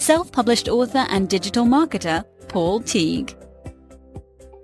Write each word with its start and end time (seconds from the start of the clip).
self-published 0.00 0.68
author 0.68 1.06
and 1.10 1.28
digital 1.28 1.64
marketer, 1.64 2.24
Paul 2.48 2.80
Teague. 2.80 3.36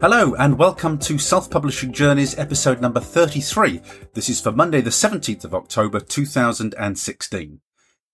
Hello 0.00 0.34
and 0.34 0.58
welcome 0.58 0.98
to 1.00 1.18
Self 1.18 1.50
Publishing 1.50 1.92
Journeys 1.92 2.38
episode 2.38 2.80
number 2.80 3.00
33. 3.00 3.80
This 4.14 4.28
is 4.28 4.40
for 4.40 4.52
Monday 4.52 4.80
the 4.80 4.90
17th 4.90 5.44
of 5.44 5.54
October 5.54 6.00
2016. 6.00 7.60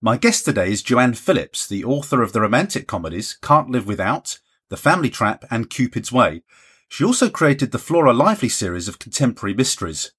My 0.01 0.17
guest 0.17 0.45
today 0.45 0.71
is 0.73 0.83
Joanne 0.83 1.15
Phillips, 1.15 1.67
the 1.67 1.85
author 1.85 2.23
of 2.23 2.33
the 2.33 2.41
romantic 2.41 2.89
comedies 2.89 3.37
Can't 3.41 3.71
Live 3.71 3.87
Without, 3.87 4.41
The 4.69 4.77
Family 4.77 5.11
Trap 5.11 5.45
and 5.51 5.71
Cupid's 5.71 6.13
Way. 6.13 6.43
She 6.89 7.05
also 7.05 7.31
created 7.31 7.73
the 7.73 7.79
Flora 7.79 8.13
Lively 8.13 8.49
series 8.49 8.89
of 8.89 8.99
contemporary 8.99 9.55
mysteries. 9.55 10.13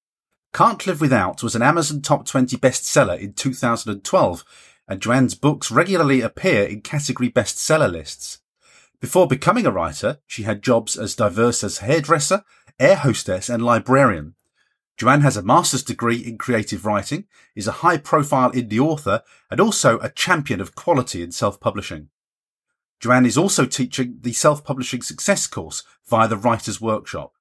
Can't 0.54 0.86
Live 0.88 1.02
Without 1.02 1.44
was 1.44 1.56
an 1.56 1.62
Amazon 1.62 2.02
Top 2.02 2.26
20 2.26 2.58
bestseller 2.58 3.20
in 3.20 3.34
2012 3.34 4.44
and 4.88 5.02
Joanne's 5.02 5.36
books 5.36 5.72
regularly 5.72 6.22
appear 6.22 6.64
in 6.66 6.82
category 6.82 7.30
bestseller 7.30 7.92
lists. 7.92 8.40
Before 9.00 9.28
becoming 9.28 9.66
a 9.66 9.72
writer, 9.72 10.20
she 10.28 10.44
had 10.44 10.64
jobs 10.64 10.98
as 10.98 11.16
diverse 11.16 11.64
as 11.64 11.80
hairdresser, 11.80 12.44
air 12.80 12.96
hostess, 12.96 13.50
and 13.50 13.64
librarian. 13.64 14.36
Joanne 14.96 15.22
has 15.22 15.36
a 15.36 15.42
master's 15.44 15.84
degree 15.84 16.18
in 16.18 16.38
creative 16.38 16.86
writing, 16.86 17.26
is 17.56 17.68
a 17.68 17.80
high 17.84 17.98
profile 17.98 18.52
indie 18.52 18.80
author, 18.80 19.22
and 19.50 19.60
also 19.60 20.00
a 20.00 20.10
champion 20.10 20.62
of 20.62 20.76
quality 20.76 21.24
in 21.24 21.32
self 21.32 21.60
publishing. 21.60 22.10
Joanne 23.00 23.26
is 23.26 23.38
also 23.38 23.66
teaching 23.66 24.20
the 24.22 24.32
self 24.32 24.64
publishing 24.64 25.02
success 25.02 25.48
course 25.48 25.84
via 26.06 26.28
the 26.28 26.38
Writer's 26.38 26.80
Workshop. 26.80 27.34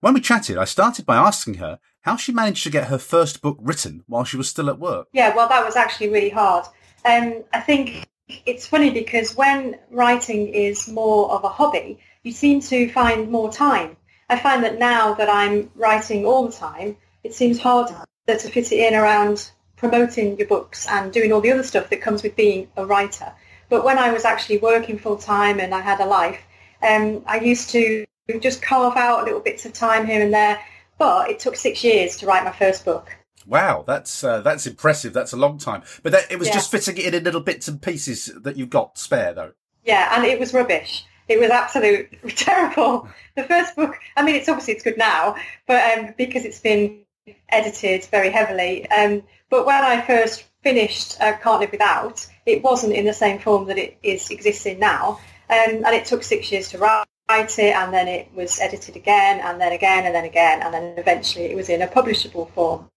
When 0.00 0.14
we 0.14 0.20
chatted, 0.20 0.56
I 0.56 0.64
started 0.64 1.04
by 1.04 1.16
asking 1.16 1.54
her 1.54 1.80
how 2.02 2.16
she 2.16 2.32
managed 2.32 2.62
to 2.64 2.70
get 2.70 2.88
her 2.88 2.98
first 2.98 3.42
book 3.42 3.58
written 3.60 4.04
while 4.06 4.24
she 4.24 4.36
was 4.36 4.48
still 4.48 4.68
at 4.68 4.78
work. 4.78 5.08
Yeah, 5.12 5.34
well, 5.34 5.48
that 5.48 5.64
was 5.64 5.76
actually 5.76 6.08
really 6.08 6.30
hard. 6.30 6.64
Um, 7.04 7.44
I 7.52 7.60
think 7.60 8.06
it's 8.46 8.66
funny 8.66 8.90
because 8.90 9.36
when 9.36 9.78
writing 9.90 10.48
is 10.48 10.88
more 10.88 11.30
of 11.30 11.44
a 11.44 11.48
hobby, 11.48 11.98
you 12.22 12.32
seem 12.32 12.60
to 12.60 12.90
find 12.90 13.30
more 13.30 13.50
time. 13.50 13.96
I 14.30 14.38
find 14.38 14.62
that 14.64 14.78
now 14.78 15.14
that 15.14 15.28
I'm 15.28 15.70
writing 15.74 16.26
all 16.26 16.46
the 16.46 16.52
time, 16.52 16.96
it 17.24 17.34
seems 17.34 17.58
harder 17.58 18.04
to 18.26 18.36
fit 18.36 18.72
it 18.72 18.78
in 18.78 18.94
around 18.94 19.50
promoting 19.76 20.36
your 20.36 20.48
books 20.48 20.86
and 20.88 21.12
doing 21.12 21.32
all 21.32 21.40
the 21.40 21.50
other 21.50 21.62
stuff 21.62 21.88
that 21.88 22.02
comes 22.02 22.22
with 22.22 22.36
being 22.36 22.68
a 22.76 22.84
writer. 22.84 23.32
But 23.68 23.84
when 23.84 23.98
I 23.98 24.12
was 24.12 24.24
actually 24.24 24.58
working 24.58 24.98
full 24.98 25.16
time 25.16 25.60
and 25.60 25.74
I 25.74 25.80
had 25.80 26.00
a 26.00 26.06
life, 26.06 26.40
um, 26.82 27.22
I 27.26 27.40
used 27.40 27.70
to 27.70 28.04
just 28.40 28.60
carve 28.60 28.96
out 28.96 29.24
little 29.24 29.40
bits 29.40 29.64
of 29.64 29.72
time 29.72 30.06
here 30.06 30.22
and 30.22 30.32
there. 30.32 30.60
But 30.98 31.30
it 31.30 31.38
took 31.38 31.56
six 31.56 31.84
years 31.84 32.16
to 32.18 32.26
write 32.26 32.44
my 32.44 32.52
first 32.52 32.84
book. 32.84 33.16
Wow, 33.46 33.84
that's 33.86 34.22
uh, 34.22 34.40
that's 34.40 34.66
impressive. 34.66 35.12
That's 35.12 35.32
a 35.32 35.36
long 35.36 35.58
time. 35.58 35.82
But 36.02 36.12
that, 36.12 36.30
it 36.30 36.38
was 36.38 36.48
yeah. 36.48 36.54
just 36.54 36.70
fitting 36.70 36.98
it 36.98 37.06
in 37.06 37.14
in 37.14 37.24
little 37.24 37.40
bits 37.40 37.66
and 37.66 37.80
pieces 37.80 38.26
that 38.42 38.56
you've 38.56 38.70
got 38.70 38.98
spare, 38.98 39.32
though. 39.32 39.52
Yeah, 39.84 40.14
and 40.14 40.24
it 40.24 40.38
was 40.38 40.52
rubbish. 40.52 41.06
It 41.28 41.40
was 41.40 41.50
absolutely 41.50 42.30
terrible. 42.36 43.08
The 43.36 43.44
first 43.44 43.74
book. 43.74 43.96
I 44.16 44.22
mean, 44.22 44.34
it's 44.34 44.48
obviously 44.48 44.74
it's 44.74 44.82
good 44.82 44.98
now, 44.98 45.36
but 45.66 45.98
um, 45.98 46.14
because 46.18 46.44
it's 46.44 46.60
been 46.60 47.04
edited 47.48 48.04
very 48.06 48.30
heavily. 48.30 48.88
Um, 48.90 49.22
but 49.48 49.64
when 49.64 49.82
I 49.82 50.02
first 50.02 50.44
finished 50.62 51.18
uh, 51.20 51.36
Can't 51.38 51.60
Live 51.60 51.72
Without, 51.72 52.26
it 52.44 52.62
wasn't 52.62 52.92
in 52.92 53.06
the 53.06 53.14
same 53.14 53.38
form 53.38 53.66
that 53.68 53.78
it 53.78 53.98
is 54.02 54.30
existing 54.30 54.78
now, 54.78 55.20
um, 55.48 55.84
and 55.84 55.94
it 55.94 56.04
took 56.04 56.22
six 56.22 56.52
years 56.52 56.68
to 56.70 56.78
write 56.78 57.06
write 57.28 57.58
it 57.58 57.74
and 57.74 57.92
then 57.92 58.08
it 58.08 58.32
was 58.34 58.58
edited 58.60 58.96
again 58.96 59.40
and 59.40 59.60
then 59.60 59.72
again 59.72 60.06
and 60.06 60.14
then 60.14 60.24
again 60.24 60.62
and 60.62 60.72
then 60.72 60.94
eventually 60.96 61.46
it 61.46 61.56
was 61.56 61.68
in 61.68 61.82
a 61.82 61.86
publishable 61.86 62.50
form. 62.52 62.88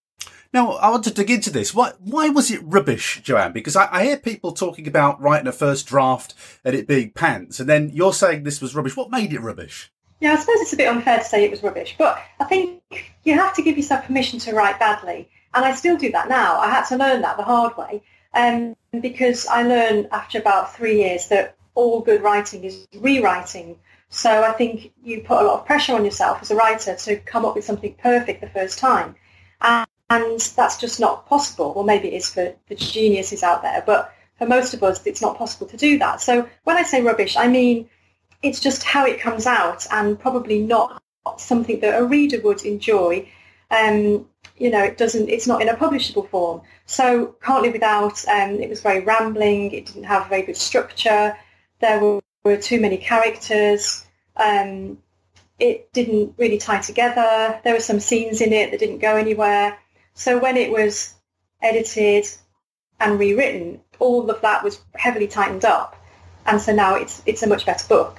Now, 0.52 0.72
I 0.72 0.90
want 0.90 1.04
to 1.04 1.14
dig 1.14 1.30
into 1.30 1.50
this. 1.50 1.74
Why, 1.74 1.92
why 1.98 2.28
was 2.28 2.50
it 2.50 2.60
rubbish, 2.62 3.22
Joanne? 3.22 3.52
Because 3.52 3.74
I, 3.74 3.88
I, 3.90 4.04
hear 4.04 4.18
people 4.18 4.52
talking 4.52 4.86
about 4.86 5.18
writing 5.18 5.46
a 5.46 5.52
first 5.52 5.86
draft 5.86 6.34
and 6.62 6.74
it 6.74 6.86
being 6.86 7.10
pants, 7.10 7.58
and 7.58 7.66
then 7.66 7.90
you're 7.94 8.12
saying 8.12 8.42
this 8.42 8.60
was 8.60 8.74
rubbish. 8.74 8.94
What 8.94 9.10
made 9.10 9.32
it 9.32 9.40
rubbish? 9.40 9.90
Yeah, 10.20 10.34
I 10.34 10.36
suppose 10.36 10.60
it's 10.60 10.74
a 10.74 10.76
bit 10.76 10.88
unfair 10.88 11.18
to 11.18 11.24
say 11.24 11.42
it 11.42 11.50
was 11.50 11.62
rubbish, 11.62 11.94
but 11.96 12.22
I 12.38 12.44
think 12.44 12.82
you 13.24 13.32
have 13.34 13.54
to 13.54 13.62
give 13.62 13.78
yourself 13.78 14.04
permission 14.04 14.38
to 14.40 14.52
write 14.52 14.78
badly. 14.78 15.30
And 15.54 15.64
I 15.64 15.74
still 15.74 15.96
do 15.96 16.12
that 16.12 16.28
now. 16.28 16.58
I 16.58 16.68
had 16.68 16.84
to 16.88 16.96
learn 16.96 17.22
that 17.22 17.38
the 17.38 17.44
hard 17.44 17.76
way 17.78 18.02
um, 18.34 18.76
because 19.00 19.46
I 19.46 19.62
learned 19.62 20.08
after 20.12 20.38
about 20.38 20.76
three 20.76 21.02
years 21.02 21.28
that 21.28 21.56
all 21.74 22.02
good 22.02 22.22
writing 22.22 22.64
is 22.64 22.86
rewriting 22.94 23.78
so 24.14 24.42
I 24.42 24.52
think 24.52 24.92
you 25.02 25.22
put 25.22 25.40
a 25.40 25.46
lot 25.46 25.60
of 25.60 25.66
pressure 25.66 25.94
on 25.94 26.04
yourself 26.04 26.42
as 26.42 26.50
a 26.50 26.54
writer 26.54 26.94
to 26.94 27.16
come 27.16 27.46
up 27.46 27.54
with 27.54 27.64
something 27.64 27.94
perfect 27.94 28.42
the 28.42 28.48
first 28.50 28.78
time. 28.78 29.14
And, 29.62 29.88
and 30.10 30.38
that's 30.38 30.76
just 30.76 31.00
not 31.00 31.26
possible. 31.26 31.72
Well, 31.72 31.84
maybe 31.84 32.08
it 32.08 32.14
is 32.14 32.28
for 32.28 32.54
the 32.68 32.74
geniuses 32.74 33.42
out 33.42 33.62
there, 33.62 33.82
but 33.86 34.12
for 34.36 34.46
most 34.46 34.74
of 34.74 34.82
us, 34.82 35.04
it's 35.06 35.22
not 35.22 35.38
possible 35.38 35.66
to 35.66 35.78
do 35.78 35.98
that. 35.98 36.20
So 36.20 36.46
when 36.64 36.76
I 36.76 36.82
say 36.82 37.00
rubbish, 37.00 37.38
I 37.38 37.48
mean 37.48 37.88
it's 38.42 38.60
just 38.60 38.82
how 38.82 39.06
it 39.06 39.18
comes 39.18 39.46
out 39.46 39.86
and 39.90 40.20
probably 40.20 40.60
not 40.60 41.02
something 41.38 41.80
that 41.80 41.98
a 41.98 42.04
reader 42.04 42.38
would 42.42 42.66
enjoy. 42.66 43.26
Um, 43.70 44.28
you 44.58 44.70
know, 44.70 44.84
it 44.84 44.98
doesn't, 44.98 45.30
it's 45.30 45.46
not 45.46 45.62
in 45.62 45.70
a 45.70 45.74
publishable 45.74 46.28
form. 46.28 46.60
So 46.84 47.34
Can't 47.42 47.62
Live 47.62 47.72
Without, 47.72 48.28
um, 48.28 48.60
it 48.60 48.68
was 48.68 48.82
very 48.82 49.00
rambling. 49.00 49.72
It 49.72 49.86
didn't 49.86 50.04
have 50.04 50.26
a 50.26 50.28
very 50.28 50.42
good 50.42 50.58
structure. 50.58 51.34
There 51.80 51.98
were 51.98 52.20
were 52.44 52.56
too 52.56 52.80
many 52.80 52.96
characters. 52.96 54.04
Um, 54.36 54.98
it 55.58 55.92
didn't 55.92 56.34
really 56.38 56.58
tie 56.58 56.80
together. 56.80 57.60
There 57.62 57.74
were 57.74 57.80
some 57.80 58.00
scenes 58.00 58.40
in 58.40 58.52
it 58.52 58.70
that 58.70 58.80
didn't 58.80 58.98
go 58.98 59.16
anywhere. 59.16 59.78
So 60.14 60.38
when 60.38 60.56
it 60.56 60.70
was 60.70 61.14
edited 61.60 62.26
and 63.00 63.18
rewritten, 63.18 63.80
all 63.98 64.28
of 64.30 64.40
that 64.40 64.64
was 64.64 64.80
heavily 64.94 65.28
tightened 65.28 65.64
up. 65.64 65.96
And 66.46 66.60
so 66.60 66.74
now 66.74 66.96
it's 66.96 67.22
it's 67.24 67.42
a 67.42 67.46
much 67.46 67.64
better 67.64 67.86
book. 67.86 68.18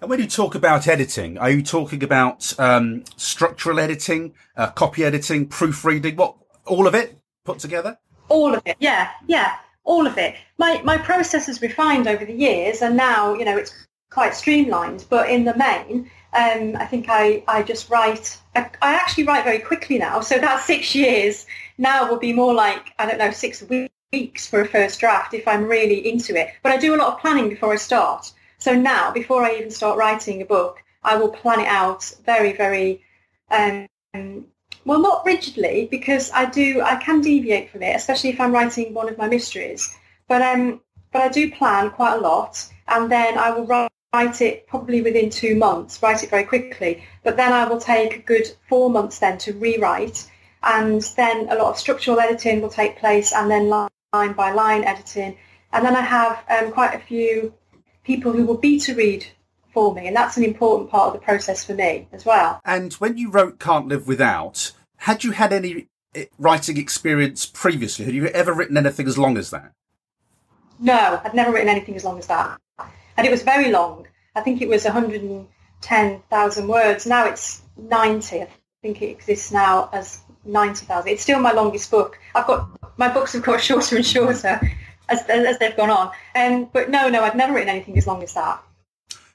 And 0.00 0.10
when 0.10 0.18
you 0.18 0.26
talk 0.26 0.56
about 0.56 0.88
editing, 0.88 1.38
are 1.38 1.50
you 1.50 1.62
talking 1.62 2.02
about 2.02 2.58
um, 2.58 3.04
structural 3.16 3.78
editing, 3.78 4.34
uh, 4.56 4.70
copy 4.70 5.04
editing, 5.04 5.46
proofreading? 5.46 6.16
What 6.16 6.34
all 6.66 6.88
of 6.88 6.94
it 6.96 7.16
put 7.44 7.60
together? 7.60 7.98
All 8.28 8.52
of 8.54 8.62
it, 8.66 8.76
yeah, 8.80 9.10
yeah 9.28 9.58
all 9.84 10.06
of 10.06 10.18
it. 10.18 10.34
My 10.58 10.80
my 10.84 10.98
process 10.98 11.46
has 11.46 11.62
refined 11.62 12.06
over 12.06 12.24
the 12.24 12.32
years, 12.32 12.82
and 12.82 12.96
now 12.96 13.34
you 13.34 13.44
know 13.44 13.56
it's 13.56 13.72
quite 14.10 14.34
streamlined. 14.34 15.06
But 15.08 15.30
in 15.30 15.44
the 15.44 15.56
main, 15.56 16.10
um, 16.34 16.76
I 16.76 16.86
think 16.86 17.06
I, 17.08 17.42
I 17.48 17.62
just 17.62 17.90
write. 17.90 18.38
I, 18.54 18.70
I, 18.82 18.94
actually 18.94 19.24
write 19.24 19.44
very 19.44 19.58
quickly 19.58 19.98
now. 19.98 20.20
So 20.20 20.38
that 20.38 20.64
six 20.66 20.94
years 20.94 21.46
now 21.78 22.08
will 22.08 22.18
be 22.18 22.32
more 22.32 22.54
like 22.54 22.92
I 22.98 23.06
don't 23.06 23.18
know 23.18 23.30
six 23.30 23.64
weeks 24.12 24.46
for 24.46 24.60
a 24.60 24.68
first 24.68 25.00
draft 25.00 25.34
if 25.34 25.48
I'm 25.48 25.64
really 25.64 26.08
into 26.10 26.38
it. 26.38 26.50
But 26.62 26.72
I 26.72 26.76
do 26.76 26.94
a 26.94 26.98
lot 26.98 27.14
of 27.14 27.20
planning 27.20 27.48
before 27.48 27.72
I 27.72 27.76
start. 27.76 28.32
So 28.58 28.74
now, 28.74 29.10
before 29.10 29.44
I 29.44 29.56
even 29.56 29.70
start 29.70 29.98
writing 29.98 30.40
a 30.40 30.44
book, 30.44 30.82
I 31.02 31.16
will 31.16 31.30
plan 31.30 31.60
it 31.60 31.68
out 31.68 32.12
very 32.24 32.52
very 32.52 33.02
um, 33.50 33.88
well, 34.84 35.00
not 35.00 35.24
rigidly, 35.24 35.88
because 35.90 36.30
I 36.32 36.46
do, 36.46 36.82
I 36.82 36.96
can 36.96 37.20
deviate 37.20 37.70
from 37.70 37.82
it, 37.82 37.94
especially 37.94 38.30
if 38.30 38.40
I'm 38.40 38.52
writing 38.52 38.94
one 38.94 39.08
of 39.08 39.18
my 39.18 39.28
mysteries. 39.28 39.96
But 40.28 40.42
um, 40.42 40.80
but 41.12 41.22
I 41.22 41.28
do 41.28 41.50
plan 41.50 41.90
quite 41.90 42.16
a 42.16 42.20
lot, 42.20 42.66
and 42.88 43.10
then 43.10 43.38
I 43.38 43.50
will 43.50 43.66
write 43.66 44.40
it 44.40 44.66
probably 44.66 45.02
within 45.02 45.30
two 45.30 45.54
months, 45.54 46.02
write 46.02 46.22
it 46.22 46.30
very 46.30 46.44
quickly. 46.44 47.04
But 47.22 47.36
then 47.36 47.52
I 47.52 47.68
will 47.68 47.80
take 47.80 48.16
a 48.16 48.22
good 48.22 48.46
four 48.68 48.90
months 48.90 49.18
then 49.18 49.38
to 49.38 49.52
rewrite, 49.52 50.30
and 50.62 51.02
then 51.16 51.48
a 51.50 51.54
lot 51.54 51.70
of 51.70 51.78
structural 51.78 52.20
editing 52.20 52.60
will 52.60 52.70
take 52.70 52.98
place, 52.98 53.32
and 53.32 53.50
then 53.50 53.68
line 53.68 54.32
by 54.34 54.52
line 54.52 54.84
editing, 54.84 55.36
and 55.72 55.84
then 55.84 55.96
I 55.96 56.02
have 56.02 56.44
um, 56.50 56.72
quite 56.72 56.94
a 56.94 56.98
few 56.98 57.54
people 58.04 58.32
who 58.32 58.44
will 58.44 58.58
beta 58.58 58.94
read 58.94 59.26
for 59.72 59.94
me. 59.94 60.06
And 60.06 60.16
that's 60.16 60.36
an 60.36 60.44
important 60.44 60.90
part 60.90 61.08
of 61.08 61.12
the 61.14 61.24
process 61.24 61.64
for 61.64 61.74
me 61.74 62.08
as 62.12 62.24
well. 62.24 62.60
And 62.64 62.92
when 62.94 63.16
you 63.16 63.30
wrote 63.30 63.58
Can't 63.58 63.88
Live 63.88 64.06
Without, 64.06 64.72
had 64.98 65.24
you 65.24 65.32
had 65.32 65.52
any 65.52 65.88
eh, 66.14 66.26
writing 66.38 66.76
experience 66.76 67.46
previously? 67.46 68.04
Had 68.04 68.14
you 68.14 68.26
ever 68.26 68.52
written 68.52 68.76
anything 68.76 69.06
as 69.06 69.18
long 69.18 69.36
as 69.36 69.50
that? 69.50 69.72
No, 70.78 71.20
I'd 71.24 71.34
never 71.34 71.52
written 71.52 71.68
anything 71.68 71.96
as 71.96 72.04
long 72.04 72.18
as 72.18 72.26
that. 72.26 72.58
And 73.16 73.26
it 73.26 73.30
was 73.30 73.42
very 73.42 73.70
long. 73.70 74.06
I 74.34 74.40
think 74.40 74.62
it 74.62 74.68
was 74.68 74.84
110,000 74.84 76.68
words. 76.68 77.06
Now 77.06 77.26
it's 77.26 77.62
90. 77.76 78.42
I 78.42 78.48
think 78.80 79.02
it 79.02 79.10
exists 79.10 79.52
now 79.52 79.90
as 79.92 80.20
90,000. 80.44 81.10
It's 81.10 81.22
still 81.22 81.38
my 81.38 81.52
longest 81.52 81.90
book. 81.90 82.18
I've 82.34 82.46
got, 82.46 82.68
my 82.98 83.12
books 83.12 83.34
have 83.34 83.42
got 83.42 83.60
shorter 83.62 83.96
and 83.96 84.06
shorter. 84.06 84.60
as, 85.08 85.22
as 85.28 85.58
they've 85.58 85.76
gone 85.76 85.90
on. 85.90 86.10
Um, 86.34 86.68
but 86.72 86.90
no, 86.90 87.08
no, 87.08 87.22
I've 87.22 87.36
never 87.36 87.52
written 87.52 87.68
anything 87.68 87.96
as 87.98 88.06
long 88.06 88.22
as 88.22 88.34
that. 88.34 88.62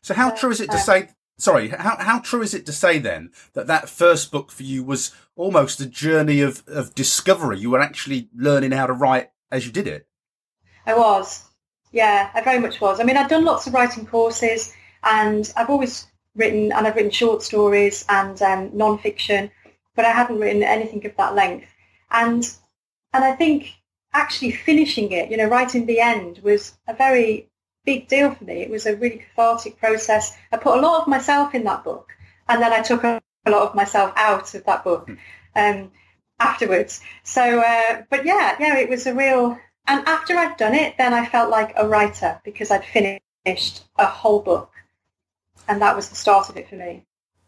So 0.07 0.13
how 0.13 0.30
true 0.30 0.51
is 0.51 0.62
it 0.62 0.71
to 0.71 0.80
say? 0.80 1.09
Sorry, 1.38 1.68
how 1.68 1.98
how 1.98 2.19
true 2.19 2.42
is 2.42 2.54
it 2.54 2.65
to 2.68 2.71
say 2.71 2.98
then 2.98 3.30
that 3.51 3.68
that 3.68 3.89
first 3.89 4.31
book 4.31 4.54
for 4.54 4.63
you 4.63 4.81
was 4.81 5.13
almost 5.36 5.81
a 5.81 5.86
journey 5.86 6.39
of 6.39 6.63
of 6.65 6.95
discovery? 6.95 7.59
You 7.59 7.71
were 7.71 7.81
actually 7.81 8.30
learning 8.33 8.71
how 8.71 8.88
to 8.88 8.94
write 8.94 9.31
as 9.51 9.65
you 9.65 9.74
did 9.74 9.86
it. 9.86 10.07
I 10.86 10.98
was, 10.98 11.44
yeah, 11.92 12.31
I 12.33 12.39
very 12.39 12.57
much 12.57 12.80
was. 12.80 13.01
I 13.01 13.04
mean, 13.04 13.18
I've 13.18 13.27
done 13.27 13.44
lots 13.44 13.68
of 13.68 13.74
writing 13.74 14.06
courses, 14.06 14.74
and 15.04 15.51
I've 15.57 15.69
always 15.69 16.07
written, 16.38 16.71
and 16.71 16.88
I've 16.88 16.95
written 16.95 17.12
short 17.12 17.44
stories 17.44 18.06
and 18.07 18.42
um, 18.42 18.69
non-fiction, 18.71 19.51
but 19.94 20.06
I 20.06 20.13
hadn't 20.13 20.39
written 20.39 20.63
anything 20.63 21.06
of 21.06 21.18
that 21.18 21.36
length. 21.36 21.68
And 22.12 22.50
and 23.13 23.25
I 23.25 23.33
think 23.33 23.74
actually 24.13 24.51
finishing 24.51 25.12
it, 25.12 25.30
you 25.30 25.36
know, 25.36 25.50
writing 25.50 25.86
the 25.86 26.00
end 26.00 26.39
was 26.44 26.77
a 26.88 26.94
very 26.94 27.50
big 27.88 28.10
deal 28.10 28.36
for 28.36 28.44
me. 28.44 28.62
It 28.62 28.69
was 28.69 28.86
a 28.86 28.98
really 28.98 29.19
cathartic 29.19 29.80
process. 29.80 30.38
I 30.51 30.57
put 30.57 30.78
a 30.78 30.81
lot 30.81 31.01
of 31.01 31.07
myself 31.07 31.56
in 31.56 31.63
that 31.63 31.86
book, 31.86 32.12
and 32.50 32.62
then 32.62 32.74
I 32.74 32.81
took 32.81 33.06
a, 33.06 33.22
a 33.45 33.50
lot 33.50 33.63
of 33.63 33.75
myself 33.75 34.12
out 34.18 34.54
of 34.54 34.66
that 34.66 34.84
book 34.84 35.07
hmm. 35.07 35.16
um, 35.56 35.92
afterwards. 36.39 37.01
So, 37.24 37.62
uh, 37.62 38.04
but 38.10 38.25
yeah, 38.25 38.57
yeah, 38.60 38.78
it 38.78 38.89
was 38.89 39.07
a 39.07 39.16
real. 39.16 39.57
And 39.88 40.06
after 40.06 40.36
I'd 40.36 40.57
done 40.57 40.75
it, 40.75 40.95
then 40.98 41.13
I 41.13 41.25
felt 41.25 41.50
like 41.50 41.74
a 41.78 41.88
writer 41.88 42.42
because 42.44 42.72
I'd 42.72 42.84
finished 42.84 43.86
a 43.98 44.06
whole 44.06 44.42
book, 44.42 44.69
and 45.69 45.81
that 45.81 45.95
was 45.95 46.10
the 46.10 46.16
start 46.16 46.50
of 46.50 46.57
it 46.57 46.69
for 46.69 46.75
me. 46.75 47.06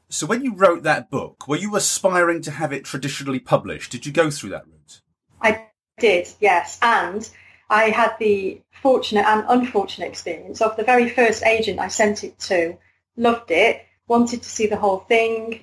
So, 0.08 0.26
when 0.26 0.44
you 0.44 0.56
wrote 0.56 0.84
that 0.84 1.12
book, 1.12 1.50
were 1.50 1.58
you 1.58 1.76
aspiring 1.76 2.42
to 2.44 2.52
have 2.52 2.72
it 2.72 2.86
traditionally 2.86 3.40
published? 3.40 3.92
Did 3.92 4.06
you 4.06 4.14
go 4.14 4.32
through 4.32 4.52
that 4.52 4.66
route? 4.66 5.02
I 5.42 5.68
did, 6.00 6.30
yes. 6.40 6.80
And 6.82 7.30
I 7.70 7.90
had 7.90 8.16
the 8.20 8.62
fortunate 8.72 9.26
and 9.26 9.46
unfortunate 9.48 10.08
experience 10.08 10.62
of 10.62 10.76
the 10.76 10.84
very 10.84 11.10
first 11.10 11.44
agent 11.44 11.80
I 11.80 11.88
sent 11.88 12.24
it 12.24 12.40
to, 12.40 12.78
loved 13.16 13.52
it, 13.52 13.86
wanted 14.08 14.42
to 14.42 14.50
see 14.50 14.68
the 14.68 14.78
whole 14.78 15.00
thing, 15.00 15.62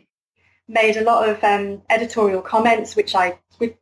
made 0.69 0.97
a 0.97 1.05
lot 1.05 1.29
of 1.29 1.43
um, 1.43 1.82
editorial 1.91 2.43
comments, 2.43 2.97
which 2.97 3.14
I 3.14 3.38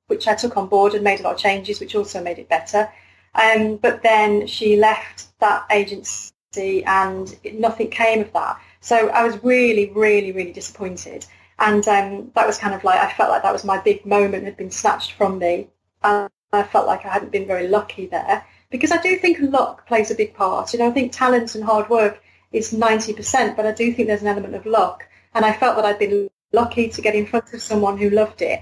which 0.07 0.29
I 0.29 0.35
took 0.35 0.57
on 0.57 0.69
board 0.69 0.95
and 0.95 1.03
made 1.03 1.21
a 1.21 1.25
lot 1.25 1.35
of 1.35 1.41
changes, 1.41 1.81
which 1.81 1.97
also 1.97 2.23
made 2.23 2.39
it 2.39 2.49
better. 2.49 2.89
Um, 3.35 3.77
but 3.77 4.03
then 4.03 4.47
she 4.47 4.77
left 4.77 5.37
that 5.41 5.67
agency 5.71 6.85
and 6.85 7.37
nothing 7.55 7.91
came 7.91 8.21
of 8.21 8.33
that. 8.33 8.61
So 8.81 9.09
I 9.09 9.25
was 9.25 9.43
really, 9.43 9.91
really, 9.91 10.31
really 10.31 10.53
disappointed. 10.53 11.27
And 11.59 11.87
um, 11.89 12.31
that 12.35 12.47
was 12.47 12.59
kind 12.59 12.75
of 12.75 12.85
like, 12.85 13.01
I 13.01 13.11
felt 13.13 13.31
like 13.31 13.43
that 13.43 13.53
was 13.53 13.65
my 13.65 13.79
big 13.79 14.07
moment 14.07 14.45
had 14.45 14.57
been 14.57 14.71
snatched 14.71 15.13
from 15.13 15.39
me. 15.39 15.69
And 16.05 16.31
I 16.55 16.63
felt 16.63 16.87
like 16.87 17.05
I 17.05 17.11
hadn't 17.11 17.33
been 17.33 17.47
very 17.47 17.69
lucky 17.69 18.07
there 18.07 18.45
because 18.71 18.91
I 18.91 19.01
do 19.01 19.17
think 19.17 19.39
luck 19.41 19.87
plays 19.87 20.11
a 20.11 20.15
big 20.15 20.35
part. 20.35 20.73
You 20.73 20.79
know, 20.81 20.89
I 20.89 20.93
think 20.93 21.13
talent 21.13 21.55
and 21.55 21.65
hard 21.65 21.89
work 21.89 22.23
is 22.53 22.73
90%, 22.73 23.57
but 23.57 23.67
I 23.67 23.73
do 23.73 23.93
think 23.93 24.09
there's 24.09 24.23
an 24.23 24.29
element 24.29 24.55
of 24.55 24.67
luck. 24.67 25.05
And 25.35 25.45
I 25.45 25.53
felt 25.53 25.77
that 25.77 25.85
I'd 25.85 25.99
been 25.99 26.29
lucky 26.53 26.89
to 26.89 27.03
get 27.03 27.15
in 27.15 27.27
front 27.27 27.53
of 27.53 27.63
someone 27.63 27.99
who 27.99 28.11
loved 28.11 28.43
it. 28.43 28.61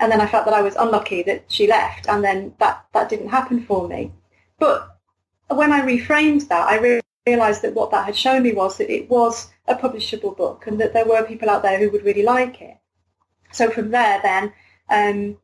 And 0.00 0.10
then 0.10 0.20
I 0.20 0.26
felt 0.26 0.44
that 0.44 0.54
I 0.54 0.62
was 0.62 0.76
unlucky 0.76 1.22
that 1.24 1.44
she 1.48 1.66
left 1.66 2.08
and 2.08 2.22
then 2.22 2.54
that, 2.58 2.86
that 2.94 3.08
didn't 3.08 3.28
happen 3.28 3.64
for 3.64 3.88
me. 3.88 4.12
But 4.58 4.96
when 5.48 5.72
I 5.72 5.80
reframed 5.80 6.48
that, 6.48 6.68
I 6.68 7.00
realised 7.26 7.62
that 7.62 7.74
what 7.74 7.90
that 7.90 8.06
had 8.06 8.16
shown 8.16 8.42
me 8.42 8.52
was 8.52 8.78
that 8.78 8.90
it 8.90 9.10
was 9.10 9.50
a 9.66 9.74
publishable 9.74 10.36
book 10.36 10.66
and 10.66 10.80
that 10.80 10.92
there 10.92 11.06
were 11.06 11.22
people 11.24 11.50
out 11.50 11.62
there 11.62 11.78
who 11.78 11.90
would 11.90 12.04
really 12.04 12.22
like 12.22 12.60
it. 12.60 12.76
So 13.52 13.70
from 13.70 13.90
there 13.90 14.20
then, 14.22 14.52
um, 14.88 15.38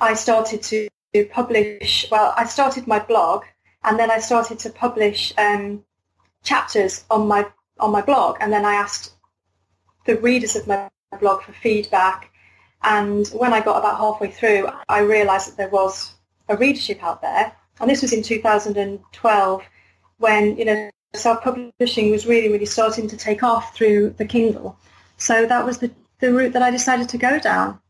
I 0.00 0.14
started 0.14 0.62
to 0.64 0.88
to 1.14 1.24
publish, 1.26 2.06
well, 2.10 2.34
I 2.36 2.44
started 2.44 2.86
my 2.86 2.98
blog 2.98 3.44
and 3.84 3.98
then 3.98 4.10
I 4.10 4.18
started 4.18 4.58
to 4.60 4.70
publish 4.70 5.32
um, 5.38 5.84
chapters 6.42 7.04
on 7.10 7.28
my 7.28 7.46
on 7.80 7.90
my 7.90 8.02
blog 8.02 8.36
and 8.40 8.52
then 8.52 8.64
I 8.64 8.74
asked 8.74 9.14
the 10.06 10.16
readers 10.16 10.54
of 10.54 10.66
my 10.66 10.88
blog 11.18 11.42
for 11.42 11.52
feedback 11.52 12.30
and 12.82 13.26
when 13.28 13.52
I 13.52 13.60
got 13.60 13.78
about 13.78 13.98
halfway 13.98 14.30
through 14.30 14.68
I 14.88 15.00
realised 15.00 15.48
that 15.48 15.56
there 15.56 15.70
was 15.70 16.14
a 16.48 16.56
readership 16.56 17.02
out 17.02 17.20
there 17.20 17.52
and 17.80 17.90
this 17.90 18.02
was 18.02 18.12
in 18.12 18.22
2012 18.22 19.62
when 20.18 20.56
you 20.56 20.64
know 20.64 20.90
self-publishing 21.14 22.10
was 22.10 22.26
really 22.26 22.48
really 22.48 22.66
starting 22.66 23.08
to 23.08 23.16
take 23.16 23.42
off 23.42 23.74
through 23.74 24.10
the 24.18 24.24
Kindle. 24.24 24.78
So 25.16 25.46
that 25.46 25.64
was 25.64 25.78
the, 25.78 25.90
the 26.20 26.32
route 26.32 26.52
that 26.52 26.62
I 26.62 26.70
decided 26.70 27.08
to 27.08 27.18
go 27.18 27.38
down 27.40 27.80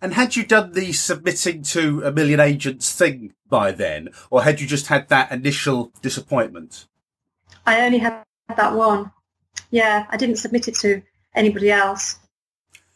and 0.00 0.14
had 0.14 0.36
you 0.36 0.44
done 0.44 0.72
the 0.72 0.92
submitting 0.92 1.62
to 1.62 2.02
a 2.04 2.12
million 2.12 2.40
agents 2.40 2.94
thing 2.94 3.34
by 3.48 3.72
then, 3.72 4.08
or 4.30 4.42
had 4.42 4.60
you 4.60 4.66
just 4.66 4.86
had 4.86 5.08
that 5.08 5.30
initial 5.30 5.92
disappointment? 6.00 6.86
I 7.66 7.82
only 7.82 7.98
had 7.98 8.22
that 8.56 8.74
one. 8.74 9.12
Yeah, 9.70 10.06
I 10.08 10.16
didn't 10.16 10.36
submit 10.36 10.68
it 10.68 10.74
to 10.76 11.02
anybody 11.34 11.70
else. 11.70 12.18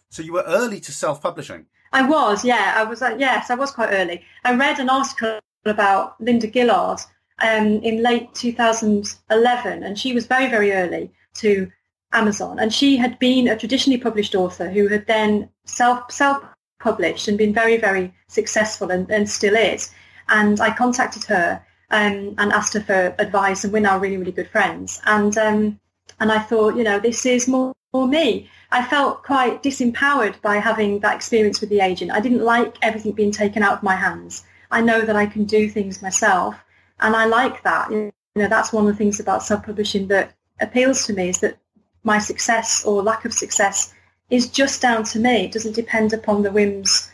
So 0.08 0.22
you 0.22 0.32
were 0.32 0.44
early 0.46 0.80
to 0.80 0.92
self-publishing. 0.92 1.66
I 1.92 2.02
was, 2.02 2.44
yeah. 2.44 2.74
I 2.76 2.84
was, 2.84 3.02
uh, 3.02 3.16
yes, 3.18 3.50
I 3.50 3.54
was 3.54 3.70
quite 3.70 3.90
early. 3.92 4.22
I 4.44 4.54
read 4.54 4.78
an 4.78 4.90
article 4.90 5.38
about 5.64 6.20
Linda 6.20 6.50
Gillard 6.50 7.00
um, 7.42 7.66
in 7.82 8.02
late 8.02 8.34
2011, 8.34 9.82
and 9.82 9.98
she 9.98 10.12
was 10.12 10.26
very, 10.26 10.48
very 10.48 10.72
early 10.72 11.12
to 11.34 11.70
Amazon, 12.12 12.58
and 12.58 12.72
she 12.72 12.96
had 12.96 13.18
been 13.18 13.48
a 13.48 13.56
traditionally 13.56 13.98
published 13.98 14.34
author 14.34 14.70
who 14.70 14.88
had 14.88 15.06
then 15.06 15.48
self 15.64 16.10
self 16.10 16.42
published 16.78 17.28
and 17.28 17.38
been 17.38 17.54
very, 17.54 17.76
very 17.76 18.12
successful 18.28 18.90
and, 18.90 19.10
and 19.10 19.28
still 19.28 19.56
is. 19.56 19.90
And 20.28 20.60
I 20.60 20.70
contacted 20.74 21.24
her 21.24 21.64
um, 21.90 22.34
and 22.38 22.52
asked 22.52 22.74
her 22.74 22.80
for 22.80 23.14
advice 23.18 23.64
and 23.64 23.72
we're 23.72 23.80
now 23.80 23.98
really, 23.98 24.16
really 24.16 24.32
good 24.32 24.50
friends. 24.50 25.00
And, 25.06 25.36
um, 25.38 25.80
and 26.20 26.32
I 26.32 26.38
thought, 26.38 26.76
you 26.76 26.84
know, 26.84 26.98
this 26.98 27.26
is 27.26 27.48
more, 27.48 27.74
more 27.92 28.06
me. 28.06 28.50
I 28.70 28.84
felt 28.84 29.22
quite 29.22 29.62
disempowered 29.62 30.40
by 30.42 30.56
having 30.56 31.00
that 31.00 31.14
experience 31.14 31.60
with 31.60 31.70
the 31.70 31.80
agent. 31.80 32.10
I 32.10 32.20
didn't 32.20 32.42
like 32.42 32.76
everything 32.82 33.12
being 33.12 33.30
taken 33.30 33.62
out 33.62 33.74
of 33.74 33.82
my 33.82 33.94
hands. 33.94 34.44
I 34.70 34.80
know 34.80 35.02
that 35.02 35.16
I 35.16 35.26
can 35.26 35.44
do 35.44 35.68
things 35.68 36.02
myself 36.02 36.56
and 37.00 37.14
I 37.14 37.26
like 37.26 37.62
that. 37.62 37.90
You 37.90 38.12
know, 38.34 38.48
that's 38.48 38.72
one 38.72 38.86
of 38.86 38.92
the 38.92 38.96
things 38.96 39.20
about 39.20 39.42
self-publishing 39.42 40.08
that 40.08 40.34
appeals 40.60 41.06
to 41.06 41.12
me 41.12 41.28
is 41.28 41.38
that 41.40 41.58
my 42.02 42.18
success 42.18 42.84
or 42.84 43.02
lack 43.02 43.24
of 43.24 43.32
success 43.32 43.94
is 44.34 44.48
just 44.48 44.82
down 44.82 45.04
to 45.04 45.18
me. 45.18 45.44
It 45.44 45.52
doesn't 45.52 45.74
depend 45.74 46.12
upon 46.12 46.42
the 46.42 46.50
whims 46.50 47.10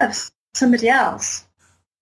of 0.00 0.30
somebody 0.54 0.88
else. 0.88 1.46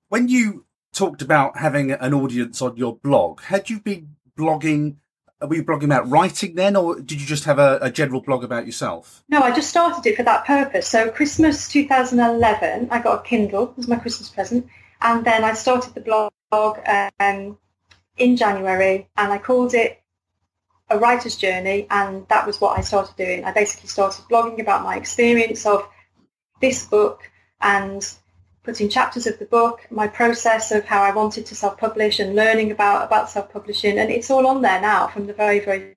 When 0.09 0.29
you 0.29 0.67
talked 0.93 1.23
about 1.23 1.59
having 1.59 1.91
an 1.93 2.13
audience 2.13 2.61
on 2.61 2.77
your 2.77 2.97
blog, 2.97 3.41
had 3.43 3.71
you 3.71 3.81
been 3.81 4.17
blogging? 4.39 4.97
Were 5.41 5.57
you 5.57 5.65
blogging 5.65 5.87
about 5.87 6.09
writing 6.09 6.55
then, 6.55 6.77
or 6.77 7.01
did 7.01 7.21
you 7.21 7.27
just 7.27 7.45
have 7.45 7.59
a, 7.59 7.79
a 7.83 7.91
general 7.91 8.21
blog 8.21 8.45
about 8.45 8.67
yourself? 8.67 9.25
No, 9.29 9.41
I 9.41 9.53
just 9.53 9.71
started 9.71 10.07
it 10.07 10.17
for 10.17 10.23
that 10.23 10.45
purpose. 10.45 10.87
So 10.87 11.11
Christmas 11.11 11.69
2011, 11.69 12.89
I 12.91 13.03
got 13.03 13.21
a 13.21 13.23
Kindle 13.29 13.75
as 13.77 13.89
my 13.89 13.97
Christmas 13.97 14.29
present, 14.29 14.67
and 15.01 15.25
then 15.25 15.43
I 15.43 15.55
started 15.55 15.95
the 15.95 16.01
blog 16.01 16.79
um, 17.19 17.59
in 18.19 18.37
January, 18.37 19.09
and 19.17 19.33
I 19.33 19.39
called 19.39 19.75
it 19.75 20.02
a 20.93 20.99
writer's 20.99 21.37
journey 21.37 21.87
and 21.91 22.27
that 22.29 22.47
was 22.47 22.61
what 22.61 22.79
I 22.79 22.83
started 22.83 23.17
doing. 23.17 23.45
I 23.45 23.53
basically 23.53 23.89
started 23.89 24.25
blogging 24.31 24.61
about 24.61 24.83
my 24.83 24.97
experience 24.97 25.67
of 25.67 25.89
this 26.61 26.87
book 26.87 27.31
and 27.61 28.09
putting 28.63 28.89
chapters 28.89 29.27
of 29.27 29.39
the 29.39 29.45
book, 29.47 29.87
my 29.91 30.07
process 30.07 30.71
of 30.71 30.85
how 30.85 31.03
I 31.03 31.11
wanted 31.11 31.47
to 31.47 31.55
self-publish 31.55 32.21
and 32.21 32.37
learning 32.37 32.71
about, 32.71 33.05
about 33.05 33.31
self-publishing 33.31 33.99
and 33.99 34.11
it's 34.11 34.31
all 34.31 34.47
on 34.47 34.63
there 34.63 34.81
now 34.81 35.09
from 35.09 35.27
the 35.27 35.33
very, 35.33 35.61
very 35.61 35.97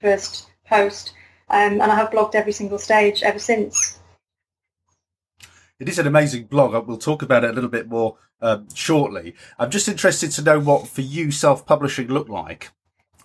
first 0.00 0.48
post 0.66 1.14
um, 1.48 1.80
and 1.80 1.82
I 1.82 1.94
have 1.94 2.10
blogged 2.10 2.34
every 2.34 2.52
single 2.52 2.78
stage 2.78 3.22
ever 3.22 3.38
since. 3.38 3.98
It 5.78 5.88
is 5.88 5.98
an 5.98 6.06
amazing 6.06 6.44
blog. 6.44 6.86
We'll 6.86 6.96
talk 6.96 7.22
about 7.22 7.44
it 7.44 7.50
a 7.50 7.52
little 7.52 7.70
bit 7.70 7.88
more 7.88 8.16
um, 8.40 8.68
shortly. 8.74 9.34
I'm 9.58 9.70
just 9.70 9.88
interested 9.88 10.30
to 10.32 10.42
know 10.42 10.60
what 10.60 10.88
for 10.88 11.00
you 11.00 11.30
self-publishing 11.30 12.08
looked 12.08 12.30
like 12.30 12.70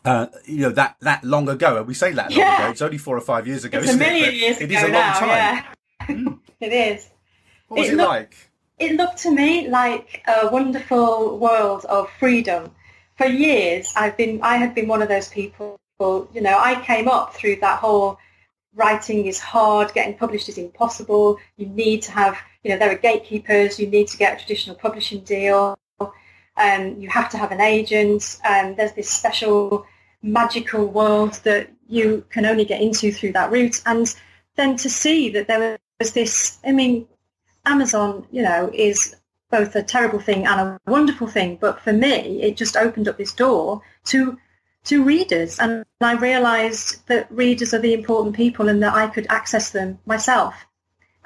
uh, 0.08 0.28
you 0.46 0.62
know 0.62 0.72
that 0.72 0.96
that 1.02 1.24
long 1.24 1.50
ago. 1.50 1.78
And 1.78 1.88
we 1.88 1.94
say 1.94 2.12
that 2.14 2.32
long 2.32 2.40
yeah. 2.40 2.62
ago. 2.62 2.72
It's 2.72 2.82
only 2.82 2.98
four 2.98 3.18
or 3.18 3.22
five 3.22 3.46
years 3.46 3.66
ago. 3.66 3.80
It's 3.80 3.94
a 3.94 3.98
million 3.98 4.30
it? 4.30 4.36
years 4.36 4.58
it 4.58 4.64
ago. 4.64 4.74
It 4.74 4.78
is 4.78 4.84
a 4.84 4.86
long 4.86 4.94
now, 4.94 5.20
time. 5.20 5.30
Yeah. 5.30 5.64
Mm. 6.08 6.40
it 6.62 6.74
is. 6.74 7.10
What 7.68 7.80
was 7.80 7.90
it, 7.90 7.94
it 7.94 7.98
looked, 7.98 8.10
like? 8.10 8.52
It 8.80 8.96
looked 8.96 9.18
to 9.20 9.32
me 9.32 9.68
like 9.68 10.24
a 10.28 10.48
wonderful 10.48 11.38
world 11.38 11.86
of 11.86 12.10
freedom. 12.20 12.72
For 13.18 13.26
years, 13.26 13.92
I've 13.96 14.16
been 14.16 14.40
I 14.42 14.58
had 14.58 14.74
been 14.74 14.88
one 14.88 15.02
of 15.02 15.10
those 15.10 15.28
people. 15.28 15.80
You 16.00 16.42
know, 16.42 16.58
I 16.58 16.82
came 16.84 17.08
up 17.08 17.34
through 17.34 17.58
that 17.58 17.80
whole 17.80 18.20
writing 18.76 19.26
is 19.26 19.40
hard, 19.40 19.92
getting 19.94 20.16
published 20.16 20.48
is 20.48 20.58
impossible. 20.58 21.40
You 21.58 21.66
need 21.66 22.04
to 22.04 22.12
have, 22.12 22.38
you 22.64 22.70
know, 22.70 22.78
there 22.78 22.92
are 22.92 22.98
gatekeepers. 22.98 23.80
You 23.80 23.88
need 23.88 24.08
to 24.10 24.18
get 24.18 24.36
a 24.36 24.38
traditional 24.38 24.76
publishing 24.76 25.22
deal. 25.22 25.78
Um, 26.00 27.00
you 27.00 27.10
have 27.10 27.30
to 27.30 27.38
have 27.38 27.52
an 27.52 27.62
agent. 27.62 28.40
Um, 28.48 28.76
there's 28.76 28.94
this 28.94 29.10
special 29.10 29.86
magical 30.22 30.88
world 30.88 31.34
that 31.44 31.70
you 31.88 32.26
can 32.30 32.46
only 32.46 32.66
get 32.66 32.82
into 32.82 33.12
through 33.12 33.34
that 33.34 33.52
route. 33.52 33.82
And 33.86 34.14
then 34.56 34.76
to 34.78 34.90
see 34.90 35.30
that 35.30 35.48
there 35.48 35.78
was 36.00 36.14
this, 36.14 36.60
I 36.66 36.72
mean, 36.72 37.08
Amazon, 37.66 38.28
you 38.32 38.42
know, 38.42 38.70
is 38.74 39.16
both 39.50 39.76
a 39.76 39.84
terrible 39.84 40.20
thing 40.20 40.46
and 40.46 40.60
a 40.60 40.80
wonderful 40.88 41.28
thing. 41.28 41.58
But 41.60 41.80
for 41.82 41.94
me, 41.94 42.42
it 42.42 42.58
just 42.58 42.76
opened 42.76 43.08
up 43.08 43.18
this 43.18 43.34
door 43.34 43.82
to 44.06 44.38
to 44.88 45.04
readers, 45.04 45.60
and 45.60 45.84
I 46.00 46.14
realised 46.14 47.06
that 47.08 47.30
readers 47.30 47.74
are 47.74 47.80
the 47.80 47.94
important 47.94 48.38
people, 48.38 48.70
and 48.70 48.82
that 48.82 48.94
I 48.94 49.08
could 49.08 49.28
access 49.30 49.72
them 49.72 50.00
myself. 50.06 50.56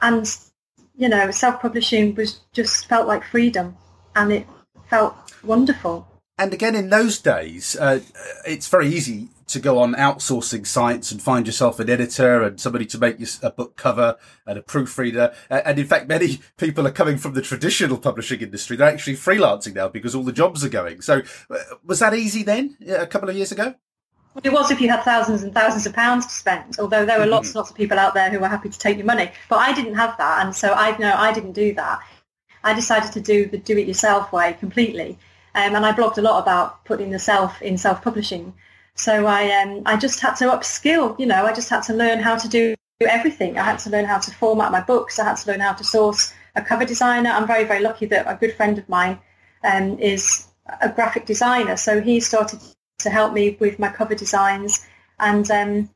And 0.01 0.25
you 0.97 1.07
know, 1.07 1.29
self-publishing 1.29 2.15
was 2.15 2.41
just 2.53 2.87
felt 2.87 3.07
like 3.07 3.23
freedom, 3.23 3.77
and 4.15 4.33
it 4.33 4.47
felt 4.87 5.15
wonderful. 5.43 6.07
And 6.41 6.55
again, 6.55 6.73
in 6.73 6.89
those 6.89 7.19
days, 7.19 7.75
uh, 7.75 7.99
it's 8.47 8.67
very 8.67 8.87
easy 8.87 9.27
to 9.45 9.59
go 9.59 9.77
on 9.77 9.93
outsourcing 9.93 10.65
sites 10.65 11.11
and 11.11 11.21
find 11.21 11.45
yourself 11.45 11.79
an 11.79 11.87
editor 11.87 12.41
and 12.41 12.59
somebody 12.59 12.87
to 12.87 12.97
make 12.97 13.19
you 13.19 13.27
a 13.43 13.51
book 13.51 13.75
cover 13.75 14.17
and 14.47 14.57
a 14.57 14.61
proofreader. 14.63 15.35
And 15.51 15.77
in 15.77 15.85
fact, 15.85 16.07
many 16.07 16.41
people 16.57 16.87
are 16.87 16.91
coming 16.91 17.19
from 17.19 17.33
the 17.33 17.43
traditional 17.43 17.99
publishing 17.99 18.41
industry. 18.41 18.75
They're 18.75 18.89
actually 18.89 19.17
freelancing 19.17 19.75
now 19.75 19.87
because 19.87 20.15
all 20.15 20.23
the 20.23 20.31
jobs 20.31 20.65
are 20.65 20.69
going. 20.69 21.01
So 21.01 21.21
uh, 21.51 21.57
was 21.85 21.99
that 21.99 22.15
easy 22.15 22.41
then 22.41 22.75
a 22.87 23.05
couple 23.05 23.29
of 23.29 23.35
years 23.35 23.51
ago? 23.51 23.75
Well, 24.33 24.41
it 24.43 24.51
was 24.51 24.71
if 24.71 24.81
you 24.81 24.89
had 24.89 25.03
thousands 25.03 25.43
and 25.43 25.53
thousands 25.53 25.85
of 25.85 25.93
pounds 25.93 26.25
to 26.25 26.33
spend, 26.33 26.79
although 26.79 27.05
there 27.05 27.19
were 27.19 27.27
lots 27.27 27.49
and 27.49 27.57
lots 27.57 27.69
of 27.69 27.75
people 27.75 27.99
out 27.99 28.15
there 28.15 28.31
who 28.31 28.39
were 28.39 28.47
happy 28.47 28.69
to 28.69 28.79
take 28.79 28.97
your 28.97 29.05
money. 29.05 29.29
But 29.47 29.57
I 29.57 29.73
didn't 29.73 29.93
have 29.93 30.17
that. 30.17 30.43
And 30.43 30.55
so 30.55 30.73
I 30.73 30.97
know 30.97 31.13
I 31.13 31.33
didn't 31.33 31.51
do 31.51 31.75
that. 31.75 31.99
I 32.63 32.73
decided 32.73 33.11
to 33.11 33.21
do 33.21 33.45
the 33.45 33.59
do-it-yourself 33.59 34.33
way 34.33 34.53
completely. 34.53 35.19
Um, 35.53 35.75
and 35.75 35.85
I 35.85 35.91
blogged 35.91 36.17
a 36.17 36.21
lot 36.21 36.41
about 36.41 36.85
putting 36.85 37.11
the 37.11 37.19
self 37.19 37.61
in 37.61 37.77
self-publishing. 37.77 38.53
So 38.95 39.25
I 39.25 39.49
um, 39.61 39.83
I 39.85 39.97
just 39.97 40.19
had 40.19 40.35
to 40.35 40.45
upskill. 40.45 41.19
You 41.19 41.25
know, 41.25 41.45
I 41.45 41.53
just 41.53 41.69
had 41.69 41.83
to 41.83 41.93
learn 41.93 42.19
how 42.19 42.37
to 42.37 42.47
do 42.47 42.75
everything. 43.01 43.57
I 43.57 43.63
had 43.63 43.79
to 43.79 43.89
learn 43.89 44.05
how 44.05 44.19
to 44.19 44.31
format 44.31 44.71
my 44.71 44.81
books. 44.81 45.19
I 45.19 45.25
had 45.25 45.37
to 45.37 45.51
learn 45.51 45.59
how 45.59 45.73
to 45.73 45.83
source 45.83 46.33
a 46.55 46.61
cover 46.61 46.85
designer. 46.85 47.29
I'm 47.31 47.47
very 47.47 47.63
very 47.63 47.81
lucky 47.81 48.05
that 48.07 48.27
a 48.27 48.35
good 48.35 48.53
friend 48.55 48.77
of 48.77 48.87
mine 48.89 49.19
um, 49.63 49.97
is 49.99 50.47
a 50.81 50.89
graphic 50.89 51.25
designer. 51.25 51.77
So 51.77 52.01
he 52.01 52.19
started 52.19 52.59
to 52.99 53.09
help 53.09 53.33
me 53.33 53.57
with 53.59 53.79
my 53.79 53.89
cover 53.89 54.15
designs. 54.15 54.85
And 55.19 55.49
um, 55.51 55.89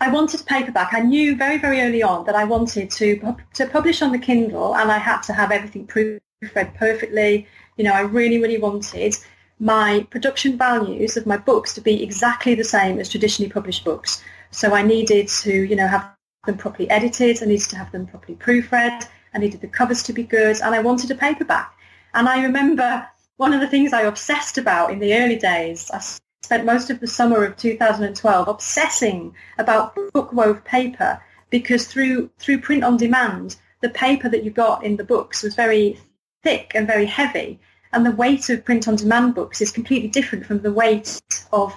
I 0.00 0.10
wanted 0.10 0.44
paperback. 0.46 0.92
I 0.92 1.00
knew 1.00 1.36
very 1.36 1.58
very 1.58 1.80
early 1.80 2.02
on 2.02 2.24
that 2.26 2.34
I 2.34 2.44
wanted 2.44 2.90
to 2.90 3.36
to 3.54 3.66
publish 3.66 4.02
on 4.02 4.12
the 4.12 4.18
Kindle, 4.18 4.76
and 4.76 4.90
I 4.90 4.98
had 4.98 5.22
to 5.22 5.32
have 5.32 5.50
everything 5.50 5.86
proofread 5.86 6.20
perfectly. 6.48 7.46
You 7.76 7.84
know, 7.84 7.92
I 7.92 8.00
really 8.00 8.40
really 8.40 8.58
wanted 8.58 9.16
my 9.60 10.06
production 10.10 10.58
values 10.58 11.16
of 11.16 11.26
my 11.26 11.36
books 11.36 11.72
to 11.74 11.80
be 11.80 12.02
exactly 12.02 12.54
the 12.54 12.64
same 12.64 12.98
as 12.98 13.08
traditionally 13.08 13.50
published 13.50 13.84
books. 13.84 14.22
So 14.50 14.74
I 14.74 14.82
needed 14.82 15.28
to, 15.28 15.52
you 15.52 15.76
know, 15.76 15.86
have 15.86 16.14
them 16.46 16.56
properly 16.56 16.90
edited. 16.90 17.42
I 17.42 17.46
needed 17.46 17.68
to 17.70 17.76
have 17.76 17.92
them 17.92 18.06
properly 18.06 18.36
proofread. 18.36 19.06
I 19.34 19.38
needed 19.38 19.60
the 19.60 19.68
covers 19.68 20.02
to 20.04 20.12
be 20.12 20.22
good, 20.22 20.60
and 20.60 20.74
I 20.74 20.80
wanted 20.80 21.10
a 21.10 21.14
paperback. 21.14 21.74
And 22.14 22.28
I 22.28 22.42
remember 22.42 23.06
one 23.36 23.52
of 23.52 23.60
the 23.60 23.66
things 23.66 23.92
I 23.92 24.02
obsessed 24.02 24.58
about 24.58 24.92
in 24.92 25.00
the 25.00 25.14
early 25.14 25.36
days. 25.36 25.90
I 25.92 26.00
spent 26.44 26.64
most 26.64 26.90
of 26.90 27.00
the 27.00 27.06
summer 27.06 27.44
of 27.44 27.56
2012 27.56 28.48
obsessing 28.48 29.34
about 29.58 29.96
book 30.12 30.32
wove 30.32 30.64
paper 30.64 31.20
because 31.50 31.86
through 31.86 32.30
through 32.38 32.60
print 32.60 32.84
on 32.84 32.96
demand, 32.96 33.56
the 33.80 33.88
paper 33.90 34.28
that 34.28 34.44
you 34.44 34.50
got 34.50 34.84
in 34.84 34.96
the 34.96 35.04
books 35.04 35.42
was 35.42 35.54
very 35.54 35.98
thick 36.44 36.72
and 36.74 36.86
very 36.86 37.06
heavy. 37.06 37.58
And 37.92 38.04
the 38.04 38.12
weight 38.12 38.48
of 38.50 38.64
print 38.64 38.86
on 38.86 38.96
demand 38.96 39.34
books 39.34 39.60
is 39.60 39.72
completely 39.72 40.08
different 40.08 40.46
from 40.46 40.60
the 40.60 40.72
weight 40.72 41.20
of 41.52 41.74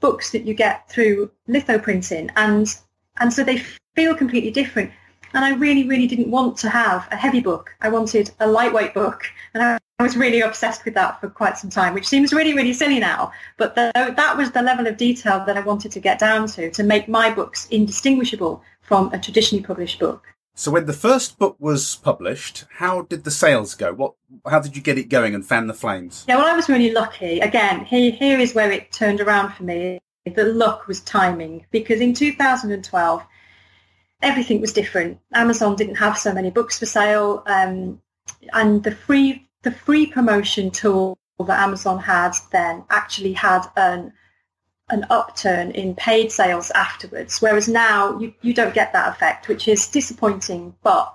books 0.00 0.30
that 0.30 0.44
you 0.44 0.54
get 0.54 0.88
through 0.90 1.30
lithoprinting 1.48 2.30
and 2.36 2.76
and 3.18 3.32
so 3.32 3.42
they 3.42 3.62
feel 3.94 4.14
completely 4.14 4.50
different. 4.50 4.90
And 5.32 5.44
I 5.44 5.54
really 5.54 5.88
really 5.88 6.06
didn't 6.06 6.30
want 6.30 6.56
to 6.58 6.68
have 6.68 7.08
a 7.10 7.16
heavy 7.16 7.40
book. 7.40 7.74
I 7.80 7.88
wanted 7.88 8.30
a 8.40 8.46
lightweight 8.46 8.92
book. 8.92 9.24
And 9.54 9.62
I, 9.62 9.78
I 9.98 10.02
was 10.02 10.16
really 10.16 10.42
obsessed 10.42 10.84
with 10.84 10.94
that 10.94 11.20
for 11.20 11.30
quite 11.30 11.56
some 11.56 11.70
time 11.70 11.94
which 11.94 12.06
seems 12.06 12.32
really 12.32 12.54
really 12.54 12.74
silly 12.74 13.00
now. 13.00 13.32
But 13.56 13.74
the, 13.74 13.90
that 13.94 14.36
was 14.36 14.50
the 14.50 14.62
level 14.62 14.86
of 14.86 14.96
detail 14.96 15.44
that 15.46 15.56
I 15.56 15.60
wanted 15.60 15.92
to 15.92 16.00
get 16.00 16.18
down 16.18 16.46
to 16.48 16.70
to 16.70 16.82
make 16.82 17.08
my 17.08 17.32
books 17.32 17.66
indistinguishable 17.70 18.62
from 18.82 19.12
a 19.12 19.18
traditionally 19.18 19.64
published 19.64 19.98
book 19.98 20.35
so 20.58 20.70
when 20.70 20.86
the 20.86 20.94
first 20.94 21.38
book 21.38 21.54
was 21.58 21.96
published, 21.96 22.64
how 22.78 23.02
did 23.02 23.24
the 23.24 23.30
sales 23.30 23.74
go? 23.74 23.92
What, 23.92 24.14
how 24.48 24.58
did 24.58 24.74
you 24.74 24.80
get 24.80 24.96
it 24.96 25.10
going 25.10 25.34
and 25.34 25.44
fan 25.44 25.66
the 25.66 25.74
flames? 25.74 26.24
Yeah, 26.26 26.36
well, 26.36 26.46
I 26.46 26.56
was 26.56 26.70
really 26.70 26.92
lucky. 26.92 27.40
Again, 27.40 27.84
here, 27.84 28.10
here 28.10 28.40
is 28.40 28.54
where 28.54 28.72
it 28.72 28.90
turned 28.90 29.20
around 29.20 29.52
for 29.52 29.64
me. 29.64 30.00
The 30.24 30.44
luck 30.44 30.88
was 30.88 31.00
timing 31.02 31.66
because 31.70 32.00
in 32.00 32.14
2012, 32.14 33.22
everything 34.22 34.62
was 34.62 34.72
different. 34.72 35.18
Amazon 35.34 35.76
didn't 35.76 35.96
have 35.96 36.16
so 36.16 36.32
many 36.32 36.50
books 36.50 36.78
for 36.78 36.86
sale, 36.86 37.42
um, 37.46 38.00
and 38.54 38.82
the 38.82 38.92
free 38.92 39.46
the 39.62 39.70
free 39.70 40.06
promotion 40.06 40.70
tool 40.70 41.18
that 41.38 41.60
Amazon 41.60 41.98
had 41.98 42.32
then 42.50 42.84
actually 42.88 43.34
had 43.34 43.66
an 43.76 44.12
an 44.88 45.04
upturn 45.10 45.72
in 45.72 45.94
paid 45.94 46.30
sales 46.30 46.70
afterwards, 46.70 47.42
whereas 47.42 47.68
now 47.68 48.18
you, 48.18 48.32
you 48.42 48.54
don't 48.54 48.74
get 48.74 48.92
that 48.92 49.08
effect, 49.08 49.48
which 49.48 49.66
is 49.66 49.88
disappointing, 49.88 50.74
but 50.82 51.12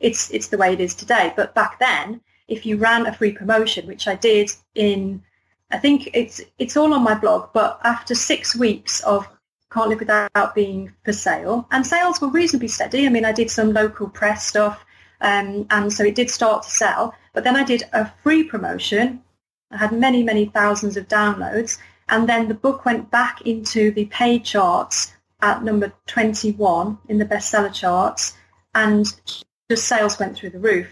it's 0.00 0.30
it's 0.30 0.48
the 0.48 0.58
way 0.58 0.72
it 0.72 0.80
is 0.80 0.94
today. 0.94 1.32
But 1.36 1.54
back 1.54 1.78
then, 1.78 2.20
if 2.48 2.64
you 2.64 2.76
ran 2.76 3.06
a 3.06 3.12
free 3.12 3.32
promotion, 3.32 3.86
which 3.86 4.08
I 4.08 4.14
did 4.14 4.50
in, 4.74 5.22
I 5.70 5.78
think 5.78 6.10
it's 6.14 6.40
it's 6.58 6.76
all 6.76 6.94
on 6.94 7.04
my 7.04 7.14
blog, 7.14 7.50
but 7.52 7.80
after 7.84 8.14
six 8.14 8.56
weeks 8.56 9.00
of 9.02 9.28
Can't 9.70 9.90
Live 9.90 10.00
Without 10.00 10.54
being 10.54 10.92
for 11.04 11.12
sale, 11.12 11.66
and 11.70 11.86
sales 11.86 12.20
were 12.20 12.28
reasonably 12.28 12.68
steady. 12.68 13.06
I 13.06 13.10
mean, 13.10 13.26
I 13.26 13.32
did 13.32 13.50
some 13.50 13.74
local 13.74 14.08
press 14.08 14.46
stuff, 14.46 14.84
um, 15.20 15.66
and 15.70 15.92
so 15.92 16.02
it 16.04 16.14
did 16.14 16.30
start 16.30 16.62
to 16.62 16.70
sell. 16.70 17.14
But 17.34 17.44
then 17.44 17.56
I 17.56 17.64
did 17.64 17.84
a 17.92 18.10
free 18.22 18.44
promotion. 18.44 19.22
I 19.70 19.76
had 19.76 19.92
many, 19.92 20.22
many 20.22 20.46
thousands 20.46 20.96
of 20.96 21.08
downloads 21.08 21.78
and 22.08 22.28
then 22.28 22.48
the 22.48 22.54
book 22.54 22.84
went 22.84 23.10
back 23.10 23.42
into 23.42 23.90
the 23.90 24.06
paid 24.06 24.44
charts 24.44 25.12
at 25.42 25.62
number 25.62 25.92
21 26.06 26.98
in 27.08 27.18
the 27.18 27.24
bestseller 27.24 27.72
charts 27.72 28.34
and 28.74 29.20
the 29.68 29.76
sales 29.76 30.18
went 30.18 30.36
through 30.36 30.50
the 30.50 30.58
roof. 30.58 30.88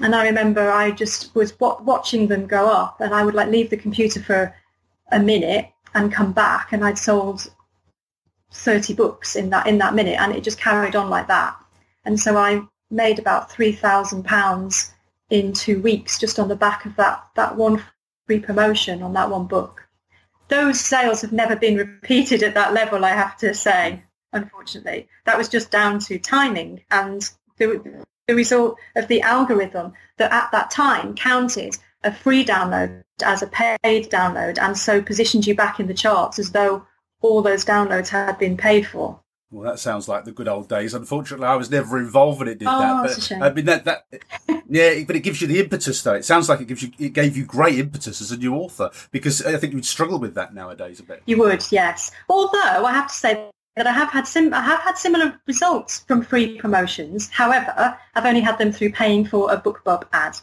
And 0.00 0.14
I 0.14 0.24
remember 0.24 0.70
I 0.70 0.90
just 0.90 1.34
was 1.34 1.58
watching 1.60 2.26
them 2.26 2.46
go 2.46 2.68
up 2.68 3.00
and 3.00 3.14
I 3.14 3.24
would 3.24 3.34
like 3.34 3.48
leave 3.48 3.70
the 3.70 3.76
computer 3.76 4.20
for 4.20 4.54
a 5.12 5.18
minute 5.18 5.68
and 5.94 6.12
come 6.12 6.32
back 6.32 6.72
and 6.72 6.84
I'd 6.84 6.98
sold 6.98 7.50
30 8.52 8.94
books 8.94 9.36
in 9.36 9.50
that 9.50 9.66
in 9.66 9.78
that 9.78 9.94
minute 9.94 10.18
and 10.18 10.34
it 10.34 10.42
just 10.42 10.60
carried 10.60 10.96
on 10.96 11.10
like 11.10 11.28
that. 11.28 11.56
And 12.04 12.18
so 12.18 12.36
I 12.36 12.62
made 12.90 13.18
about 13.18 13.50
£3,000 13.50 14.90
in 15.30 15.52
two 15.52 15.80
weeks 15.80 16.18
just 16.18 16.38
on 16.38 16.48
the 16.48 16.56
back 16.56 16.86
of 16.86 16.96
that, 16.96 17.24
that 17.36 17.56
one 17.56 17.82
free 18.26 18.40
promotion 18.40 19.02
on 19.02 19.12
that 19.12 19.30
one 19.30 19.46
book 19.46 19.79
those 20.50 20.80
sales 20.80 21.22
have 21.22 21.32
never 21.32 21.56
been 21.56 21.76
repeated 21.76 22.42
at 22.42 22.54
that 22.54 22.74
level, 22.74 23.04
I 23.04 23.10
have 23.10 23.36
to 23.38 23.54
say, 23.54 24.02
unfortunately. 24.32 25.08
That 25.24 25.38
was 25.38 25.48
just 25.48 25.70
down 25.70 26.00
to 26.00 26.18
timing 26.18 26.82
and 26.90 27.28
the, 27.58 28.04
the 28.26 28.34
result 28.34 28.76
of 28.96 29.08
the 29.08 29.22
algorithm 29.22 29.92
that 30.18 30.32
at 30.32 30.50
that 30.52 30.70
time 30.70 31.14
counted 31.14 31.78
a 32.02 32.12
free 32.12 32.44
download 32.44 33.02
as 33.22 33.42
a 33.42 33.46
paid 33.46 34.10
download 34.10 34.58
and 34.58 34.76
so 34.76 35.02
positioned 35.02 35.46
you 35.46 35.54
back 35.54 35.78
in 35.80 35.86
the 35.86 35.94
charts 35.94 36.38
as 36.38 36.52
though 36.52 36.86
all 37.20 37.42
those 37.42 37.64
downloads 37.64 38.08
had 38.08 38.38
been 38.38 38.56
paid 38.56 38.86
for. 38.86 39.20
Well, 39.50 39.68
that 39.68 39.80
sounds 39.80 40.08
like 40.08 40.24
the 40.24 40.30
good 40.30 40.46
old 40.46 40.68
days. 40.68 40.94
Unfortunately, 40.94 41.46
I 41.46 41.56
was 41.56 41.70
never 41.70 41.98
involved 41.98 42.38
when 42.38 42.46
it 42.46 42.60
did 42.60 42.68
oh, 42.68 43.02
that. 43.02 43.36
But 43.40 43.42
I 43.42 43.52
mean, 43.52 43.64
that 43.64 43.84
that 43.84 44.06
yeah, 44.68 45.02
but 45.04 45.16
it 45.16 45.20
gives 45.20 45.40
you 45.40 45.48
the 45.48 45.58
impetus 45.58 46.00
though. 46.02 46.14
It 46.14 46.24
sounds 46.24 46.48
like 46.48 46.60
it 46.60 46.68
gives 46.68 46.84
you 46.84 46.92
it 47.00 47.14
gave 47.14 47.36
you 47.36 47.44
great 47.44 47.78
impetus 47.78 48.20
as 48.20 48.30
a 48.30 48.36
new 48.36 48.54
author 48.54 48.90
because 49.10 49.44
I 49.44 49.56
think 49.56 49.72
you 49.72 49.78
would 49.78 49.86
struggle 49.86 50.20
with 50.20 50.34
that 50.34 50.54
nowadays 50.54 51.00
a 51.00 51.02
bit. 51.02 51.22
You 51.26 51.38
would, 51.38 51.64
yes. 51.72 52.12
Although 52.28 52.86
I 52.86 52.92
have 52.92 53.08
to 53.08 53.14
say 53.14 53.50
that 53.76 53.88
I 53.88 53.92
have 53.92 54.10
had 54.10 54.28
sim- 54.28 54.54
I 54.54 54.60
have 54.60 54.80
had 54.80 54.96
similar 54.96 55.40
results 55.46 56.00
from 56.00 56.22
free 56.22 56.56
promotions. 56.58 57.28
However, 57.30 57.98
I've 58.14 58.26
only 58.26 58.42
had 58.42 58.56
them 58.58 58.70
through 58.70 58.92
paying 58.92 59.24
for 59.24 59.52
a 59.52 59.60
BookBub 59.60 60.04
ad. 60.12 60.36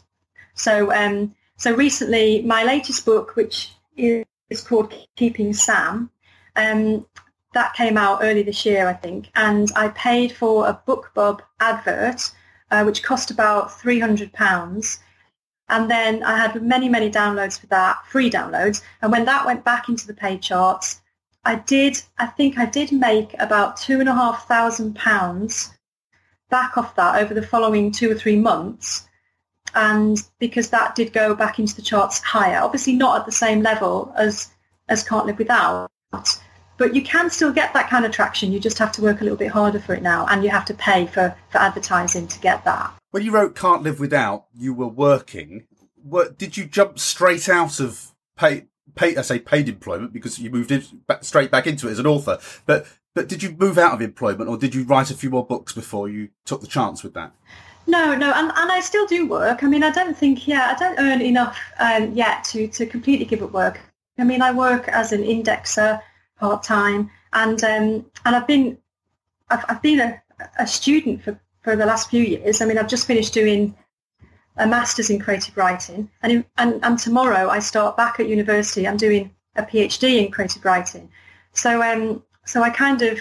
So, 0.53 0.91
um, 0.93 1.33
so 1.55 1.73
recently, 1.73 2.41
my 2.41 2.63
latest 2.63 3.05
book, 3.05 3.37
which 3.37 3.71
is 3.95 4.61
called 4.61 4.93
Keeping 5.15 5.53
Sam, 5.53 6.09
um, 6.57 7.05
that 7.53 7.73
came 7.73 7.97
out 7.97 8.19
early 8.21 8.43
this 8.43 8.65
year, 8.65 8.87
I 8.87 8.93
think, 8.93 9.29
and 9.35 9.71
I 9.75 9.89
paid 9.89 10.31
for 10.31 10.67
a 10.67 10.79
BookBub 10.87 11.39
advert, 11.59 12.31
uh, 12.71 12.83
which 12.83 13.03
cost 13.03 13.31
about 13.31 13.69
£300. 13.69 14.99
And 15.69 15.91
then 15.91 16.23
I 16.23 16.37
had 16.37 16.61
many, 16.61 16.87
many 16.87 17.09
downloads 17.09 17.59
for 17.59 17.67
that, 17.67 18.05
free 18.07 18.29
downloads. 18.29 18.81
And 19.01 19.11
when 19.11 19.25
that 19.25 19.45
went 19.45 19.65
back 19.65 19.89
into 19.89 20.07
the 20.07 20.13
paid 20.13 20.41
charts, 20.41 21.01
I 21.45 21.55
did, 21.55 22.01
I 22.17 22.27
think 22.27 22.57
I 22.57 22.65
did 22.65 22.91
make 22.91 23.33
about 23.39 23.77
two 23.77 23.99
and 23.99 24.09
a 24.09 24.13
half 24.13 24.47
thousand 24.47 24.95
pounds 24.95 25.73
back 26.49 26.77
off 26.77 26.95
that 26.95 27.21
over 27.21 27.33
the 27.33 27.41
following 27.41 27.91
two 27.91 28.11
or 28.11 28.15
three 28.15 28.37
months. 28.37 29.07
And 29.75 30.21
because 30.39 30.69
that 30.69 30.95
did 30.95 31.13
go 31.13 31.35
back 31.35 31.59
into 31.59 31.75
the 31.75 31.81
charts 31.81 32.19
higher, 32.19 32.59
obviously 32.59 32.93
not 32.93 33.19
at 33.19 33.25
the 33.25 33.31
same 33.31 33.61
level 33.61 34.13
as, 34.17 34.49
as 34.89 35.03
Can't 35.03 35.25
Live 35.25 35.37
Without, 35.37 35.89
but 36.77 36.95
you 36.95 37.01
can 37.01 37.29
still 37.29 37.51
get 37.51 37.73
that 37.73 37.89
kind 37.89 38.05
of 38.05 38.11
traction. 38.11 38.51
You 38.51 38.59
just 38.59 38.77
have 38.77 38.91
to 38.93 39.01
work 39.01 39.21
a 39.21 39.23
little 39.23 39.37
bit 39.37 39.51
harder 39.51 39.79
for 39.79 39.93
it 39.93 40.01
now, 40.01 40.25
and 40.27 40.43
you 40.43 40.49
have 40.49 40.65
to 40.65 40.73
pay 40.73 41.07
for, 41.07 41.35
for 41.49 41.57
advertising 41.57 42.27
to 42.27 42.39
get 42.39 42.63
that. 42.65 42.93
when 43.11 43.23
you 43.23 43.31
wrote 43.31 43.55
"Can't 43.55 43.83
Live 43.83 43.99
Without," 43.99 44.45
you 44.53 44.73
were 44.73 44.87
working. 44.87 45.65
What, 45.95 46.37
did 46.37 46.55
you 46.55 46.65
jump 46.65 46.99
straight 46.99 47.49
out 47.49 47.79
of 47.79 48.11
pay, 48.37 48.65
pay? 48.95 49.17
I 49.17 49.21
say 49.21 49.39
paid 49.39 49.67
employment 49.67 50.13
because 50.13 50.39
you 50.39 50.49
moved 50.49 50.71
in, 50.71 50.83
back, 51.07 51.23
straight 51.23 51.51
back 51.51 51.67
into 51.67 51.87
it 51.87 51.91
as 51.91 51.99
an 51.99 52.07
author. 52.07 52.39
But 52.65 52.85
but 53.13 53.27
did 53.27 53.41
you 53.43 53.55
move 53.57 53.77
out 53.77 53.93
of 53.93 54.01
employment, 54.01 54.49
or 54.49 54.57
did 54.57 54.75
you 54.75 54.83
write 54.83 55.11
a 55.11 55.15
few 55.15 55.29
more 55.29 55.45
books 55.45 55.73
before 55.73 56.07
you 56.07 56.29
took 56.45 56.61
the 56.61 56.67
chance 56.67 57.03
with 57.03 57.13
that? 57.15 57.33
No, 57.87 58.13
no, 58.15 58.31
and, 58.33 58.51
and 58.55 58.71
I 58.71 58.81
still 58.81 59.07
do 59.07 59.25
work. 59.25 59.63
I 59.63 59.67
mean, 59.67 59.81
I 59.81 59.89
don't 59.89 60.15
think, 60.15 60.45
yeah, 60.45 60.75
I 60.75 60.77
don't 60.77 60.99
earn 60.99 61.21
enough 61.21 61.57
um, 61.79 62.13
yet 62.13 62.43
to, 62.51 62.67
to 62.67 62.85
completely 62.85 63.25
give 63.25 63.41
up 63.41 63.53
work. 63.53 63.79
I 64.19 64.25
mean, 64.25 64.41
I 64.41 64.51
work 64.51 64.89
as 64.89 65.13
an 65.13 65.23
indexer 65.23 66.01
part 66.39 66.63
time, 66.63 67.09
and 67.33 67.63
um, 67.63 68.05
and 68.25 68.35
I've 68.35 68.47
been 68.47 68.77
I've, 69.49 69.65
I've 69.69 69.81
been 69.81 69.99
a, 69.99 70.21
a 70.59 70.67
student 70.67 71.23
for, 71.23 71.39
for 71.61 71.75
the 71.75 71.85
last 71.85 72.09
few 72.09 72.23
years. 72.23 72.61
I 72.61 72.65
mean, 72.65 72.77
I've 72.77 72.87
just 72.87 73.07
finished 73.07 73.33
doing 73.33 73.75
a 74.57 74.67
master's 74.67 75.09
in 75.09 75.19
creative 75.19 75.55
writing, 75.55 76.09
and, 76.21 76.31
in, 76.31 76.45
and 76.57 76.79
and 76.83 76.99
tomorrow 76.99 77.49
I 77.49 77.59
start 77.59 77.97
back 77.97 78.19
at 78.19 78.27
university. 78.27 78.87
I'm 78.87 78.97
doing 78.97 79.33
a 79.55 79.63
PhD 79.63 80.25
in 80.25 80.31
creative 80.31 80.63
writing. 80.63 81.09
So 81.53 81.81
um, 81.81 82.23
so 82.45 82.63
I 82.63 82.69
kind 82.69 83.01
of, 83.01 83.19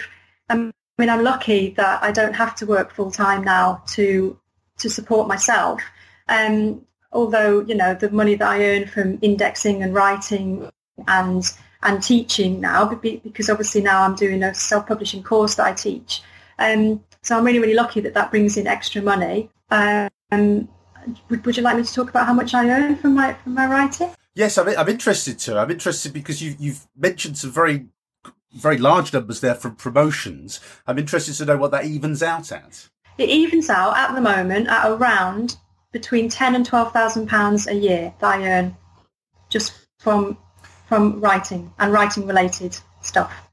um, 0.49 0.71
I 0.97 1.01
mean, 1.01 1.09
I'm 1.09 1.23
lucky 1.23 1.71
that 1.71 2.01
I 2.03 2.11
don't 2.11 2.33
have 2.33 2.55
to 2.55 2.65
work 2.65 2.93
full 2.93 3.11
time 3.11 3.43
now 3.43 3.83
to 3.87 4.39
to 4.77 4.89
support 4.89 5.27
myself. 5.27 5.81
Um, 6.29 6.81
although 7.11 7.61
you 7.61 7.75
know 7.75 7.93
the 7.93 8.11
money 8.11 8.35
that 8.35 8.47
I 8.47 8.63
earn 8.63 8.87
from 8.87 9.19
indexing 9.21 9.83
and 9.83 9.93
writing 9.93 10.69
and 11.07 11.43
and 11.83 12.01
teaching 12.01 12.59
now 12.59 12.85
because 12.85 13.49
obviously 13.49 13.81
now 13.81 14.03
I'm 14.03 14.15
doing 14.15 14.43
a 14.43 14.53
self-publishing 14.53 15.23
course 15.23 15.55
that 15.55 15.67
I 15.67 15.73
teach. 15.73 16.21
Um, 16.59 17.03
so 17.21 17.37
I'm 17.37 17.43
really, 17.43 17.59
really 17.59 17.73
lucky 17.73 17.99
that 18.01 18.13
that 18.13 18.31
brings 18.31 18.57
in 18.57 18.67
extra 18.67 19.01
money. 19.01 19.49
Um, 19.69 20.09
would, 21.29 21.45
would 21.45 21.57
you 21.57 21.63
like 21.63 21.77
me 21.77 21.83
to 21.83 21.93
talk 21.93 22.09
about 22.09 22.25
how 22.25 22.33
much 22.33 22.53
I 22.53 22.69
earn 22.69 22.95
from 22.95 23.13
my 23.15 23.33
from 23.33 23.53
my 23.53 23.67
writing? 23.67 24.09
Yes, 24.33 24.57
I'm, 24.57 24.67
I'm 24.69 24.89
interested 24.89 25.39
to. 25.39 25.57
I'm 25.57 25.71
interested 25.71 26.13
because 26.13 26.41
you, 26.41 26.55
you've 26.59 26.87
mentioned 26.95 27.37
some 27.37 27.51
very 27.51 27.87
very 28.53 28.77
large 28.77 29.13
numbers 29.13 29.41
there 29.41 29.55
from 29.55 29.75
promotions. 29.75 30.59
I'm 30.87 30.97
interested 30.97 31.35
to 31.35 31.45
know 31.45 31.57
what 31.57 31.71
that 31.71 31.85
evens 31.85 32.23
out 32.23 32.51
at. 32.51 32.87
It 33.17 33.29
evens 33.29 33.69
out 33.69 33.97
at 33.97 34.15
the 34.15 34.21
moment 34.21 34.67
at 34.67 34.89
around 34.89 35.57
between 35.91 36.29
ten 36.29 36.55
and 36.55 36.65
twelve 36.65 36.93
thousand 36.93 37.27
pounds 37.27 37.67
a 37.67 37.75
year 37.75 38.13
that 38.19 38.39
I 38.39 38.47
earn 38.47 38.77
just 39.49 39.73
from 39.99 40.37
from 40.87 41.19
writing 41.19 41.71
and 41.79 41.91
writing 41.91 42.25
related 42.25 42.77
stuff. 43.01 43.49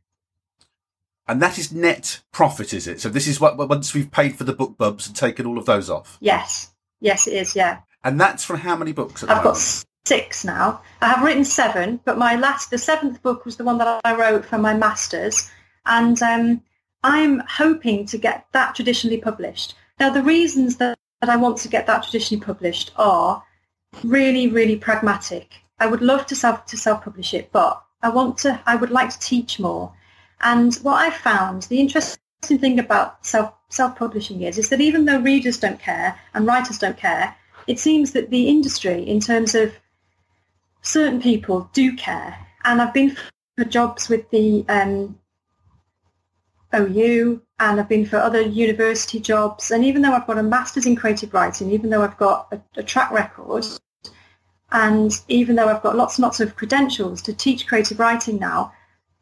And 1.26 1.40
that 1.40 1.58
is 1.58 1.72
net 1.72 2.20
profit, 2.32 2.74
is 2.74 2.86
it? 2.86 3.00
So 3.00 3.08
this 3.08 3.26
is 3.26 3.40
what 3.40 3.56
once 3.56 3.94
we've 3.94 4.10
paid 4.10 4.36
for 4.36 4.44
the 4.44 4.52
book 4.52 4.76
BookBubs 4.78 5.06
and 5.06 5.16
taken 5.16 5.46
all 5.46 5.58
of 5.58 5.66
those 5.66 5.88
off. 5.88 6.18
Yes, 6.20 6.72
yes, 7.00 7.26
it 7.26 7.34
is. 7.34 7.56
Yeah. 7.56 7.78
And 8.02 8.20
that's 8.20 8.44
from 8.44 8.58
how 8.58 8.76
many 8.76 8.92
books? 8.92 9.24
I've 9.24 9.42
got 9.42 9.56
six 10.04 10.44
now. 10.44 10.82
I 11.00 11.08
have 11.08 11.24
written 11.24 11.44
seven, 11.44 12.00
but 12.04 12.18
my 12.18 12.36
last, 12.36 12.70
the 12.70 12.76
seventh 12.76 13.22
book 13.22 13.46
was 13.46 13.56
the 13.56 13.64
one 13.64 13.78
that 13.78 14.00
I 14.04 14.14
wrote 14.14 14.44
for 14.44 14.58
my 14.58 14.74
masters, 14.74 15.50
and 15.86 16.20
um, 16.22 16.62
I'm 17.02 17.42
hoping 17.48 18.04
to 18.06 18.18
get 18.18 18.46
that 18.52 18.74
traditionally 18.74 19.18
published. 19.18 19.74
Now, 19.98 20.10
the 20.10 20.22
reasons 20.22 20.76
that, 20.76 20.98
that 21.22 21.30
I 21.30 21.36
want 21.36 21.56
to 21.58 21.68
get 21.68 21.86
that 21.86 22.02
traditionally 22.02 22.44
published 22.44 22.92
are 22.96 23.42
really, 24.02 24.48
really 24.48 24.76
pragmatic. 24.76 25.63
I 25.78 25.86
would 25.86 26.02
love 26.02 26.26
to 26.26 26.36
self 26.36 26.66
to 26.66 26.76
self 26.76 27.04
publish 27.04 27.34
it, 27.34 27.50
but 27.52 27.82
I 28.02 28.08
want 28.08 28.38
to. 28.38 28.60
I 28.66 28.76
would 28.76 28.90
like 28.90 29.10
to 29.10 29.18
teach 29.18 29.58
more. 29.58 29.92
And 30.40 30.74
what 30.76 31.00
I 31.00 31.10
found, 31.10 31.62
the 31.64 31.80
interesting 31.80 32.18
thing 32.42 32.78
about 32.78 33.24
self 33.26 33.52
self 33.68 33.96
publishing 33.96 34.42
is, 34.42 34.58
is 34.58 34.68
that 34.68 34.80
even 34.80 35.04
though 35.04 35.20
readers 35.20 35.58
don't 35.58 35.80
care 35.80 36.18
and 36.34 36.46
writers 36.46 36.78
don't 36.78 36.96
care, 36.96 37.34
it 37.66 37.78
seems 37.78 38.12
that 38.12 38.30
the 38.30 38.48
industry, 38.48 39.02
in 39.02 39.20
terms 39.20 39.54
of 39.54 39.72
certain 40.82 41.20
people, 41.20 41.70
do 41.72 41.96
care. 41.96 42.38
And 42.64 42.80
I've 42.80 42.94
been 42.94 43.16
for 43.56 43.64
jobs 43.64 44.08
with 44.08 44.28
the 44.30 44.64
um, 44.68 45.18
OU 46.74 47.42
and 47.60 47.80
I've 47.80 47.88
been 47.88 48.06
for 48.06 48.16
other 48.16 48.40
university 48.40 49.20
jobs. 49.20 49.70
And 49.70 49.84
even 49.84 50.02
though 50.02 50.12
I've 50.12 50.26
got 50.26 50.38
a 50.38 50.42
master's 50.42 50.86
in 50.86 50.96
creative 50.96 51.32
writing, 51.32 51.70
even 51.70 51.90
though 51.90 52.02
I've 52.02 52.16
got 52.16 52.48
a, 52.52 52.60
a 52.80 52.82
track 52.82 53.10
record, 53.10 53.64
and 54.74 55.22
even 55.28 55.54
though 55.54 55.68
I've 55.68 55.84
got 55.84 55.94
lots 55.94 56.18
and 56.18 56.24
lots 56.24 56.40
of 56.40 56.56
credentials 56.56 57.22
to 57.22 57.32
teach 57.32 57.68
creative 57.68 58.00
writing 58.00 58.40
now, 58.40 58.72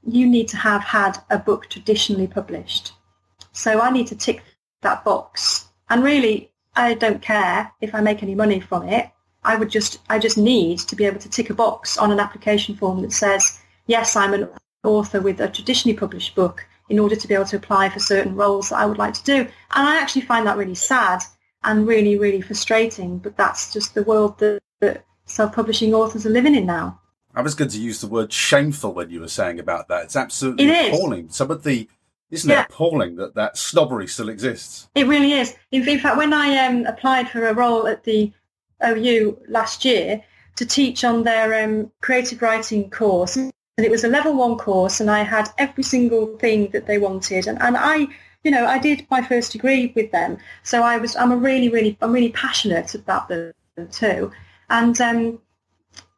you 0.03 0.27
need 0.27 0.49
to 0.49 0.57
have 0.57 0.83
had 0.83 1.19
a 1.29 1.39
book 1.39 1.69
traditionally 1.69 2.27
published. 2.27 2.93
So 3.53 3.79
I 3.79 3.91
need 3.91 4.07
to 4.07 4.17
tick 4.17 4.43
that 4.81 5.05
box. 5.05 5.67
And 5.91 6.03
really, 6.03 6.51
I 6.75 6.95
don't 6.95 7.21
care 7.21 7.71
if 7.83 7.95
I 7.95 8.01
make 8.01 8.23
any 8.23 8.35
money 8.35 8.61
from 8.61 8.89
it. 8.89 9.11
I 9.45 9.57
would 9.57 9.69
just, 9.69 9.99
I 10.09 10.19
just 10.19 10.39
need 10.39 10.79
to 10.79 10.97
be 10.97 11.05
able 11.05 11.21
to 11.21 11.29
tick 11.29 11.51
a 11.51 11.55
box 11.55 11.99
on 11.99 12.11
an 12.11 12.19
application 12.19 12.75
form 12.75 13.03
that 13.03 13.13
says, 13.13 13.59
yes, 13.87 14.17
I'm 14.17 14.33
an 14.33 14.49
author 14.85 15.21
with 15.21 15.39
a 15.39 15.49
traditionally 15.49 15.99
published 15.99 16.35
book 16.35 16.67
in 16.89 16.99
order 16.99 17.15
to 17.15 17.29
be 17.29 17.35
able 17.35 17.45
to 17.45 17.57
apply 17.57 17.91
for 17.91 18.01
certain 18.01 18.35
roles 18.37 18.71
that 18.71 18.79
I 18.79 18.87
would 18.87 18.97
like 18.97 19.15
to 19.15 19.25
do. 19.25 19.41
And 19.41 19.87
I 19.87 20.01
actually 20.01 20.23
find 20.23 20.47
that 20.47 20.57
really 20.57 20.75
sad 20.75 21.23
and 21.63 21.87
really, 21.87 22.17
really 22.17 22.41
frustrating, 22.41 23.19
but 23.19 23.37
that's 23.37 23.71
just 23.71 23.95
the 23.95 24.03
world 24.05 24.39
that, 24.39 24.59
that 24.81 25.05
self-publishing 25.33 25.95
authors 25.95 26.27
are 26.27 26.31
living 26.31 26.55
in 26.55 26.67
now. 26.67 27.01
I 27.35 27.41
was 27.41 27.55
going 27.55 27.71
to 27.71 27.81
use 27.81 28.01
the 28.01 28.07
word 28.07 28.33
shameful 28.33 28.93
when 28.93 29.11
you 29.11 29.21
were 29.21 29.29
saying 29.29 29.59
about 29.59 29.89
that. 29.89 30.05
It's 30.05 30.17
absolutely 30.17 30.69
it 30.69 30.93
appalling. 30.93 31.31
Some 31.31 31.51
of 31.51 31.63
the 31.63 31.89
isn't 32.31 32.51
yeah. 32.51 32.63
it 32.63 32.67
appalling 32.71 33.17
that 33.17 33.35
that 33.35 33.57
snobbery 33.57 34.07
still 34.07 34.29
exists? 34.29 34.89
It 34.95 35.07
really 35.07 35.33
is. 35.33 35.55
In, 35.71 35.87
in 35.89 35.99
fact, 35.99 36.17
when 36.17 36.33
I 36.33 36.67
um, 36.67 36.87
applied 36.87 37.29
for 37.29 37.47
a 37.47 37.55
role 37.55 37.87
at 37.87 38.05
the 38.05 38.33
OU 38.85 39.39
last 39.49 39.85
year 39.85 40.23
to 40.57 40.67
teach 40.67 41.05
on 41.05 41.23
their 41.23 41.65
um, 41.65 41.91
creative 42.01 42.43
writing 42.43 42.91
course, 42.91 43.37
and 43.37 43.53
it 43.79 43.91
was 43.91 44.05
a 44.05 44.09
level 44.09 44.35
one 44.35 44.57
course, 44.57 45.01
and 45.01 45.11
I 45.11 45.23
had 45.23 45.51
every 45.59 45.85
single 45.85 46.39
thing 46.39 46.71
that 46.73 46.87
they 46.87 46.99
wanted, 46.99 47.47
and, 47.47 47.61
and 47.61 47.77
I, 47.77 48.07
you 48.45 48.51
know, 48.51 48.67
I 48.67 48.79
did 48.79 49.07
my 49.11 49.23
first 49.23 49.53
degree 49.53 49.93
with 49.95 50.11
them, 50.11 50.39
so 50.63 50.83
I 50.83 50.99
was, 50.99 51.17
I'm 51.17 51.33
a 51.33 51.37
really, 51.37 51.69
really, 51.69 51.97
I'm 52.01 52.13
really 52.13 52.33
passionate 52.33 52.95
about 52.95 53.29
them 53.29 53.53
too. 53.91 54.31
And 54.73 54.99
um, 55.03 55.39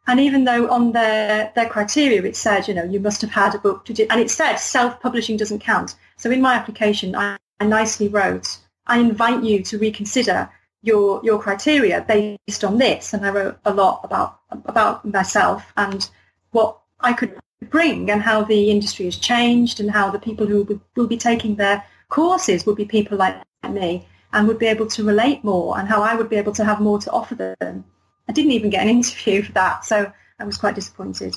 and 0.06 0.20
even 0.20 0.44
though 0.44 0.70
on 0.70 0.92
their 0.92 1.50
their 1.56 1.68
criteria 1.68 2.22
it 2.22 2.36
said, 2.36 2.68
you 2.68 2.74
know, 2.74 2.84
you 2.84 3.00
must 3.00 3.20
have 3.20 3.32
had 3.32 3.54
a 3.54 3.58
book 3.58 3.84
to 3.86 3.92
do, 3.92 4.06
and 4.10 4.20
it 4.20 4.30
said 4.30 4.56
self-publishing 4.56 5.36
doesn't 5.36 5.58
count. 5.58 5.96
So 6.16 6.30
in 6.30 6.40
my 6.40 6.54
application, 6.54 7.16
I, 7.16 7.36
I 7.58 7.66
nicely 7.66 8.06
wrote, 8.06 8.58
I 8.86 9.00
invite 9.00 9.42
you 9.42 9.64
to 9.64 9.78
reconsider 9.78 10.48
your 10.82 11.20
your 11.24 11.40
criteria 11.42 12.04
based 12.06 12.62
on 12.62 12.78
this, 12.78 13.12
and 13.12 13.26
I 13.26 13.30
wrote 13.30 13.58
a 13.64 13.74
lot 13.74 14.02
about 14.04 14.38
about 14.52 15.04
myself 15.04 15.72
and 15.76 16.08
what 16.52 16.78
I 17.00 17.12
could 17.12 17.36
bring 17.70 18.08
and 18.08 18.22
how 18.22 18.44
the 18.44 18.70
industry 18.70 19.06
has 19.06 19.16
changed 19.16 19.80
and 19.80 19.90
how 19.90 20.10
the 20.10 20.18
people 20.20 20.46
who 20.46 20.62
will, 20.62 20.80
will 20.94 21.08
be 21.08 21.16
taking 21.16 21.56
their 21.56 21.82
courses 22.08 22.66
would 22.66 22.76
be 22.76 22.84
people 22.84 23.18
like 23.18 23.36
me 23.68 24.06
and 24.32 24.46
would 24.46 24.60
be 24.60 24.66
able 24.66 24.86
to 24.86 25.02
relate 25.02 25.42
more 25.42 25.76
and 25.76 25.88
how 25.88 26.02
I 26.02 26.14
would 26.14 26.28
be 26.28 26.36
able 26.36 26.52
to 26.52 26.64
have 26.64 26.80
more 26.80 27.00
to 27.00 27.10
offer 27.10 27.34
them 27.58 27.84
I 28.28 28.32
didn't 28.32 28.52
even 28.52 28.70
get 28.70 28.82
an 28.82 28.88
interview 28.88 29.42
for 29.42 29.52
that, 29.52 29.84
so 29.84 30.10
I 30.38 30.44
was 30.44 30.56
quite 30.56 30.74
disappointed. 30.74 31.36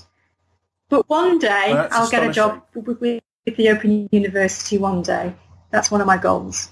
But 0.90 1.10
one 1.10 1.38
day 1.40 1.74
well, 1.74 1.88
I'll 1.92 2.10
get 2.10 2.28
a 2.28 2.32
job 2.32 2.64
with, 2.74 3.00
with, 3.02 3.22
the 3.46 3.70
Open 3.70 4.10
University. 4.12 4.78
One 4.78 5.02
day, 5.02 5.34
that's 5.72 5.92
one 5.92 6.02
of 6.02 6.08
my 6.08 6.18
goals. 6.18 6.70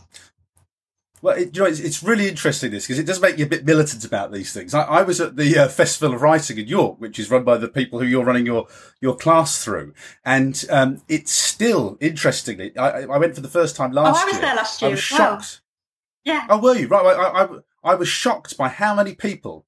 Well, 1.21 1.37
it, 1.37 1.55
you 1.55 1.63
know, 1.63 1.67
it's, 1.67 1.79
it's, 1.79 2.03
really 2.03 2.27
interesting 2.29 2.71
this 2.71 2.85
because 2.85 2.99
it 2.99 3.05
does 3.05 3.19
make 3.19 3.37
you 3.37 3.45
a 3.45 3.49
bit 3.49 3.65
militant 3.65 4.05
about 4.05 4.31
these 4.31 4.53
things. 4.53 4.73
I, 4.73 4.83
I 4.83 5.01
was 5.01 5.19
at 5.19 5.37
the 5.37 5.57
uh, 5.57 5.67
Festival 5.67 6.13
of 6.13 6.21
Writing 6.21 6.57
in 6.57 6.67
York, 6.67 6.99
which 6.99 7.17
is 7.17 7.31
run 7.31 7.43
by 7.43 7.57
the 7.57 7.67
people 7.67 7.99
who 7.99 8.05
you're 8.05 8.23
running 8.23 8.45
your 8.45 8.67
your 9.01 9.15
class 9.15 9.63
through, 9.63 9.93
and 10.23 10.63
um, 10.69 11.01
it's 11.07 11.31
still 11.31 11.97
interestingly. 11.99 12.77
I, 12.77 13.03
I, 13.03 13.17
went 13.17 13.33
for 13.33 13.41
the 13.41 13.47
first 13.47 13.75
time 13.75 13.91
last 13.91 14.17
year. 14.17 14.17
Oh, 14.17 14.21
I 14.21 14.25
was 14.25 14.33
year. 14.33 14.41
there 14.41 14.55
last 14.55 14.81
year. 14.81 14.89
I 14.89 14.91
was 14.91 14.99
shocked. 14.99 15.61
Well. 16.25 16.35
Yeah. 16.35 16.47
Oh, 16.49 16.59
were 16.59 16.75
you 16.75 16.87
right? 16.87 17.05
I, 17.05 17.43
I, 17.43 17.47
I 17.83 17.95
was 17.95 18.07
shocked 18.07 18.57
by 18.57 18.67
how 18.67 18.93
many 18.93 19.15
people 19.15 19.65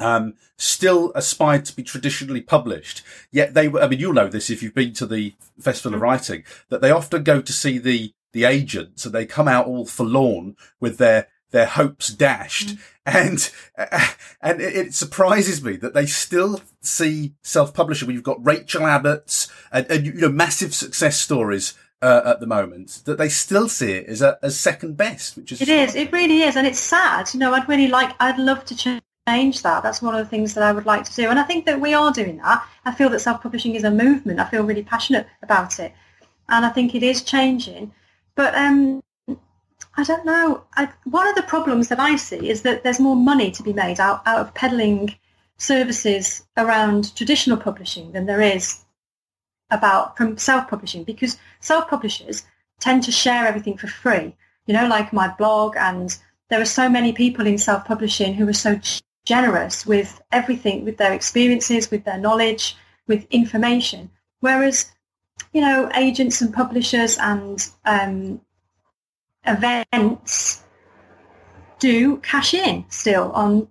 um, 0.00 0.34
still 0.56 1.12
aspired 1.14 1.64
to 1.66 1.76
be 1.76 1.82
traditionally 1.82 2.40
published. 2.40 3.02
Yet 3.30 3.54
they 3.54 3.68
were, 3.68 3.82
I 3.82 3.88
mean, 3.88 4.00
you'll 4.00 4.14
know 4.14 4.28
this 4.28 4.50
if 4.50 4.62
you've 4.62 4.74
been 4.74 4.94
to 4.94 5.06
the 5.06 5.34
Festival 5.60 5.94
of 5.94 6.00
mm-hmm. 6.00 6.10
Writing, 6.10 6.44
that 6.70 6.80
they 6.80 6.90
often 6.90 7.22
go 7.22 7.40
to 7.40 7.52
see 7.52 7.78
the, 7.78 8.12
the 8.32 8.44
agents 8.44 9.04
and 9.04 9.14
they 9.14 9.26
come 9.26 9.46
out 9.46 9.66
all 9.66 9.86
forlorn 9.86 10.56
with 10.80 10.98
their, 10.98 11.28
their 11.50 11.66
hopes 11.66 12.08
dashed. 12.08 12.76
Mm. 12.76 12.80
And, 13.06 13.52
and 14.40 14.60
it, 14.60 14.76
it, 14.76 14.94
surprises 14.94 15.62
me 15.62 15.76
that 15.76 15.94
they 15.94 16.06
still 16.06 16.60
see 16.80 17.34
self-publishing 17.42 18.06
when 18.06 18.14
you've 18.14 18.22
got 18.22 18.44
Rachel 18.44 18.86
Abbott's 18.86 19.50
and, 19.72 19.90
and 19.90 20.06
you 20.06 20.12
know, 20.12 20.28
massive 20.28 20.74
success 20.74 21.18
stories 21.18 21.74
uh, 22.02 22.22
at 22.24 22.40
the 22.40 22.46
moment 22.46 23.02
that 23.04 23.18
they 23.18 23.28
still 23.28 23.68
see 23.68 23.92
it 23.92 24.06
as 24.06 24.22
a, 24.22 24.38
as 24.42 24.58
second 24.58 24.96
best, 24.96 25.36
which 25.36 25.52
is 25.52 25.60
it 25.60 25.68
is. 25.68 25.94
It 25.94 26.12
really 26.12 26.42
is, 26.42 26.56
and 26.56 26.66
it's 26.66 26.78
sad. 26.78 27.28
You 27.34 27.40
know, 27.40 27.52
I'd 27.52 27.68
really 27.68 27.88
like. 27.88 28.14
I'd 28.20 28.38
love 28.38 28.64
to 28.66 28.76
change 28.76 29.02
change 29.30 29.62
that. 29.62 29.82
That's 29.82 30.02
one 30.02 30.14
of 30.14 30.24
the 30.24 30.30
things 30.30 30.54
that 30.54 30.64
I 30.64 30.72
would 30.72 30.86
like 30.86 31.04
to 31.04 31.14
do. 31.14 31.28
And 31.28 31.38
I 31.38 31.44
think 31.44 31.66
that 31.66 31.80
we 31.80 31.94
are 31.94 32.12
doing 32.12 32.36
that. 32.38 32.66
I 32.84 32.92
feel 32.92 33.10
that 33.10 33.20
self-publishing 33.20 33.74
is 33.74 33.84
a 33.84 33.90
movement. 33.90 34.40
I 34.40 34.48
feel 34.50 34.64
really 34.64 34.82
passionate 34.82 35.26
about 35.42 35.78
it. 35.78 35.92
And 36.48 36.64
I 36.64 36.70
think 36.70 36.94
it 36.94 37.02
is 37.02 37.22
changing. 37.22 37.92
But 38.34 38.54
um, 38.54 39.02
I 39.96 40.04
don't 40.04 40.24
know. 40.24 40.64
I, 40.76 40.88
one 41.04 41.28
of 41.28 41.36
the 41.36 41.42
problems 41.54 41.88
that 41.88 42.00
I 42.00 42.16
see 42.16 42.48
is 42.48 42.62
that 42.62 42.82
there's 42.82 43.00
more 43.00 43.16
money 43.16 43.50
to 43.52 43.62
be 43.62 43.72
made 43.72 44.00
out, 44.00 44.22
out 44.26 44.40
of 44.40 44.54
peddling 44.54 45.14
services 45.58 46.46
around 46.56 47.14
traditional 47.14 47.56
publishing 47.56 48.12
than 48.12 48.26
there 48.26 48.40
is 48.40 48.84
about 49.70 50.16
from 50.16 50.36
self-publishing 50.36 51.04
because 51.04 51.38
self-publishers 51.60 52.44
tend 52.80 53.02
to 53.04 53.12
share 53.12 53.46
everything 53.46 53.76
for 53.76 53.86
free. 53.86 54.34
You 54.66 54.74
know, 54.74 54.88
like 54.88 55.12
my 55.12 55.28
blog 55.28 55.76
and 55.76 56.16
there 56.48 56.60
are 56.60 56.76
so 56.80 56.88
many 56.88 57.12
people 57.12 57.46
in 57.46 57.58
self-publishing 57.58 58.34
who 58.34 58.48
are 58.48 58.52
so 58.52 58.80
generous 59.24 59.86
with 59.86 60.20
everything, 60.32 60.84
with 60.84 60.96
their 60.96 61.12
experiences, 61.12 61.90
with 61.90 62.04
their 62.04 62.18
knowledge, 62.18 62.76
with 63.06 63.26
information. 63.30 64.10
Whereas, 64.40 64.90
you 65.52 65.60
know, 65.60 65.90
agents 65.94 66.40
and 66.40 66.52
publishers 66.52 67.18
and 67.18 67.66
um, 67.84 68.40
events 69.46 70.64
do 71.78 72.18
cash 72.18 72.54
in 72.54 72.84
still 72.88 73.32
on 73.32 73.68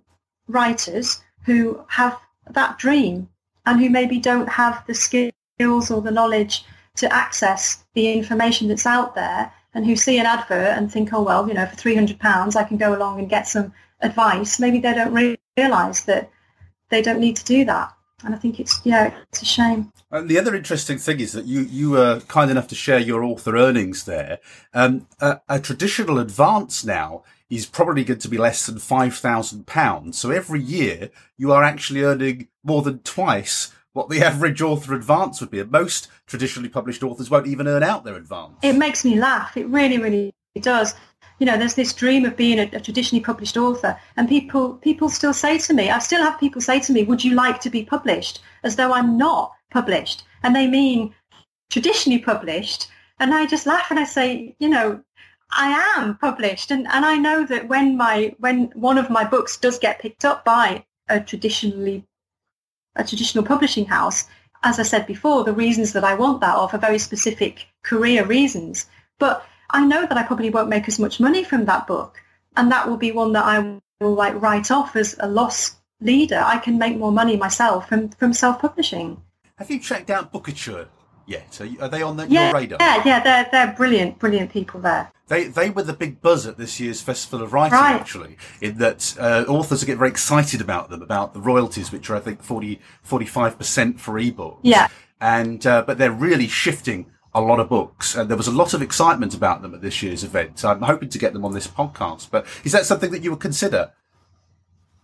writers 0.48 1.22
who 1.44 1.84
have 1.88 2.18
that 2.50 2.78
dream 2.78 3.28
and 3.66 3.80
who 3.80 3.88
maybe 3.88 4.18
don't 4.18 4.48
have 4.48 4.84
the 4.86 4.94
skills 4.94 5.90
or 5.90 6.02
the 6.02 6.10
knowledge 6.10 6.64
to 6.96 7.12
access 7.12 7.84
the 7.94 8.12
information 8.12 8.68
that's 8.68 8.86
out 8.86 9.14
there 9.14 9.52
and 9.74 9.86
who 9.86 9.94
see 9.94 10.18
an 10.18 10.26
advert 10.26 10.76
and 10.76 10.90
think, 10.90 11.12
oh, 11.12 11.22
well, 11.22 11.46
you 11.46 11.54
know, 11.54 11.66
for 11.66 11.76
£300 11.76 12.56
I 12.56 12.64
can 12.64 12.76
go 12.76 12.94
along 12.94 13.20
and 13.20 13.28
get 13.28 13.46
some 13.46 13.72
advice. 14.00 14.58
Maybe 14.58 14.80
they 14.80 14.94
don't 14.94 15.38
realise 15.60 16.00
that 16.02 16.30
they 16.88 17.02
don't 17.02 17.20
need 17.20 17.36
to 17.36 17.44
do 17.44 17.64
that. 17.64 17.92
And 18.22 18.34
I 18.34 18.38
think 18.38 18.60
it's, 18.60 18.80
yeah, 18.84 19.14
it's 19.30 19.42
a 19.42 19.46
shame. 19.46 19.92
And 20.10 20.28
the 20.28 20.38
other 20.38 20.54
interesting 20.54 20.98
thing 20.98 21.20
is 21.20 21.32
that 21.32 21.46
you, 21.46 21.60
you 21.60 21.90
were 21.90 22.20
kind 22.20 22.50
enough 22.50 22.68
to 22.68 22.74
share 22.74 22.98
your 22.98 23.24
author 23.24 23.56
earnings 23.56 24.04
there. 24.04 24.40
Um, 24.74 25.06
a, 25.20 25.40
a 25.48 25.60
traditional 25.60 26.18
advance 26.18 26.84
now 26.84 27.22
is 27.48 27.66
probably 27.66 28.04
going 28.04 28.20
to 28.20 28.28
be 28.28 28.36
less 28.36 28.66
than 28.66 28.76
£5,000. 28.76 30.14
So 30.14 30.30
every 30.30 30.60
year 30.60 31.10
you 31.36 31.52
are 31.52 31.64
actually 31.64 32.02
earning 32.02 32.48
more 32.62 32.82
than 32.82 32.98
twice 33.00 33.72
what 33.92 34.08
the 34.08 34.20
average 34.24 34.60
author 34.60 34.94
advance 34.94 35.40
would 35.40 35.50
be. 35.50 35.60
And 35.60 35.70
most 35.70 36.08
traditionally 36.26 36.68
published 36.68 37.02
authors 37.02 37.30
won't 37.30 37.46
even 37.46 37.66
earn 37.66 37.82
out 37.82 38.04
their 38.04 38.16
advance. 38.16 38.58
It 38.62 38.74
makes 38.74 39.04
me 39.04 39.18
laugh. 39.18 39.56
It 39.56 39.66
really, 39.66 39.98
really 39.98 40.34
does. 40.60 40.94
You 41.40 41.46
know, 41.46 41.56
there's 41.56 41.74
this 41.74 41.92
dream 41.92 42.24
of 42.24 42.36
being 42.36 42.60
a, 42.60 42.70
a, 42.72 42.80
traditionally 42.80 43.24
published 43.24 43.56
author, 43.56 43.98
and 44.16 44.28
people 44.28 44.74
people 44.74 45.08
still 45.08 45.32
say 45.32 45.58
to 45.58 45.74
me, 45.74 45.90
I 45.90 45.98
still 45.98 46.22
have 46.22 46.38
people 46.38 46.60
say 46.60 46.78
to 46.80 46.92
me, 46.92 47.02
"Would 47.02 47.24
you 47.24 47.34
like 47.34 47.60
to 47.62 47.70
be 47.70 47.82
published?" 47.84 48.40
As 48.62 48.76
though 48.76 48.92
I'm 48.92 49.18
not 49.18 49.52
published, 49.70 50.22
and 50.42 50.54
they 50.54 50.68
mean 50.68 51.14
traditionally 51.70 52.20
published. 52.20 52.88
And 53.18 53.34
I 53.34 53.46
just 53.46 53.66
laugh 53.66 53.90
and 53.90 53.98
I 53.98 54.04
say, 54.04 54.56
you 54.58 54.68
know, 54.68 55.02
I 55.50 55.94
am 55.96 56.16
published, 56.18 56.70
and, 56.70 56.86
and 56.86 57.04
I 57.04 57.16
know 57.16 57.44
that 57.46 57.68
when 57.68 57.96
my 57.96 58.34
when 58.38 58.70
one 58.74 58.98
of 58.98 59.10
my 59.10 59.24
books 59.24 59.56
does 59.56 59.78
get 59.78 59.98
picked 59.98 60.24
up 60.24 60.44
by 60.44 60.84
a 61.08 61.20
traditionally 61.20 62.04
a 62.96 63.04
traditional 63.04 63.44
publishing 63.44 63.86
house, 63.86 64.26
as 64.62 64.78
I 64.78 64.82
said 64.82 65.06
before, 65.06 65.44
the 65.44 65.52
reasons 65.52 65.92
that 65.94 66.04
I 66.04 66.14
want 66.14 66.40
that 66.40 66.54
are 66.54 66.68
for 66.68 66.78
very 66.78 66.98
specific 66.98 67.66
career 67.82 68.24
reasons. 68.24 68.86
But 69.18 69.44
I 69.72 69.84
know 69.84 70.06
that 70.06 70.16
I 70.16 70.22
probably 70.22 70.50
won't 70.50 70.68
make 70.68 70.88
as 70.88 70.98
much 70.98 71.20
money 71.20 71.44
from 71.44 71.64
that 71.66 71.86
book, 71.86 72.22
and 72.56 72.70
that 72.72 72.88
will 72.88 72.96
be 72.96 73.12
one 73.12 73.32
that 73.32 73.44
I 73.44 73.80
will 74.00 74.14
like 74.14 74.40
write 74.40 74.70
off 74.70 74.96
as 74.96 75.16
a 75.20 75.28
loss 75.28 75.76
leader. 76.00 76.42
I 76.44 76.58
can 76.58 76.78
make 76.78 76.96
more 76.96 77.12
money 77.12 77.36
myself 77.36 77.88
from 77.88 78.10
from 78.10 78.32
self 78.32 78.60
publishing. 78.60 79.22
Have 79.56 79.70
you 79.70 79.78
checked 79.78 80.10
out 80.10 80.32
Bookouture 80.32 80.88
yet? 81.26 81.60
Are, 81.60 81.66
you, 81.66 81.78
are 81.80 81.88
they 81.88 82.02
on 82.02 82.16
the, 82.16 82.26
yeah, 82.28 82.46
your 82.46 82.54
radar? 82.54 82.78
Yeah, 82.80 83.02
yeah, 83.04 83.22
they're 83.22 83.48
they're 83.50 83.74
brilliant, 83.74 84.18
brilliant 84.18 84.50
people 84.50 84.80
there. 84.80 85.10
They 85.28 85.44
they 85.44 85.70
were 85.70 85.82
the 85.82 85.92
big 85.92 86.20
buzz 86.20 86.46
at 86.46 86.58
this 86.58 86.80
year's 86.80 87.00
Festival 87.00 87.42
of 87.44 87.52
Writing, 87.52 87.78
right. 87.78 87.94
actually, 87.94 88.36
in 88.60 88.78
that 88.78 89.14
uh, 89.18 89.44
authors 89.48 89.84
get 89.84 89.98
very 89.98 90.10
excited 90.10 90.60
about 90.60 90.90
them, 90.90 91.02
about 91.02 91.34
the 91.34 91.40
royalties, 91.40 91.92
which 91.92 92.10
are 92.10 92.16
I 92.16 92.20
think 92.20 92.42
40 92.42 92.80
45 93.02 93.58
percent 93.58 94.00
for 94.00 94.14
ebooks. 94.14 94.60
Yeah, 94.62 94.88
and 95.20 95.64
uh, 95.66 95.84
but 95.86 95.98
they're 95.98 96.10
really 96.10 96.48
shifting 96.48 97.06
a 97.34 97.40
lot 97.40 97.60
of 97.60 97.68
books, 97.68 98.16
and 98.16 98.28
there 98.28 98.36
was 98.36 98.48
a 98.48 98.52
lot 98.52 98.74
of 98.74 98.82
excitement 98.82 99.34
about 99.34 99.62
them 99.62 99.74
at 99.74 99.80
this 99.80 100.02
year's 100.02 100.24
event. 100.24 100.64
I'm 100.64 100.82
hoping 100.82 101.08
to 101.10 101.18
get 101.18 101.32
them 101.32 101.44
on 101.44 101.52
this 101.52 101.68
podcast. 101.68 102.30
But 102.30 102.46
is 102.64 102.72
that 102.72 102.86
something 102.86 103.10
that 103.12 103.22
you 103.22 103.30
would 103.30 103.40
consider? 103.40 103.92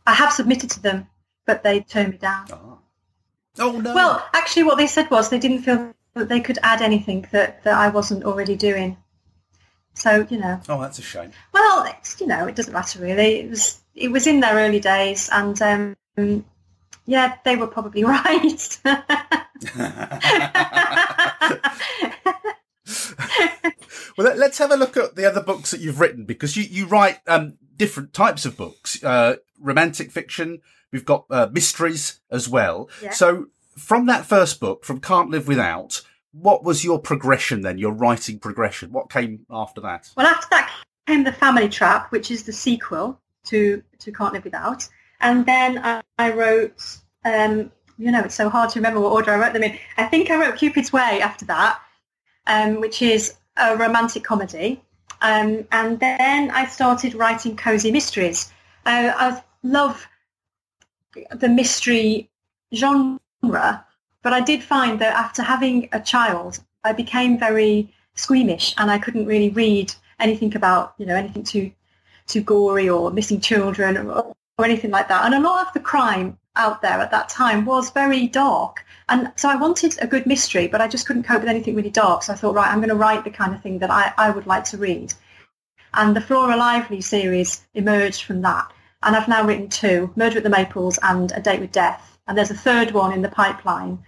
I 0.07 0.15
have 0.15 0.33
submitted 0.33 0.71
to 0.71 0.83
them, 0.83 1.09
but 1.45 1.62
they 1.62 1.81
turned 1.81 2.12
me 2.12 2.19
down. 2.19 2.47
Oh, 2.53 2.79
oh 3.59 3.81
no. 3.81 3.95
Well, 3.95 4.29
actually, 4.33 4.65
what 4.65 4.79
they 4.79 4.87
said 4.87 5.11
was 5.11 5.31
they 5.31 5.39
didn't 5.39 5.62
feel 5.62 5.95
that 6.15 6.29
they 6.29 6.41
could 6.41 6.59
add 6.62 6.83
anything 6.83 7.27
that, 7.31 7.62
that 7.65 7.75
I 7.75 7.89
wasn't 7.89 8.25
already 8.25 8.57
doing. 8.57 8.97
So 9.95 10.27
you 10.29 10.39
know. 10.39 10.61
Oh, 10.69 10.81
that's 10.81 10.99
a 10.99 11.03
shame. 11.03 11.31
Well, 11.53 11.85
it's, 11.85 12.21
you 12.21 12.27
know, 12.27 12.47
it 12.47 12.57
doesn't 12.57 12.73
matter 12.73 13.01
really. 13.01 13.41
It 13.41 13.51
was 13.51 13.81
it 13.95 14.11
was 14.11 14.27
in 14.27 14.41
their 14.41 14.55
early 14.55 14.81
days, 14.81 15.31
and 15.33 15.61
um, 15.62 16.45
yeah, 17.07 17.37
they 17.45 17.57
were 17.57 17.67
probably 17.69 18.05
right. 18.15 18.79
well, 24.16 24.35
let, 24.37 24.51
us 24.51 24.59
have 24.59 24.70
a 24.70 24.77
look 24.77 24.96
at 24.96 25.16
the 25.16 25.27
other 25.27 25.42
books 25.42 25.70
that 25.70 25.81
you've 25.81 26.01
written 26.01 26.25
because 26.25 26.57
you 26.57 26.64
you 26.64 26.87
write 26.87 27.18
um, 27.27 27.59
different 27.77 28.12
types 28.12 28.44
of 28.44 28.57
books, 28.57 29.03
uh, 29.05 29.37
romantic 29.61 30.11
fiction. 30.11 30.61
We've 30.92 31.05
got 31.05 31.27
uh, 31.31 31.49
mysteries 31.53 32.20
as 32.31 32.49
well. 32.49 32.88
Yeah. 33.03 33.11
So 33.11 33.46
from 33.77 34.07
that 34.07 34.27
first 34.27 34.61
book, 34.61 34.85
from 34.85 35.01
Can't 35.01 35.31
Live 35.31 35.49
Without, 35.49 36.03
what 36.33 36.64
was 36.64 36.85
your 36.85 36.99
progression 36.99 37.62
then, 37.62 37.79
your 37.79 37.92
writing 37.92 38.38
progression? 38.38 38.92
What 38.92 39.11
came 39.11 39.46
after 39.51 39.81
that? 39.83 40.11
Well, 40.16 40.27
after 40.27 40.46
that 40.51 40.72
came 41.07 41.25
The 41.25 41.33
Family 41.33 41.68
Trap, 41.68 42.11
which 42.12 42.31
is 42.31 42.44
the 42.44 42.53
sequel 42.53 43.20
to, 43.46 43.83
to 43.99 44.12
Can't 44.12 44.33
Live 44.33 44.44
Without. 44.44 44.88
And 45.20 45.46
then 45.46 45.79
I, 45.79 46.03
I 46.18 46.33
wrote, 46.33 46.99
um, 47.25 47.70
you 47.98 48.11
know, 48.11 48.22
it's 48.22 48.35
so 48.35 48.48
hard 48.48 48.70
to 48.70 48.78
remember 48.78 49.00
what 49.00 49.12
order 49.12 49.32
I 49.32 49.38
wrote 49.38 49.52
them 49.52 49.62
in. 49.62 49.78
I 49.96 50.04
think 50.04 50.30
I 50.30 50.37
wrote 50.37 50.59
Cupid's 50.59 50.92
Way 50.92 51.20
after 51.20 51.44
that, 51.46 51.80
um, 52.46 52.80
which 52.80 53.02
is 53.02 53.37
a 53.56 53.76
romantic 53.76 54.24
comedy. 54.24 54.82
Um, 55.22 55.66
and 55.72 55.98
then 55.98 56.50
I 56.50 56.66
started 56.66 57.14
writing 57.14 57.56
cozy 57.56 57.90
mysteries. 57.90 58.52
Uh, 58.85 59.12
I 59.16 59.42
love 59.62 60.06
the 61.30 61.48
mystery 61.48 62.28
genre 62.74 63.18
but 64.26 64.32
I 64.32 64.40
did 64.40 64.64
find 64.64 64.98
that 64.98 65.14
after 65.14 65.40
having 65.40 65.88
a 65.92 66.00
child, 66.00 66.59
I 66.82 66.92
became 66.92 67.38
very 67.38 67.94
squeamish 68.16 68.74
and 68.76 68.90
I 68.90 68.98
couldn't 68.98 69.26
really 69.26 69.50
read 69.50 69.94
anything 70.18 70.56
about, 70.56 70.94
you 70.98 71.06
know, 71.06 71.14
anything 71.14 71.44
too 71.44 71.70
too 72.26 72.40
gory 72.40 72.88
or 72.88 73.12
missing 73.12 73.40
children 73.40 73.96
or, 73.96 74.35
or 74.59 74.64
anything 74.64 74.90
like 74.90 75.09
that. 75.09 75.25
And 75.25 75.35
a 75.35 75.40
lot 75.40 75.66
of 75.66 75.73
the 75.75 75.81
crime 75.81 76.38
out 76.57 76.81
there 76.81 76.99
at 77.01 77.11
that 77.11 77.29
time 77.29 77.64
was 77.64 77.90
very 77.90 78.27
dark. 78.27 78.85
And 79.09 79.31
so 79.37 79.49
I 79.49 79.57
wanted 79.57 79.95
a 80.01 80.07
good 80.07 80.27
mystery, 80.27 80.66
but 80.66 80.81
I 80.81 80.88
just 80.88 81.07
couldn't 81.07 81.25
cope 81.25 81.40
with 81.40 81.51
anything 81.51 81.75
really 81.75 81.90
dark. 81.90 82.23
So 82.23 82.33
I 82.33 82.37
thought, 82.37 82.55
right, 82.55 82.71
I'm 82.71 82.79
going 82.79 82.88
to 82.88 82.95
write 82.95 83.25
the 83.25 83.31
kind 83.31 83.55
of 83.55 83.62
thing 83.62 83.79
that 83.81 83.90
I, 83.90 84.12
I 84.16 84.31
would 84.31 84.47
like 84.47 84.64
to 84.66 84.79
read. 84.79 85.12
And 85.95 86.16
the 86.16 86.21
Flora 86.21 86.57
Lively 86.57 87.01
series 87.01 87.66
emerged 87.75 88.23
from 88.25 88.42
that. 88.42 88.73
And 89.03 89.14
I've 89.14 89.29
now 89.29 89.47
written 89.47 89.69
two, 89.69 90.11
Murder 90.16 90.38
at 90.38 90.42
the 90.42 90.51
Maples 90.51 90.99
and 91.03 91.31
A 91.33 91.40
Date 91.40 91.61
with 91.61 91.73
Death. 91.73 92.19
And 92.27 92.37
there's 92.37 92.51
a 92.51 92.55
third 92.55 92.90
one 92.90 93.12
in 93.12 93.23
the 93.23 93.29
pipeline 93.29 94.03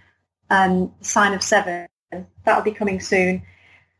um, 0.49 0.91
Sign 1.01 1.33
of 1.33 1.43
Seven. 1.43 1.87
That'll 2.43 2.63
be 2.63 2.71
coming 2.71 2.99
soon. 2.99 3.43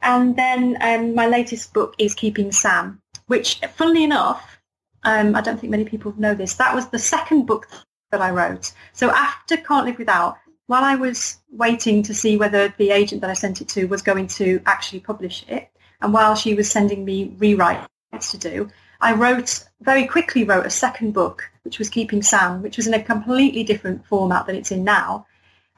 And 0.01 0.35
then 0.35 0.77
um, 0.81 1.13
my 1.13 1.27
latest 1.27 1.73
book 1.73 1.93
is 1.99 2.15
Keeping 2.15 2.51
Sam, 2.51 3.01
which, 3.27 3.59
funnily 3.75 4.03
enough, 4.03 4.58
um, 5.03 5.35
I 5.35 5.41
don't 5.41 5.59
think 5.59 5.71
many 5.71 5.85
people 5.85 6.13
know 6.17 6.33
this. 6.33 6.55
That 6.55 6.75
was 6.75 6.87
the 6.87 6.99
second 6.99 7.45
book 7.45 7.67
that 8.11 8.21
I 8.21 8.31
wrote. 8.31 8.73
So 8.93 9.09
after 9.11 9.57
Can't 9.57 9.85
Live 9.85 9.97
Without, 9.97 10.37
while 10.67 10.83
I 10.83 10.95
was 10.95 11.37
waiting 11.51 12.03
to 12.03 12.13
see 12.13 12.37
whether 12.37 12.73
the 12.77 12.91
agent 12.91 13.21
that 13.21 13.29
I 13.29 13.33
sent 13.33 13.61
it 13.61 13.67
to 13.69 13.85
was 13.85 14.01
going 14.01 14.27
to 14.27 14.61
actually 14.65 14.99
publish 14.99 15.45
it, 15.47 15.69
and 16.01 16.13
while 16.13 16.35
she 16.35 16.53
was 16.53 16.69
sending 16.69 17.05
me 17.05 17.29
rewrites 17.37 17.87
to 18.31 18.37
do, 18.37 18.69
I 19.01 19.13
wrote 19.13 19.65
very 19.81 20.05
quickly 20.05 20.43
wrote 20.43 20.65
a 20.65 20.69
second 20.69 21.13
book, 21.13 21.49
which 21.63 21.79
was 21.79 21.89
Keeping 21.89 22.21
Sam, 22.21 22.61
which 22.61 22.77
was 22.77 22.87
in 22.87 22.93
a 22.93 23.03
completely 23.03 23.63
different 23.63 24.05
format 24.05 24.45
than 24.45 24.55
it's 24.55 24.71
in 24.71 24.83
now 24.83 25.25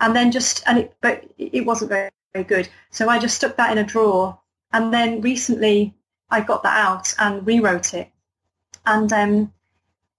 and 0.01 0.15
then 0.15 0.31
just 0.31 0.63
and 0.65 0.79
it 0.79 0.95
but 0.99 1.23
it 1.37 1.65
wasn't 1.65 1.89
very, 1.89 2.09
very 2.33 2.43
good 2.43 2.67
so 2.89 3.07
i 3.07 3.17
just 3.17 3.35
stuck 3.35 3.55
that 3.55 3.71
in 3.71 3.77
a 3.77 3.83
drawer 3.83 4.37
and 4.73 4.93
then 4.93 5.21
recently 5.21 5.93
i 6.29 6.41
got 6.41 6.63
that 6.63 6.77
out 6.77 7.13
and 7.19 7.47
rewrote 7.47 7.93
it 7.93 8.11
and 8.85 9.11
um 9.13 9.53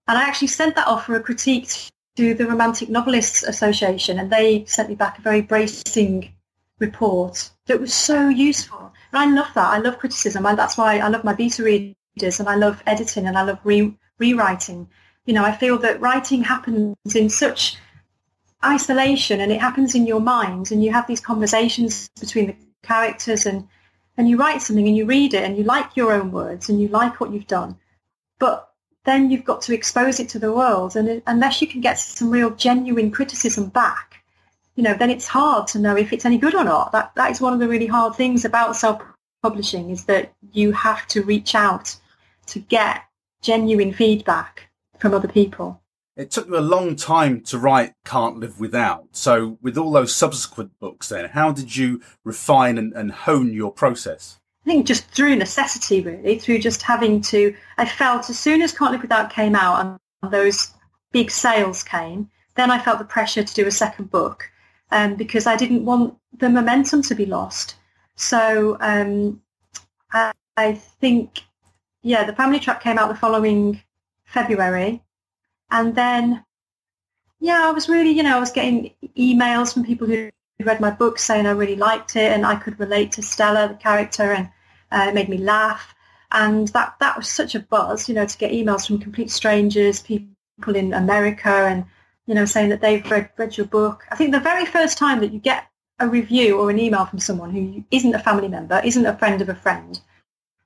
and 0.08 0.18
i 0.18 0.22
actually 0.22 0.48
sent 0.48 0.74
that 0.74 0.86
off 0.86 1.06
for 1.06 1.16
a 1.16 1.20
critique 1.20 1.70
to 2.16 2.34
the 2.34 2.46
romantic 2.46 2.88
novelists 2.88 3.42
association 3.42 4.18
and 4.18 4.30
they 4.30 4.64
sent 4.66 4.88
me 4.88 4.94
back 4.94 5.18
a 5.18 5.22
very 5.22 5.40
bracing 5.40 6.34
report 6.78 7.50
that 7.66 7.80
was 7.80 7.94
so 7.94 8.28
useful. 8.28 8.92
And 9.12 9.18
i 9.22 9.34
love 9.34 9.54
that. 9.54 9.72
I 9.72 9.78
love 9.78 9.98
criticism 9.98 10.44
and 10.46 10.58
that's 10.58 10.76
why 10.76 10.98
i 10.98 11.08
love 11.08 11.24
my 11.24 11.34
beta 11.34 11.62
readers 11.62 12.40
and 12.40 12.48
i 12.48 12.56
love 12.56 12.82
editing 12.86 13.26
and 13.26 13.38
i 13.38 13.42
love 13.42 13.60
re- 13.64 13.96
rewriting. 14.18 14.88
You 15.26 15.34
know 15.34 15.44
i 15.44 15.52
feel 15.52 15.78
that 15.78 16.00
writing 16.00 16.42
happens 16.42 17.14
in 17.14 17.30
such 17.30 17.76
isolation 18.64 19.40
and 19.40 19.50
it 19.50 19.60
happens 19.60 19.94
in 19.94 20.06
your 20.06 20.20
mind 20.20 20.70
and 20.70 20.84
you 20.84 20.92
have 20.92 21.06
these 21.06 21.20
conversations 21.20 22.10
between 22.20 22.46
the 22.46 22.56
characters 22.82 23.46
and 23.46 23.66
and 24.16 24.28
you 24.28 24.36
write 24.36 24.60
something 24.60 24.86
and 24.86 24.96
you 24.96 25.06
read 25.06 25.34
it 25.34 25.42
and 25.42 25.56
you 25.56 25.64
like 25.64 25.96
your 25.96 26.12
own 26.12 26.30
words 26.30 26.68
and 26.68 26.80
you 26.80 26.88
like 26.88 27.20
what 27.20 27.32
you've 27.32 27.46
done, 27.46 27.76
but 28.42 28.72
then 29.04 29.30
you've 29.30 29.44
got 29.44 29.62
to 29.62 29.72
expose 29.72 30.18
it 30.18 30.28
to 30.30 30.38
the 30.40 30.52
world. 30.52 30.96
And 30.96 31.22
unless 31.28 31.62
you 31.62 31.68
can 31.68 31.80
get 31.80 31.96
some 31.96 32.28
real 32.28 32.50
genuine 32.50 33.12
criticism 33.12 33.68
back, 33.68 34.24
you 34.74 34.82
know, 34.82 34.94
then 34.94 35.10
it's 35.10 35.28
hard 35.28 35.68
to 35.68 35.78
know 35.78 35.96
if 35.96 36.12
it's 36.12 36.24
any 36.24 36.38
good 36.38 36.56
or 36.56 36.64
not. 36.64 36.90
That 36.90 37.14
that 37.14 37.30
is 37.30 37.40
one 37.40 37.52
of 37.52 37.60
the 37.60 37.68
really 37.68 37.86
hard 37.86 38.16
things 38.16 38.44
about 38.44 38.74
self-publishing 38.74 39.90
is 39.90 40.06
that 40.06 40.32
you 40.50 40.72
have 40.72 41.06
to 41.08 41.22
reach 41.22 41.54
out 41.54 41.94
to 42.46 42.58
get 42.58 43.04
genuine 43.42 43.92
feedback 43.92 44.68
from 44.98 45.14
other 45.14 45.28
people. 45.28 45.80
It 46.16 46.32
took 46.32 46.48
you 46.48 46.58
a 46.58 46.70
long 46.74 46.96
time 46.96 47.42
to 47.42 47.58
write 47.58 47.92
Can't 48.04 48.38
Live 48.38 48.58
Without. 48.58 49.06
So 49.12 49.56
with 49.62 49.78
all 49.78 49.92
those 49.92 50.12
subsequent 50.12 50.80
books 50.80 51.10
then, 51.10 51.28
how 51.28 51.52
did 51.52 51.76
you 51.76 52.02
refine 52.24 52.76
and, 52.76 52.92
and 52.92 53.12
hone 53.12 53.52
your 53.52 53.70
process? 53.70 54.40
I 54.64 54.70
think 54.70 54.86
just 54.86 55.06
through 55.06 55.36
necessity, 55.36 56.00
really, 56.02 56.38
through 56.38 56.60
just 56.60 56.82
having 56.82 57.20
to. 57.22 57.54
I 57.78 57.86
felt 57.86 58.30
as 58.30 58.38
soon 58.38 58.62
as 58.62 58.76
Can't 58.76 58.92
Live 58.92 59.02
Without 59.02 59.30
came 59.30 59.56
out 59.56 59.98
and 60.22 60.32
those 60.32 60.72
big 61.10 61.30
sales 61.30 61.82
came, 61.82 62.30
then 62.54 62.70
I 62.70 62.78
felt 62.78 62.98
the 62.98 63.04
pressure 63.04 63.42
to 63.42 63.54
do 63.54 63.66
a 63.66 63.72
second 63.72 64.10
book 64.10 64.50
um, 64.92 65.16
because 65.16 65.46
I 65.46 65.56
didn't 65.56 65.84
want 65.84 66.16
the 66.38 66.48
momentum 66.48 67.02
to 67.02 67.14
be 67.14 67.26
lost. 67.26 67.74
So 68.14 68.76
um, 68.80 69.42
I, 70.12 70.32
I 70.56 70.74
think, 70.74 71.40
yeah, 72.02 72.24
the 72.24 72.34
Family 72.34 72.60
Trap 72.60 72.82
came 72.82 72.98
out 72.98 73.08
the 73.08 73.16
following 73.16 73.82
February, 74.24 75.02
and 75.70 75.94
then, 75.94 76.44
yeah, 77.40 77.66
I 77.66 77.72
was 77.72 77.88
really, 77.88 78.10
you 78.10 78.22
know, 78.22 78.36
I 78.36 78.40
was 78.40 78.52
getting 78.52 78.92
emails 79.18 79.74
from 79.74 79.84
people 79.84 80.06
who 80.06 80.30
read 80.60 80.80
my 80.80 80.90
book 80.90 81.18
saying 81.18 81.46
I 81.46 81.52
really 81.52 81.76
liked 81.76 82.16
it 82.16 82.32
and 82.32 82.46
I 82.46 82.56
could 82.56 82.78
relate 82.78 83.12
to 83.12 83.22
Stella, 83.22 83.68
the 83.68 83.74
character, 83.74 84.32
and 84.32 84.48
uh, 84.90 85.06
it 85.08 85.14
made 85.14 85.28
me 85.28 85.38
laugh. 85.38 85.94
And 86.30 86.68
that, 86.68 86.94
that 87.00 87.16
was 87.16 87.28
such 87.28 87.54
a 87.54 87.60
buzz, 87.60 88.08
you 88.08 88.14
know, 88.14 88.26
to 88.26 88.38
get 88.38 88.52
emails 88.52 88.86
from 88.86 88.98
complete 88.98 89.30
strangers, 89.30 90.00
people 90.00 90.74
in 90.74 90.94
America 90.94 91.48
and, 91.48 91.84
you 92.26 92.34
know, 92.34 92.44
saying 92.44 92.70
that 92.70 92.80
they've 92.80 93.08
read, 93.10 93.30
read 93.36 93.56
your 93.56 93.66
book. 93.66 94.04
I 94.10 94.16
think 94.16 94.32
the 94.32 94.40
very 94.40 94.64
first 94.64 94.96
time 94.96 95.20
that 95.20 95.32
you 95.32 95.40
get 95.40 95.66
a 95.98 96.08
review 96.08 96.58
or 96.58 96.70
an 96.70 96.78
email 96.78 97.04
from 97.04 97.18
someone 97.18 97.50
who 97.50 97.84
isn't 97.90 98.14
a 98.14 98.18
family 98.18 98.48
member, 98.48 98.80
isn't 98.84 99.06
a 99.06 99.16
friend 99.18 99.42
of 99.42 99.48
a 99.48 99.54
friend, 99.54 100.00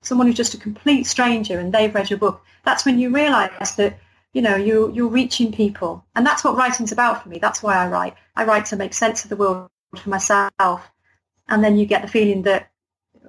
someone 0.03 0.27
who's 0.27 0.37
just 0.37 0.55
a 0.55 0.59
complete 0.59 1.05
stranger 1.05 1.59
and 1.59 1.72
they've 1.72 1.94
read 1.94 2.11
your 2.11 2.18
book, 2.18 2.44
that's 2.64 2.87
when 2.87 2.99
you 2.99 3.11
realise 3.12 3.72
that 3.72 3.99
you 4.33 4.42
know 4.42 4.55
you 4.55 4.92
you're 4.92 5.09
reaching 5.09 5.51
people 5.51 6.05
and 6.14 6.27
that's 6.27 6.44
what 6.44 6.57
writing's 6.57 6.92
about 6.92 7.22
for 7.22 7.31
me 7.31 7.38
that's 7.38 7.62
why 7.62 7.75
i 7.75 7.88
write 7.88 8.14
i 8.35 8.44
write 8.44 8.66
to 8.66 8.77
make 8.77 8.92
sense 8.92 9.25
of 9.25 9.31
the 9.31 9.37
world 9.37 9.66
for 9.98 10.11
myself. 10.11 10.90
And 11.48 11.62
then 11.62 11.76
you 11.76 11.87
get 11.87 12.02
the 12.02 12.09
feeling 12.09 12.42
that 12.42 12.70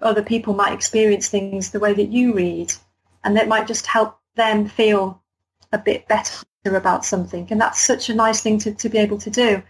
other 0.02 0.24
people 0.24 0.54
might 0.54 0.74
experience 0.74 1.28
things 1.28 1.72
the 1.72 1.80
way 1.80 1.94
that 1.94 2.10
you 2.10 2.34
read 2.34 2.74
and 3.24 3.36
that 3.36 3.48
might 3.48 3.68
just 3.68 3.88
help 3.88 4.20
them 4.36 4.68
feel 4.68 5.22
a 5.72 5.78
bit 5.78 6.08
better 6.08 6.46
about 6.66 7.06
something. 7.06 7.48
And 7.50 7.60
that's 7.60 7.80
such 7.80 8.10
a 8.10 8.16
nice 8.16 8.42
thing 8.42 8.58
to, 8.60 8.74
to 8.74 8.90
be 8.90 8.98
able 8.98 9.18
to 9.20 9.30
do. 9.30 9.64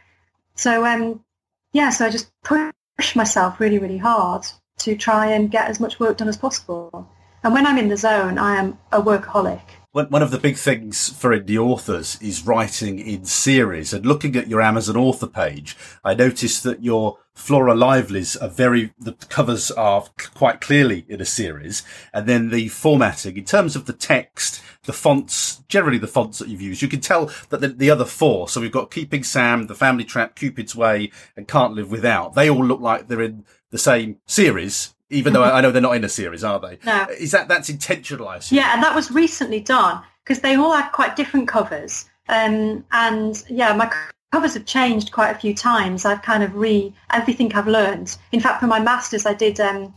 So, 0.55 0.86
um, 0.86 1.23
yeah, 1.71 1.89
so 1.89 2.05
I 2.05 2.10
just 2.10 2.31
push 2.43 3.15
myself 3.15 3.60
really, 3.60 3.79
really 3.79 3.97
hard 3.97 4.45
to 4.79 4.95
try 4.95 5.27
and 5.27 5.51
get 5.51 5.69
as 5.69 5.79
much 5.79 5.99
work 5.99 6.17
done 6.17 6.27
as 6.27 6.38
possible. 6.38 7.10
And 7.43 7.53
when 7.53 7.65
I'm 7.65 7.77
in 7.77 7.89
the 7.89 7.97
zone, 7.97 8.38
I 8.38 8.57
am 8.57 8.77
a 8.91 9.01
workaholic 9.01 9.62
one 10.05 10.21
of 10.21 10.29
the 10.29 10.38
big 10.38 10.57
things 10.57 11.10
for 11.10 11.31
indie 11.31 11.57
authors 11.57 12.21
is 12.21 12.45
writing 12.45 12.99
in 12.99 13.25
series. 13.25 13.93
And 13.93 14.05
looking 14.05 14.36
at 14.36 14.47
your 14.47 14.62
Amazon 14.62 14.95
author 14.95 15.25
page, 15.25 15.75
I 16.03 16.13
noticed 16.13 16.63
that 16.63 16.83
your 16.83 17.17
Flora 17.33 17.73
Lively's 17.73 18.36
are 18.36 18.47
very, 18.49 18.93
the 18.99 19.13
covers 19.13 19.71
are 19.71 20.05
quite 20.36 20.62
clearly 20.62 21.05
in 21.10 21.19
a 21.19 21.25
series. 21.25 21.83
And 22.13 22.27
then 22.27 22.49
the 22.49 22.67
formatting, 22.67 23.38
in 23.38 23.45
terms 23.45 23.75
of 23.75 23.86
the 23.86 23.93
text, 23.93 24.62
the 24.83 24.93
fonts, 24.93 25.63
generally 25.67 25.97
the 25.97 26.07
fonts 26.07 26.39
that 26.39 26.47
you've 26.47 26.62
used, 26.62 26.81
you 26.81 26.88
can 26.88 27.01
tell 27.01 27.31
that 27.49 27.62
the, 27.62 27.69
the 27.69 27.89
other 27.89 28.05
four, 28.05 28.47
so 28.49 28.62
we've 28.62 28.71
got 28.71 28.91
Keeping 28.91 29.23
Sam, 29.23 29.67
The 29.67 29.75
Family 29.75 30.03
Trap, 30.03 30.36
Cupid's 30.36 30.75
Way, 30.75 31.12
and 31.36 31.47
Can't 31.47 31.73
Live 31.73 31.89
Without, 31.89 32.36
they 32.36 32.49
all 32.49 32.63
look 32.63 32.81
like 32.81 33.07
they're 33.07 33.21
in 33.21 33.45
the 33.71 33.77
same 33.77 34.17
series, 34.25 34.93
even 35.10 35.34
though 35.34 35.43
I 35.43 35.62
know 35.62 35.72
they're 35.72 35.82
not 35.82 35.96
in 35.96 36.04
a 36.04 36.10
series, 36.10 36.43
are 36.43 36.60
they? 36.60 36.80
No. 36.86 37.08
Is 37.17 37.32
that 37.32 37.48
that's 37.48 37.70
intentional? 37.70 38.28
I 38.28 38.39
Yeah, 38.50 38.74
and 38.74 38.84
that 38.84 38.96
was 38.96 39.12
recently 39.12 39.60
done 39.60 40.02
because 40.24 40.41
they 40.41 40.56
all 40.56 40.74
had 40.74 40.89
quite 40.91 41.15
different 41.15 41.48
covers. 41.48 42.06
Um, 42.30 42.86
and 42.91 43.41
yeah, 43.50 43.74
my 43.74 43.91
covers 44.32 44.54
have 44.56 44.65
changed 44.65 45.12
quite 45.12 45.32
a 45.32 45.39
few 45.39 45.56
times. 45.56 46.04
I've 46.04 46.22
kind 46.22 46.43
of 46.43 46.56
re 46.56 46.93
everything 47.12 47.54
I've 47.54 47.67
learned. 47.67 48.17
In 48.32 48.41
fact, 48.41 48.60
for 48.60 48.67
my 48.67 48.80
masters, 48.80 49.26
I 49.26 49.34
did 49.34 49.60
um, 49.60 49.93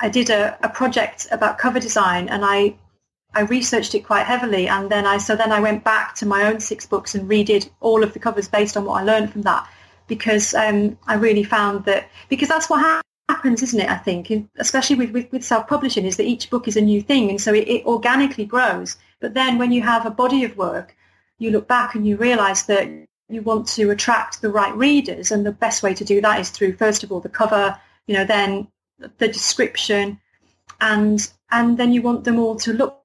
I 0.00 0.08
did 0.08 0.30
a, 0.30 0.58
a 0.64 0.68
project 0.68 1.28
about 1.30 1.58
cover 1.58 1.78
design, 1.78 2.28
and 2.28 2.44
I 2.44 2.74
I 3.34 3.42
researched 3.42 3.94
it 3.94 4.00
quite 4.00 4.26
heavily, 4.26 4.66
and 4.66 4.90
then 4.90 5.06
I 5.06 5.18
so 5.18 5.36
then 5.36 5.52
I 5.52 5.60
went 5.60 5.84
back 5.84 6.16
to 6.16 6.26
my 6.26 6.46
own 6.46 6.58
six 6.58 6.86
books 6.86 7.14
and 7.14 7.30
redid 7.30 7.70
all 7.80 8.02
of 8.02 8.12
the 8.14 8.18
covers 8.18 8.48
based 8.48 8.76
on 8.76 8.84
what 8.84 9.00
I 9.00 9.04
learned 9.04 9.30
from 9.30 9.42
that 9.42 9.68
because 10.08 10.54
um, 10.54 10.98
I 11.06 11.14
really 11.14 11.44
found 11.44 11.84
that 11.84 12.10
because 12.28 12.48
that's 12.48 12.68
what 12.68 12.80
happens, 13.28 13.62
isn't 13.62 13.80
it? 13.80 13.90
I 13.90 13.96
think, 13.96 14.30
especially 14.58 14.96
with, 14.96 15.10
with, 15.10 15.32
with 15.32 15.44
self-publishing, 15.44 16.04
is 16.04 16.16
that 16.16 16.26
each 16.26 16.50
book 16.50 16.68
is 16.68 16.76
a 16.76 16.80
new 16.80 17.00
thing, 17.00 17.30
and 17.30 17.40
so 17.40 17.52
it, 17.54 17.68
it 17.68 17.86
organically 17.86 18.44
grows. 18.44 18.96
But 19.20 19.34
then, 19.34 19.58
when 19.58 19.72
you 19.72 19.82
have 19.82 20.06
a 20.06 20.10
body 20.10 20.44
of 20.44 20.56
work, 20.56 20.96
you 21.38 21.50
look 21.50 21.66
back 21.68 21.94
and 21.94 22.06
you 22.06 22.16
realise 22.16 22.62
that 22.64 22.88
you 23.28 23.42
want 23.42 23.66
to 23.66 23.90
attract 23.90 24.42
the 24.42 24.50
right 24.50 24.74
readers, 24.76 25.30
and 25.32 25.46
the 25.46 25.52
best 25.52 25.82
way 25.82 25.94
to 25.94 26.04
do 26.04 26.20
that 26.20 26.40
is 26.40 26.50
through, 26.50 26.76
first 26.76 27.02
of 27.02 27.10
all, 27.10 27.20
the 27.20 27.28
cover, 27.28 27.78
you 28.06 28.14
know, 28.14 28.24
then 28.24 28.68
the 29.18 29.28
description, 29.28 30.20
and 30.80 31.32
and 31.50 31.78
then 31.78 31.92
you 31.92 32.02
want 32.02 32.24
them 32.24 32.38
all 32.38 32.56
to 32.56 32.72
look 32.72 32.98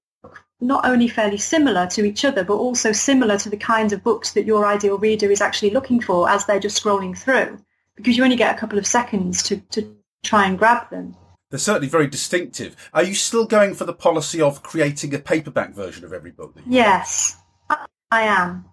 not 0.59 0.85
only 0.85 1.07
fairly 1.07 1.37
similar 1.37 1.85
to 1.85 2.03
each 2.03 2.25
other, 2.25 2.43
but 2.43 2.55
also 2.55 2.91
similar 2.91 3.37
to 3.37 3.49
the 3.49 3.57
kinds 3.57 3.93
of 3.93 4.03
books 4.03 4.33
that 4.33 4.45
your 4.45 4.65
ideal 4.65 4.97
reader 4.97 5.29
is 5.29 5.41
actually 5.41 5.69
looking 5.69 6.01
for 6.01 6.27
as 6.29 6.45
they're 6.45 6.59
just 6.59 6.83
scrolling 6.83 7.15
through, 7.15 7.59
because 7.95 8.17
you 8.17 8.23
only 8.23 8.35
get 8.35 8.55
a 8.55 8.59
couple 8.59 8.79
of 8.79 8.87
seconds 8.87 9.43
to, 9.43 9.57
to 9.57 9.95
try 10.27 10.45
and 10.45 10.57
grab 10.57 10.89
them. 10.89 11.15
They're 11.49 11.59
certainly 11.59 11.87
very 11.87 12.07
distinctive. 12.07 12.75
Are 12.93 13.03
you 13.03 13.15
still 13.15 13.45
going 13.45 13.73
for 13.73 13.85
the 13.85 13.93
policy 13.93 14.41
of 14.41 14.61
creating 14.63 15.15
a 15.15 15.19
paperback 15.19 15.73
version 15.73 16.03
of 16.03 16.11
every 16.11 16.31
book? 16.31 16.55
yes, 16.67 17.37
I 17.69 18.23
am. 18.23 18.65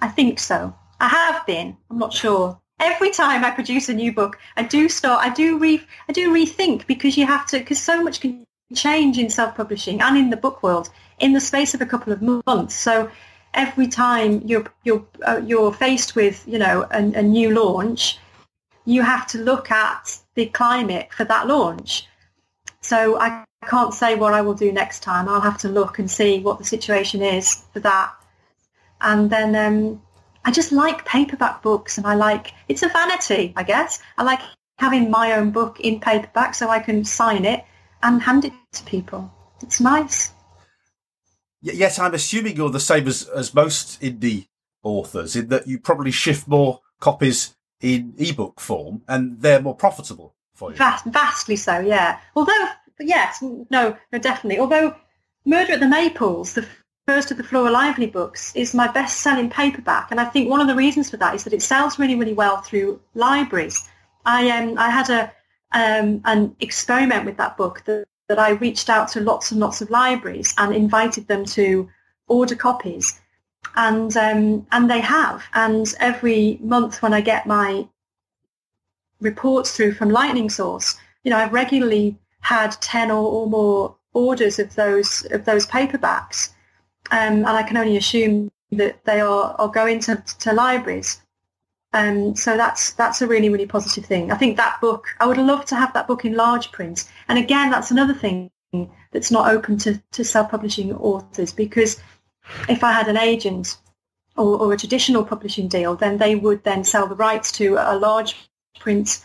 I 0.00 0.08
think 0.08 0.38
so. 0.38 0.74
I 1.00 1.08
have 1.08 1.46
been. 1.46 1.76
I'm 1.90 1.98
not 1.98 2.12
sure. 2.12 2.58
Every 2.78 3.10
time 3.10 3.44
I 3.44 3.50
produce 3.50 3.88
a 3.88 3.94
new 3.94 4.12
book, 4.12 4.38
I 4.56 4.62
do 4.62 4.88
start. 4.88 5.24
I 5.24 5.32
do 5.32 5.58
re. 5.58 5.82
I 6.08 6.12
do 6.12 6.32
rethink 6.32 6.86
because 6.86 7.16
you 7.16 7.26
have 7.26 7.46
to. 7.46 7.58
Because 7.58 7.80
so 7.80 8.02
much 8.02 8.20
can 8.20 8.44
change 8.74 9.18
in 9.18 9.30
self-publishing 9.30 10.00
and 10.00 10.18
in 10.18 10.30
the 10.30 10.36
book 10.36 10.62
world 10.62 10.90
in 11.18 11.32
the 11.32 11.40
space 11.40 11.74
of 11.74 11.80
a 11.80 11.86
couple 11.86 12.12
of 12.12 12.20
months. 12.22 12.74
So 12.74 13.10
every 13.54 13.88
time 13.88 14.42
you're 14.44 14.66
you're 14.84 15.04
uh, 15.26 15.40
you're 15.44 15.72
faced 15.72 16.14
with 16.14 16.44
you 16.46 16.58
know 16.58 16.86
a, 16.90 16.98
a 16.98 17.22
new 17.22 17.50
launch, 17.50 18.18
you 18.84 19.02
have 19.02 19.26
to 19.28 19.38
look 19.38 19.70
at 19.70 20.18
the 20.36 20.46
climate 20.46 21.08
for 21.12 21.24
that 21.24 21.48
launch. 21.48 22.06
So 22.80 23.18
I 23.18 23.44
can't 23.66 23.92
say 23.92 24.14
what 24.14 24.32
I 24.32 24.42
will 24.42 24.54
do 24.54 24.70
next 24.70 25.02
time. 25.02 25.28
I'll 25.28 25.40
have 25.40 25.58
to 25.58 25.68
look 25.68 25.98
and 25.98 26.08
see 26.08 26.38
what 26.38 26.58
the 26.58 26.64
situation 26.64 27.22
is 27.22 27.64
for 27.72 27.80
that. 27.80 28.14
And 29.00 29.28
then 29.28 29.56
um, 29.56 30.02
I 30.44 30.52
just 30.52 30.70
like 30.70 31.04
paperback 31.04 31.62
books 31.62 31.98
and 31.98 32.06
I 32.06 32.14
like, 32.14 32.52
it's 32.68 32.84
a 32.84 32.88
vanity, 32.88 33.52
I 33.56 33.64
guess. 33.64 34.00
I 34.16 34.22
like 34.22 34.40
having 34.78 35.10
my 35.10 35.32
own 35.32 35.50
book 35.50 35.80
in 35.80 35.98
paperback 35.98 36.54
so 36.54 36.68
I 36.68 36.78
can 36.78 37.04
sign 37.04 37.44
it 37.44 37.64
and 38.02 38.22
hand 38.22 38.44
it 38.44 38.52
to 38.74 38.84
people. 38.84 39.32
It's 39.62 39.80
nice. 39.80 40.32
Yes, 41.62 41.98
I'm 41.98 42.14
assuming 42.14 42.56
you're 42.56 42.70
the 42.70 42.78
same 42.78 43.08
as, 43.08 43.24
as 43.24 43.52
most 43.52 44.00
indie 44.00 44.46
authors 44.82 45.34
in 45.34 45.48
that 45.48 45.66
you 45.66 45.80
probably 45.80 46.12
shift 46.12 46.46
more 46.46 46.80
copies 47.00 47.56
in 47.80 48.14
ebook 48.18 48.60
form, 48.60 49.02
and 49.08 49.40
they're 49.40 49.60
more 49.60 49.74
profitable 49.74 50.34
for 50.54 50.70
you. 50.70 50.76
Vast, 50.76 51.04
vastly 51.06 51.56
so, 51.56 51.78
yeah. 51.78 52.18
Although, 52.34 52.66
yes, 53.00 53.42
no, 53.42 53.96
no, 54.12 54.18
definitely. 54.18 54.58
Although 54.58 54.94
Murder 55.44 55.74
at 55.74 55.80
the 55.80 55.88
Maples, 55.88 56.54
the 56.54 56.66
first 57.06 57.30
of 57.30 57.36
the 57.36 57.44
Flora 57.44 57.70
Lively 57.70 58.06
books, 58.06 58.54
is 58.56 58.74
my 58.74 58.88
best-selling 58.88 59.50
paperback, 59.50 60.10
and 60.10 60.20
I 60.20 60.24
think 60.24 60.48
one 60.48 60.60
of 60.60 60.66
the 60.66 60.74
reasons 60.74 61.10
for 61.10 61.18
that 61.18 61.34
is 61.34 61.44
that 61.44 61.52
it 61.52 61.62
sells 61.62 61.98
really, 61.98 62.16
really 62.16 62.32
well 62.32 62.62
through 62.62 63.00
libraries. 63.14 63.88
I 64.24 64.50
um, 64.50 64.78
I 64.78 64.90
had 64.90 65.10
a 65.10 65.32
um, 65.72 66.20
an 66.24 66.56
experiment 66.60 67.24
with 67.24 67.36
that 67.36 67.56
book 67.56 67.82
that, 67.84 68.06
that 68.28 68.38
I 68.38 68.50
reached 68.50 68.88
out 68.88 69.08
to 69.08 69.20
lots 69.20 69.50
and 69.50 69.60
lots 69.60 69.80
of 69.80 69.90
libraries 69.90 70.54
and 70.58 70.74
invited 70.74 71.28
them 71.28 71.44
to 71.46 71.88
order 72.28 72.54
copies 72.54 73.20
and 73.74 74.16
um, 74.16 74.66
and 74.72 74.90
they 74.90 75.00
have. 75.00 75.44
And 75.54 75.92
every 76.00 76.58
month 76.62 77.02
when 77.02 77.12
I 77.12 77.20
get 77.20 77.46
my 77.46 77.86
reports 79.20 79.74
through 79.74 79.94
from 79.94 80.10
Lightning 80.10 80.50
Source, 80.50 80.96
you 81.24 81.30
know, 81.30 81.38
I've 81.38 81.52
regularly 81.52 82.16
had 82.40 82.72
ten 82.80 83.10
or, 83.10 83.24
or 83.24 83.46
more 83.48 83.96
orders 84.12 84.58
of 84.58 84.74
those 84.74 85.26
of 85.30 85.44
those 85.44 85.66
paperbacks, 85.66 86.50
um, 87.10 87.44
and 87.44 87.48
I 87.48 87.62
can 87.62 87.76
only 87.76 87.96
assume 87.96 88.50
that 88.72 89.04
they 89.04 89.20
are, 89.20 89.54
are 89.58 89.68
going 89.68 90.00
to, 90.00 90.22
to 90.40 90.52
libraries. 90.52 91.22
Um, 91.92 92.34
so 92.36 92.56
that's 92.56 92.92
that's 92.92 93.22
a 93.22 93.26
really 93.26 93.48
really 93.48 93.66
positive 93.66 94.04
thing. 94.04 94.30
I 94.30 94.36
think 94.36 94.56
that 94.56 94.80
book. 94.80 95.06
I 95.20 95.26
would 95.26 95.38
love 95.38 95.64
to 95.66 95.76
have 95.76 95.92
that 95.94 96.06
book 96.06 96.24
in 96.24 96.34
large 96.34 96.70
print. 96.72 97.08
And 97.28 97.38
again, 97.38 97.70
that's 97.70 97.90
another 97.90 98.14
thing 98.14 98.50
that's 99.12 99.30
not 99.30 99.48
open 99.48 99.78
to, 99.78 100.02
to 100.12 100.24
self-publishing 100.24 100.92
authors 100.96 101.52
because 101.52 102.00
if 102.68 102.84
I 102.84 102.92
had 102.92 103.08
an 103.08 103.16
agent 103.16 103.78
or, 104.36 104.58
or 104.58 104.72
a 104.72 104.76
traditional 104.76 105.24
publishing 105.24 105.68
deal, 105.68 105.96
then 105.96 106.18
they 106.18 106.34
would 106.34 106.62
then 106.64 106.84
sell 106.84 107.06
the 107.06 107.14
rights 107.14 107.50
to 107.52 107.76
a 107.78 107.96
large 107.96 108.36
print 108.78 109.24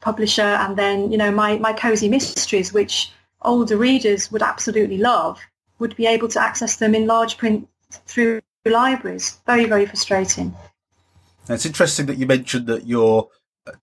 publisher, 0.00 0.42
and 0.42 0.76
then 0.76 1.10
you 1.10 1.18
know 1.18 1.30
my 1.30 1.58
my 1.58 1.72
cozy 1.72 2.08
mysteries, 2.08 2.72
which 2.72 3.12
older 3.42 3.76
readers 3.76 4.30
would 4.32 4.42
absolutely 4.42 4.98
love, 4.98 5.40
would 5.78 5.96
be 5.96 6.06
able 6.06 6.28
to 6.28 6.40
access 6.40 6.76
them 6.76 6.94
in 6.94 7.06
large 7.06 7.36
print 7.38 7.68
through 8.06 8.40
libraries. 8.64 9.38
Very 9.46 9.66
very 9.66 9.86
frustrating. 9.86 10.54
it's 11.48 11.66
interesting 11.66 12.06
that 12.06 12.18
you 12.18 12.26
mentioned 12.26 12.66
that 12.66 12.86
you're 12.86 13.28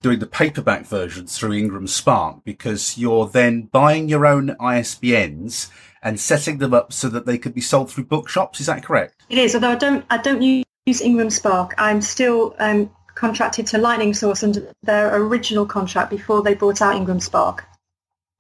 doing 0.02 0.20
the 0.20 0.28
paperback 0.28 0.86
versions 0.86 1.38
through 1.38 1.54
Ingram 1.54 1.88
Spark 1.88 2.44
because 2.44 2.98
you're 2.98 3.28
then 3.28 3.64
buying 3.64 4.08
your 4.08 4.26
own 4.26 4.56
ISBNs 4.60 5.70
and 6.04 6.20
setting 6.20 6.58
them 6.58 6.74
up 6.74 6.94
so 6.94 7.10
that 7.10 7.26
they 7.26 7.38
could 7.38 7.54
be 7.54 7.62
sold 7.62 7.90
through 7.90 8.06
bookshops. 8.06 8.60
Is 8.60 8.68
that 8.68 8.84
correct? 8.84 9.16
It 9.30 9.38
is. 9.38 9.56
Although 9.56 9.72
I 9.72 9.76
don't, 9.76 10.06
I 10.10 10.18
don't 10.18 10.42
use 10.42 11.02
Ingram 11.02 11.30
Spark. 11.30 11.74
I'm 11.78 12.02
still 12.02 12.56
um, 12.60 12.92
contracted 13.16 13.66
to 13.68 13.78
Lightning 13.78 14.14
Source 14.14 14.44
under 14.44 14.72
their 14.84 15.16
original 15.16 15.66
contract 15.66 16.10
before 16.10 16.44
they 16.44 16.54
brought 16.54 16.82
out 16.82 16.96
Ingram 16.96 17.20
Spark. 17.20 17.66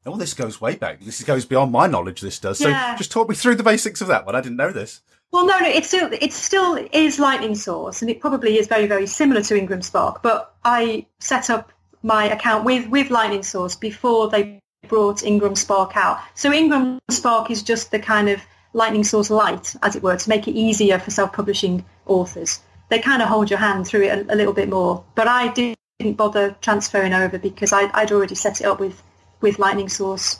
Oh, 0.05 0.17
this 0.17 0.33
goes 0.33 0.59
way 0.59 0.75
back. 0.75 0.99
This 0.99 1.23
goes 1.23 1.45
beyond 1.45 1.71
my 1.71 1.87
knowledge. 1.87 2.19
This 2.19 2.37
does. 2.37 2.59
So, 2.59 2.67
yeah. 2.67 2.97
just 2.97 3.11
talk 3.11 3.29
me 3.29 3.35
through 3.35 3.55
the 3.55 3.63
basics 3.63 4.01
of 4.01 4.09
that 4.09 4.25
one. 4.25 4.35
I 4.35 4.41
didn't 4.41 4.57
know 4.57 4.71
this. 4.71 5.01
Well, 5.31 5.47
no, 5.47 5.57
no, 5.57 5.67
it 5.67 5.85
still 5.85 6.09
it 6.11 6.31
still 6.31 6.87
is 6.91 7.17
Lightning 7.17 7.55
Source, 7.55 8.01
and 8.01 8.11
it 8.11 8.19
probably 8.19 8.59
is 8.59 8.67
very 8.67 8.85
very 8.85 9.07
similar 9.07 9.41
to 9.41 9.57
Ingram 9.57 9.81
Spark. 9.81 10.21
But 10.21 10.53
I 10.63 11.07
set 11.19 11.49
up 11.49 11.71
my 12.03 12.25
account 12.25 12.65
with 12.65 12.87
with 12.89 13.09
Lightning 13.09 13.41
Source 13.41 13.75
before 13.75 14.29
they 14.29 14.59
brought 14.87 15.23
Ingram 15.23 15.55
Spark 15.55 15.95
out. 15.95 16.19
So 16.35 16.51
Ingram 16.51 16.99
Spark 17.09 17.51
is 17.51 17.63
just 17.63 17.91
the 17.91 17.99
kind 17.99 18.29
of 18.29 18.41
Lightning 18.73 19.03
Source 19.03 19.29
light, 19.29 19.75
as 19.83 19.95
it 19.95 20.03
were, 20.03 20.17
to 20.17 20.29
make 20.29 20.47
it 20.47 20.55
easier 20.55 20.99
for 20.99 21.11
self-publishing 21.11 21.85
authors. 22.05 22.59
They 22.89 22.99
kind 22.99 23.21
of 23.21 23.27
hold 23.27 23.49
your 23.49 23.59
hand 23.59 23.87
through 23.87 24.03
it 24.03 24.27
a, 24.27 24.33
a 24.33 24.35
little 24.35 24.53
bit 24.53 24.69
more. 24.69 25.03
But 25.15 25.27
I 25.27 25.53
didn't 25.53 25.77
bother 26.15 26.55
transferring 26.61 27.13
over 27.13 27.37
because 27.37 27.71
I, 27.71 27.89
I'd 27.93 28.11
already 28.11 28.35
set 28.35 28.61
it 28.61 28.65
up 28.65 28.79
with 28.79 29.01
with 29.41 29.59
Lightning 29.59 29.89
Source 29.89 30.39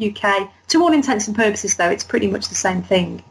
UK. 0.00 0.50
To 0.68 0.82
all 0.82 0.92
intents 0.92 1.26
and 1.26 1.34
purposes, 1.34 1.76
though, 1.76 1.90
it's 1.90 2.04
pretty 2.04 2.26
much 2.26 2.48
the 2.48 2.54
same 2.54 2.82
thing. 2.82 3.24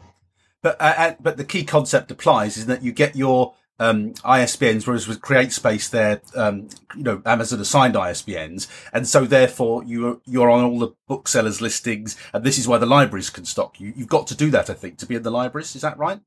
But 0.62 0.80
uh, 0.80 0.94
uh, 0.96 1.14
but 1.20 1.36
the 1.36 1.44
key 1.44 1.64
concept 1.64 2.10
applies 2.10 2.56
is 2.56 2.66
that 2.66 2.82
you 2.82 2.92
get 2.92 3.14
your 3.14 3.54
um, 3.78 4.14
ISBNs, 4.14 4.86
whereas 4.86 5.06
with 5.06 5.20
CreateSpace, 5.20 5.90
they're 5.90 6.20
um, 6.34 6.68
you 6.96 7.02
know 7.02 7.22
Amazon 7.26 7.60
assigned 7.60 7.94
ISBNs, 7.94 8.68
and 8.92 9.06
so 9.06 9.24
therefore 9.24 9.84
you 9.84 10.20
you're 10.24 10.50
on 10.50 10.64
all 10.64 10.78
the 10.78 10.94
booksellers 11.08 11.60
listings, 11.60 12.16
and 12.32 12.44
this 12.44 12.58
is 12.58 12.66
why 12.66 12.78
the 12.78 12.86
libraries 12.86 13.30
can 13.30 13.44
stock 13.44 13.78
you. 13.80 13.92
You've 13.96 14.08
got 14.08 14.26
to 14.28 14.34
do 14.34 14.50
that, 14.50 14.70
I 14.70 14.74
think, 14.74 14.98
to 14.98 15.06
be 15.06 15.16
in 15.16 15.22
the 15.22 15.30
libraries. 15.30 15.76
Is 15.76 15.82
that 15.82 15.98
right? 15.98 16.20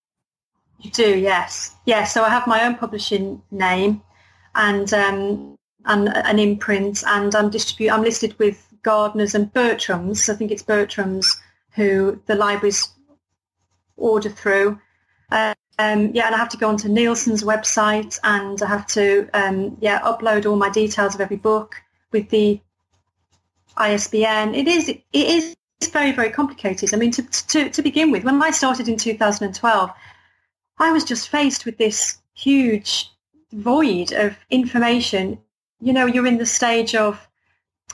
You 0.80 0.92
do, 0.92 1.18
yes, 1.18 1.76
yes. 1.86 2.14
So 2.14 2.24
I 2.24 2.30
have 2.30 2.48
my 2.48 2.64
own 2.64 2.76
publishing 2.76 3.42
name, 3.52 4.02
and 4.56 4.94
um, 4.94 5.58
and 5.86 6.10
an 6.10 6.40
imprint, 6.40 7.04
and 7.08 7.34
I'm 7.34 7.50
distribute. 7.50 7.92
I'm 7.92 8.04
listed 8.04 8.38
with 8.38 8.66
Gardners 8.84 9.34
and 9.34 9.52
Bertram's. 9.54 10.30
I 10.30 10.36
think 10.36 10.52
it's 10.52 10.64
Bertram's 10.64 11.40
who 11.72 12.22
the 12.28 12.36
libraries 12.36 12.90
order 13.98 14.30
through. 14.30 14.80
Um, 15.80 16.12
yeah, 16.14 16.26
and 16.26 16.36
I 16.36 16.38
have 16.38 16.50
to 16.50 16.58
go 16.58 16.68
onto 16.68 16.90
Nielsen's 16.90 17.42
website 17.42 18.20
and 18.26 18.62
I 18.62 18.68
have 18.68 18.86
to 18.88 19.30
um, 19.34 19.78
yeah 19.80 20.02
upload 20.02 20.46
all 20.46 20.58
my 20.58 20.70
details 20.70 21.16
of 21.16 21.22
every 21.22 21.38
book 21.38 21.82
with 22.12 22.30
the 22.30 22.60
ISBN. 23.78 24.56
It 24.56 24.68
is 24.68 24.90
it 24.90 25.02
is 25.14 25.56
very 25.94 26.12
very 26.12 26.32
complicated. 26.32 26.94
I 26.94 26.98
mean, 26.98 27.12
to 27.12 27.24
to 27.24 27.70
to 27.70 27.82
begin 27.82 28.12
with, 28.12 28.26
when 28.26 28.44
I 28.44 28.52
started 28.52 28.90
in 28.90 28.98
2012, 28.98 29.90
I 30.80 30.92
was 30.92 31.06
just 31.06 31.30
faced 31.30 31.66
with 31.66 31.78
this 31.78 32.18
huge 32.34 33.10
void 33.54 34.12
of 34.12 34.36
information. 34.50 35.40
You 35.80 35.94
know, 35.94 36.06
you're 36.06 36.28
in 36.28 36.40
the 36.40 36.46
stage 36.46 36.94
of 36.94 37.26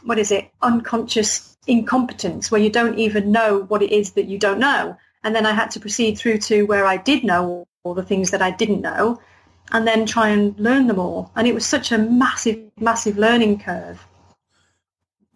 what 0.02 0.18
is 0.18 0.32
it, 0.32 0.50
unconscious 0.64 1.56
incompetence, 1.68 2.50
where 2.50 2.62
you 2.62 2.72
don't 2.72 2.98
even 2.98 3.32
know 3.32 3.60
what 3.68 3.84
it 3.84 3.92
is 3.92 4.14
that 4.14 4.26
you 4.26 4.40
don't 4.40 4.60
know. 4.60 4.98
And 5.24 5.36
then 5.36 5.46
I 5.46 5.52
had 5.52 5.70
to 5.72 5.80
proceed 5.80 6.18
through 6.18 6.40
to 6.50 6.64
where 6.64 6.88
I 6.88 6.98
did 6.98 7.24
know 7.24 7.68
all 7.86 7.94
the 7.94 8.04
things 8.04 8.32
that 8.32 8.42
I 8.42 8.52
didn't 8.52 8.82
know 8.82 9.22
and 9.72 9.88
then 9.88 10.06
try 10.06 10.30
and 10.30 10.60
learn 10.60 10.88
them 10.88 11.00
all. 11.00 11.32
And 11.36 11.48
it 11.48 11.54
was 11.54 11.66
such 11.66 11.92
a 11.92 11.98
massive, 11.98 12.60
massive 12.80 13.18
learning 13.18 13.60
curve. 13.60 14.06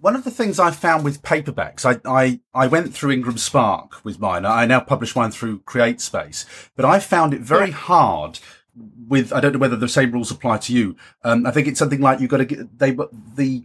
One 0.01 0.15
of 0.15 0.23
the 0.23 0.31
things 0.31 0.59
I 0.59 0.71
found 0.71 1.03
with 1.03 1.21
paperbacks, 1.21 1.85
I, 1.85 1.99
I, 2.09 2.39
I 2.53 2.67
went 2.67 2.93
through 2.93 3.11
Ingram 3.11 3.37
Spark 3.37 4.03
with 4.03 4.19
mine. 4.19 4.45
I 4.45 4.65
now 4.65 4.79
publish 4.79 5.15
mine 5.15 5.31
through 5.31 5.59
CreateSpace, 5.61 6.45
but 6.75 6.85
I 6.85 6.99
found 6.99 7.33
it 7.33 7.41
very 7.41 7.69
yeah. 7.69 7.75
hard 7.75 8.39
with, 9.07 9.33
I 9.33 9.41
don't 9.41 9.53
know 9.53 9.59
whether 9.59 9.75
the 9.75 9.89
same 9.89 10.11
rules 10.11 10.31
apply 10.31 10.59
to 10.59 10.73
you. 10.73 10.95
Um, 11.23 11.45
I 11.45 11.51
think 11.51 11.67
it's 11.67 11.79
something 11.79 12.01
like 12.01 12.19
you've 12.19 12.29
got 12.29 12.37
to 12.37 12.45
get, 12.45 12.79
they, 12.79 12.91
the 13.35 13.63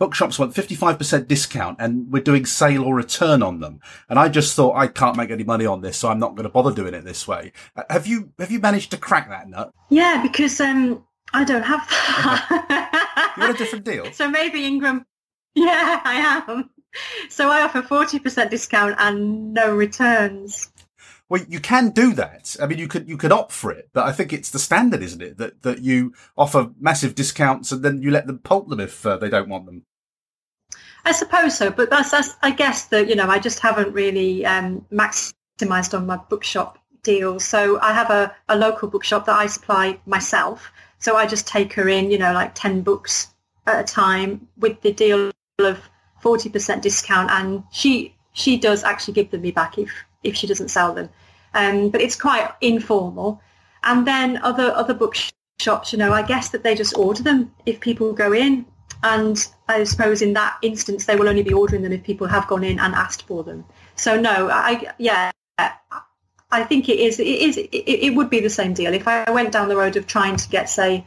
bookshops 0.00 0.38
want 0.38 0.54
55% 0.54 1.28
discount 1.28 1.76
and 1.78 2.10
we're 2.10 2.22
doing 2.22 2.46
sale 2.46 2.84
or 2.84 2.94
return 2.94 3.42
on 3.42 3.60
them. 3.60 3.80
And 4.08 4.18
I 4.18 4.30
just 4.30 4.56
thought 4.56 4.74
I 4.74 4.88
can't 4.88 5.16
make 5.16 5.30
any 5.30 5.44
money 5.44 5.66
on 5.66 5.82
this, 5.82 5.98
so 5.98 6.08
I'm 6.08 6.18
not 6.18 6.34
going 6.34 6.44
to 6.44 6.48
bother 6.48 6.72
doing 6.72 6.94
it 6.94 7.04
this 7.04 7.28
way. 7.28 7.52
Uh, 7.76 7.82
have 7.90 8.06
you, 8.06 8.32
have 8.38 8.50
you 8.50 8.58
managed 8.58 8.90
to 8.92 8.96
crack 8.96 9.28
that 9.28 9.48
nut? 9.48 9.72
Yeah, 9.90 10.22
because, 10.22 10.58
um, 10.58 11.04
I 11.34 11.44
don't 11.44 11.62
have 11.62 11.86
that. 11.88 13.34
You're 13.36 13.50
a 13.50 13.56
different 13.56 13.84
deal. 13.84 14.10
So 14.12 14.28
maybe 14.28 14.64
Ingram. 14.64 15.04
Yeah, 15.54 16.00
I 16.02 16.42
am. 16.48 16.70
So 17.28 17.48
I 17.50 17.62
offer 17.62 17.82
40% 17.82 18.50
discount 18.50 18.96
and 18.98 19.52
no 19.54 19.74
returns. 19.74 20.72
Well, 21.28 21.44
you 21.48 21.60
can 21.60 21.90
do 21.90 22.12
that. 22.14 22.56
I 22.60 22.66
mean, 22.66 22.78
you 22.78 22.88
could 22.88 23.08
you 23.08 23.16
could 23.16 23.30
opt 23.30 23.52
for 23.52 23.70
it, 23.70 23.88
but 23.92 24.04
I 24.04 24.10
think 24.10 24.32
it's 24.32 24.50
the 24.50 24.58
standard, 24.58 25.00
isn't 25.00 25.22
it? 25.22 25.38
That 25.38 25.62
that 25.62 25.78
you 25.78 26.12
offer 26.36 26.70
massive 26.80 27.14
discounts 27.14 27.70
and 27.70 27.84
then 27.84 28.02
you 28.02 28.10
let 28.10 28.26
them 28.26 28.40
pulp 28.40 28.68
them 28.68 28.80
if 28.80 29.06
uh, 29.06 29.16
they 29.16 29.28
don't 29.28 29.48
want 29.48 29.66
them. 29.66 29.84
I 31.04 31.12
suppose 31.12 31.56
so, 31.56 31.70
but 31.70 31.90
that's, 31.90 32.10
that's 32.10 32.36
I 32.42 32.50
guess 32.50 32.86
that 32.86 33.08
you 33.08 33.16
know 33.16 33.28
I 33.28 33.38
just 33.38 33.60
haven't 33.60 33.92
really 33.92 34.44
um, 34.44 34.84
maximised 34.92 35.96
on 35.96 36.06
my 36.06 36.16
bookshop 36.16 36.78
deals. 37.02 37.44
So 37.44 37.80
I 37.80 37.92
have 37.92 38.10
a, 38.10 38.34
a 38.48 38.56
local 38.56 38.88
bookshop 38.88 39.26
that 39.26 39.38
I 39.38 39.46
supply 39.46 39.98
myself. 40.06 40.70
So 40.98 41.16
I 41.16 41.26
just 41.26 41.46
take 41.46 41.72
her 41.74 41.88
in, 41.88 42.10
you 42.10 42.18
know, 42.18 42.32
like 42.32 42.54
ten 42.54 42.82
books 42.82 43.28
at 43.66 43.80
a 43.80 43.84
time 43.84 44.46
with 44.58 44.80
the 44.82 44.92
deal 44.92 45.30
of 45.58 45.78
forty 46.20 46.48
percent 46.50 46.82
discount, 46.82 47.30
and 47.30 47.64
she 47.72 48.14
she 48.32 48.58
does 48.58 48.84
actually 48.84 49.14
give 49.14 49.30
them 49.30 49.42
me 49.42 49.50
back 49.50 49.78
if 49.78 49.90
if 50.22 50.36
she 50.36 50.46
doesn't 50.46 50.68
sell 50.68 50.94
them. 50.94 51.08
Um, 51.54 51.88
but 51.90 52.00
it's 52.00 52.16
quite 52.16 52.52
informal. 52.60 53.40
And 53.82 54.06
then 54.06 54.36
other 54.42 54.72
other 54.72 54.94
bookshops, 54.94 55.92
you 55.92 55.98
know, 55.98 56.12
I 56.12 56.22
guess 56.22 56.50
that 56.50 56.62
they 56.62 56.74
just 56.74 56.96
order 56.96 57.22
them 57.22 57.52
if 57.64 57.80
people 57.80 58.12
go 58.12 58.32
in 58.32 58.66
and 59.02 59.46
I 59.68 59.84
suppose 59.84 60.22
in 60.22 60.32
that 60.34 60.58
instance, 60.62 61.06
they 61.06 61.16
will 61.16 61.28
only 61.28 61.42
be 61.42 61.52
ordering 61.52 61.82
them 61.82 61.92
if 61.92 62.02
people 62.02 62.26
have 62.26 62.46
gone 62.46 62.64
in 62.64 62.78
and 62.78 62.94
asked 62.94 63.26
for 63.26 63.42
them. 63.44 63.64
So 63.96 64.20
no, 64.20 64.50
I 64.50 64.92
yeah, 64.98 65.30
I 66.52 66.64
think 66.64 66.88
it 66.88 66.98
is. 66.98 67.20
It 67.20 67.26
is. 67.26 67.56
It, 67.56 67.68
it 67.72 68.14
would 68.14 68.30
be 68.30 68.40
the 68.40 68.50
same 68.50 68.74
deal 68.74 68.92
if 68.92 69.06
I 69.06 69.30
went 69.30 69.52
down 69.52 69.68
the 69.68 69.76
road 69.76 69.96
of 69.96 70.06
trying 70.06 70.36
to 70.36 70.48
get, 70.48 70.68
say, 70.68 71.06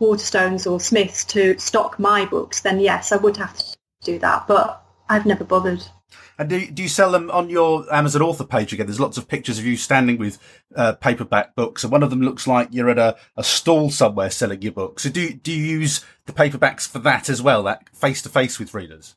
Waterstones 0.00 0.70
or 0.70 0.80
Smiths 0.80 1.24
to 1.26 1.58
stock 1.58 1.98
my 1.98 2.26
books. 2.26 2.60
Then 2.60 2.78
yes, 2.80 3.12
I 3.12 3.16
would 3.16 3.36
have 3.38 3.56
to 3.56 3.76
do 4.04 4.18
that. 4.18 4.46
But 4.46 4.84
I've 5.08 5.26
never 5.26 5.44
bothered. 5.44 5.84
And 6.38 6.48
do, 6.48 6.66
do 6.70 6.82
you 6.82 6.88
sell 6.88 7.10
them 7.10 7.30
on 7.30 7.50
your 7.50 7.92
Amazon 7.92 8.22
author 8.22 8.44
page 8.44 8.72
again? 8.72 8.86
There's 8.86 9.00
lots 9.00 9.18
of 9.18 9.28
pictures 9.28 9.58
of 9.58 9.66
you 9.66 9.76
standing 9.76 10.18
with 10.18 10.38
uh, 10.74 10.94
paperback 10.94 11.54
books, 11.54 11.84
and 11.84 11.92
one 11.92 12.02
of 12.02 12.10
them 12.10 12.22
looks 12.22 12.46
like 12.46 12.68
you're 12.70 12.90
at 12.90 12.98
a, 12.98 13.16
a 13.36 13.44
stall 13.44 13.90
somewhere 13.90 14.30
selling 14.30 14.62
your 14.62 14.72
books. 14.72 15.02
So 15.02 15.10
do 15.10 15.32
do 15.32 15.52
you 15.52 15.64
use 15.64 16.04
the 16.26 16.32
paperbacks 16.32 16.88
for 16.88 16.98
that 17.00 17.28
as 17.28 17.42
well, 17.42 17.62
that 17.64 17.88
face 17.94 18.22
to 18.22 18.28
face 18.28 18.58
with 18.58 18.74
readers? 18.74 19.16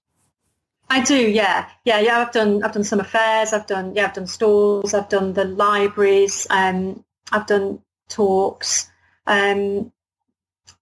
I 0.90 1.02
do, 1.02 1.18
yeah, 1.18 1.70
yeah, 1.84 2.00
yeah. 2.00 2.20
I've 2.20 2.32
done 2.32 2.64
I've 2.64 2.74
done 2.74 2.84
some 2.84 3.00
affairs. 3.00 3.54
I've 3.54 3.68
done 3.68 3.96
yeah, 3.96 4.06
I've 4.06 4.14
done 4.14 4.28
stalls. 4.28 4.94
I've 4.94 5.10
done 5.10 5.34
the 5.34 5.46
libraries. 5.46 6.46
Um, 6.50 7.04
I've 7.32 7.48
done 7.48 7.82
talks. 8.08 8.92
Um, 9.26 9.92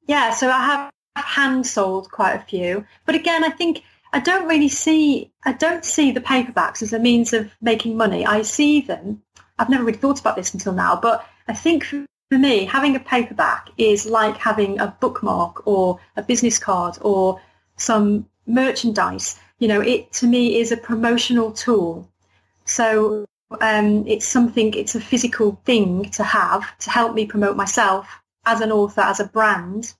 yeah, 0.07 0.31
so 0.31 0.49
I 0.49 0.65
have 0.65 0.93
hand 1.15 1.65
sold 1.65 2.11
quite 2.11 2.33
a 2.33 2.39
few. 2.39 2.85
But 3.05 3.15
again, 3.15 3.43
I 3.43 3.49
think 3.49 3.83
I 4.13 4.19
don't 4.19 4.47
really 4.47 4.69
see 4.69 5.31
I 5.43 5.53
don't 5.53 5.83
see 5.83 6.11
the 6.11 6.21
paperbacks 6.21 6.83
as 6.83 6.93
a 6.93 6.99
means 6.99 7.33
of 7.33 7.51
making 7.61 7.97
money. 7.97 8.25
I 8.25 8.43
see 8.43 8.81
them. 8.81 9.23
I've 9.57 9.69
never 9.69 9.83
really 9.83 9.97
thought 9.97 10.19
about 10.19 10.35
this 10.35 10.53
until 10.53 10.73
now, 10.73 10.95
but 10.95 11.25
I 11.47 11.53
think 11.53 11.83
for 11.83 12.05
me, 12.37 12.65
having 12.65 12.95
a 12.95 12.99
paperback 12.99 13.69
is 13.77 14.05
like 14.05 14.37
having 14.37 14.79
a 14.79 14.95
bookmark 14.99 15.67
or 15.67 15.99
a 16.15 16.21
business 16.21 16.59
card 16.59 16.97
or 17.01 17.41
some 17.75 18.27
merchandise. 18.45 19.39
You 19.59 19.67
know, 19.67 19.81
it 19.81 20.13
to 20.13 20.27
me 20.27 20.59
is 20.59 20.71
a 20.71 20.77
promotional 20.77 21.51
tool. 21.51 22.07
So 22.65 23.25
um, 23.61 24.07
it's 24.07 24.27
something, 24.27 24.73
it's 24.75 24.95
a 24.95 25.01
physical 25.01 25.59
thing 25.65 26.09
to 26.11 26.23
have 26.23 26.77
to 26.79 26.89
help 26.89 27.15
me 27.15 27.25
promote 27.25 27.55
myself 27.55 28.07
as 28.45 28.61
an 28.61 28.71
author, 28.71 29.01
as 29.01 29.19
a 29.19 29.25
brand, 29.27 29.93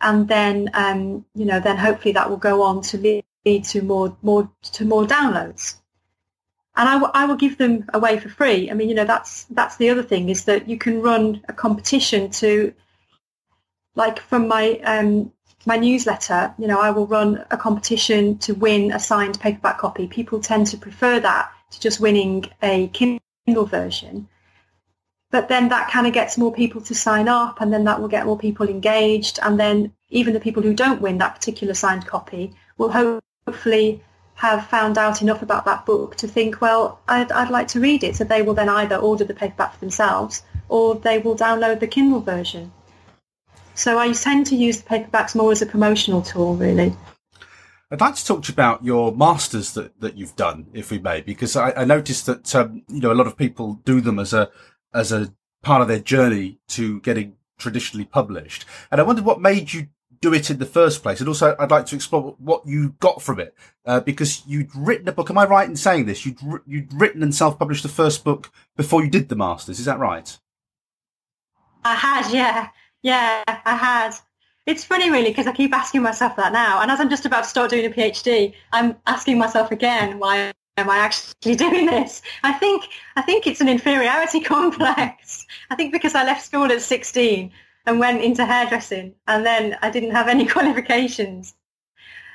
and 0.00 0.28
then 0.28 0.70
um, 0.74 1.24
you 1.34 1.46
know 1.46 1.60
then 1.60 1.76
hopefully 1.76 2.12
that 2.12 2.28
will 2.28 2.36
go 2.36 2.62
on 2.62 2.82
to 2.82 2.98
to 3.46 3.82
more 3.82 4.16
more 4.22 4.50
to 4.72 4.84
more 4.84 5.04
downloads. 5.04 5.76
And 6.78 6.88
I, 6.88 6.92
w- 6.94 7.12
I 7.14 7.24
will 7.24 7.36
give 7.36 7.56
them 7.56 7.86
away 7.94 8.18
for 8.18 8.28
free. 8.28 8.70
I 8.70 8.74
mean 8.74 8.88
you 8.88 8.94
know 8.94 9.04
that's 9.04 9.44
that's 9.44 9.76
the 9.76 9.90
other 9.90 10.02
thing 10.02 10.28
is 10.28 10.44
that 10.44 10.68
you 10.68 10.78
can 10.78 11.00
run 11.00 11.42
a 11.48 11.52
competition 11.52 12.30
to 12.42 12.74
like 13.94 14.18
from 14.20 14.48
my 14.48 14.80
um, 14.84 15.32
my 15.64 15.76
newsletter 15.76 16.54
you 16.58 16.68
know 16.68 16.78
i 16.80 16.90
will 16.90 17.08
run 17.08 17.44
a 17.50 17.56
competition 17.56 18.38
to 18.38 18.52
win 18.54 18.92
a 18.92 18.98
signed 18.98 19.40
paperback 19.40 19.78
copy. 19.78 20.06
People 20.06 20.40
tend 20.40 20.66
to 20.68 20.76
prefer 20.76 21.18
that 21.20 21.50
to 21.70 21.80
just 21.80 22.00
winning 22.00 22.44
a 22.62 22.88
kindle 22.88 23.66
version. 23.66 24.28
But 25.30 25.48
then 25.48 25.68
that 25.70 25.90
kind 25.90 26.06
of 26.06 26.12
gets 26.12 26.38
more 26.38 26.52
people 26.52 26.80
to 26.82 26.94
sign 26.94 27.28
up 27.28 27.60
and 27.60 27.72
then 27.72 27.84
that 27.84 28.00
will 28.00 28.08
get 28.08 28.26
more 28.26 28.38
people 28.38 28.68
engaged 28.68 29.38
and 29.42 29.58
then 29.58 29.92
even 30.08 30.34
the 30.34 30.40
people 30.40 30.62
who 30.62 30.72
don't 30.72 31.02
win 31.02 31.18
that 31.18 31.34
particular 31.34 31.74
signed 31.74 32.06
copy 32.06 32.54
will 32.78 32.90
hopefully 33.46 34.02
have 34.34 34.66
found 34.66 34.98
out 34.98 35.22
enough 35.22 35.40
about 35.40 35.64
that 35.64 35.86
book 35.86 36.14
to 36.16 36.28
think, 36.28 36.60
well, 36.60 37.00
I'd, 37.08 37.32
I'd 37.32 37.50
like 37.50 37.68
to 37.68 37.80
read 37.80 38.04
it. 38.04 38.16
So 38.16 38.24
they 38.24 38.42
will 38.42 38.54
then 38.54 38.68
either 38.68 38.96
order 38.96 39.24
the 39.24 39.34
paperback 39.34 39.74
for 39.74 39.80
themselves 39.80 40.42
or 40.68 40.96
they 40.96 41.18
will 41.18 41.36
download 41.36 41.80
the 41.80 41.86
Kindle 41.86 42.20
version. 42.20 42.70
So 43.74 43.98
I 43.98 44.12
tend 44.12 44.46
to 44.46 44.56
use 44.56 44.82
the 44.82 44.88
paperbacks 44.88 45.34
more 45.34 45.52
as 45.52 45.62
a 45.62 45.66
promotional 45.66 46.22
tool, 46.22 46.54
really. 46.56 46.94
I'd 47.90 48.00
like 48.00 48.16
to 48.16 48.24
talk 48.26 48.42
to 48.42 48.48
you 48.48 48.54
about 48.54 48.84
your 48.84 49.12
masters 49.12 49.72
that, 49.74 50.00
that 50.00 50.16
you've 50.16 50.34
done, 50.34 50.66
if 50.72 50.90
we 50.90 50.98
may, 50.98 51.20
because 51.20 51.54
I, 51.54 51.72
I 51.72 51.84
noticed 51.84 52.26
that 52.26 52.52
um, 52.54 52.82
you 52.88 53.00
know 53.00 53.12
a 53.12 53.14
lot 53.14 53.28
of 53.28 53.36
people 53.36 53.74
do 53.84 54.00
them 54.00 54.18
as 54.18 54.32
a 54.32 54.50
as 54.92 55.12
a 55.12 55.32
part 55.62 55.82
of 55.82 55.88
their 55.88 56.00
journey 56.00 56.58
to 56.68 57.00
getting 57.02 57.34
traditionally 57.58 58.04
published. 58.04 58.64
And 58.90 59.00
I 59.00 59.04
wondered 59.04 59.24
what 59.24 59.40
made 59.40 59.72
you 59.72 59.86
do 60.20 60.32
it 60.34 60.50
in 60.50 60.58
the 60.58 60.66
first 60.66 61.02
place. 61.02 61.20
And 61.20 61.28
also, 61.28 61.56
I'd 61.58 61.70
like 61.70 61.86
to 61.86 61.94
explore 61.94 62.36
what 62.38 62.66
you 62.66 62.90
got 63.00 63.22
from 63.22 63.40
it, 63.40 63.54
uh, 63.84 64.00
because 64.00 64.42
you'd 64.46 64.74
written 64.74 65.08
a 65.08 65.12
book. 65.12 65.30
Am 65.30 65.38
I 65.38 65.46
right 65.46 65.68
in 65.68 65.76
saying 65.76 66.06
this? 66.06 66.24
You'd 66.26 66.38
you'd 66.66 66.92
written 66.92 67.22
and 67.22 67.34
self-published 67.34 67.82
the 67.82 67.88
first 67.88 68.24
book 68.24 68.50
before 68.76 69.04
you 69.04 69.10
did 69.10 69.28
the 69.28 69.36
masters. 69.36 69.78
Is 69.78 69.84
that 69.86 69.98
right? 69.98 70.38
I 71.84 71.94
had, 71.94 72.32
yeah, 72.32 72.68
yeah, 73.02 73.44
I 73.46 73.76
had. 73.76 74.12
It's 74.66 74.84
funny, 74.84 75.10
really, 75.10 75.30
because 75.30 75.46
I 75.46 75.52
keep 75.52 75.72
asking 75.72 76.02
myself 76.02 76.34
that 76.36 76.52
now. 76.52 76.82
And 76.82 76.90
as 76.90 76.98
I'm 76.98 77.08
just 77.08 77.24
about 77.24 77.44
to 77.44 77.48
start 77.48 77.70
doing 77.70 77.86
a 77.86 77.90
PhD, 77.90 78.52
I'm 78.72 78.96
asking 79.06 79.38
myself 79.38 79.70
again, 79.70 80.18
why 80.18 80.52
am 80.76 80.90
I 80.90 80.96
actually 80.96 81.54
doing 81.66 81.86
this? 81.86 82.22
I 82.42 82.52
think 82.52 82.88
I 83.14 83.22
think 83.22 83.46
it's 83.46 83.60
an 83.60 83.68
inferiority 83.68 84.40
complex. 84.54 85.46
I 85.70 85.76
think 85.76 85.92
because 85.92 86.14
I 86.14 86.24
left 86.24 86.44
school 86.44 86.70
at 86.72 86.80
16 86.80 87.52
and 87.86 87.98
went 88.00 88.22
into 88.22 88.44
hairdressing, 88.44 89.14
and 89.26 89.46
then 89.46 89.76
I 89.82 89.90
didn't 89.90 90.12
have 90.12 90.28
any 90.28 90.46
qualifications. 90.54 91.54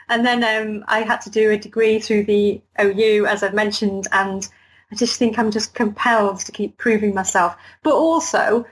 And 0.10 0.26
then 0.26 0.44
um, 0.44 0.84
I 0.88 1.02
had 1.02 1.22
to 1.22 1.30
do 1.30 1.52
a 1.52 1.58
degree 1.58 2.00
through 2.00 2.26
the 2.26 2.62
OU, 2.82 3.28
as 3.28 3.44
I've 3.44 3.54
mentioned, 3.54 4.08
and 4.12 4.48
I 4.92 4.96
just 4.96 5.18
think 5.18 5.40
I'm 5.40 5.52
just 5.52 5.74
compelled 5.74 6.40
to 6.40 6.52
keep 6.52 6.78
proving 6.78 7.14
myself. 7.14 7.56
But 7.82 7.94
also, 7.94 8.66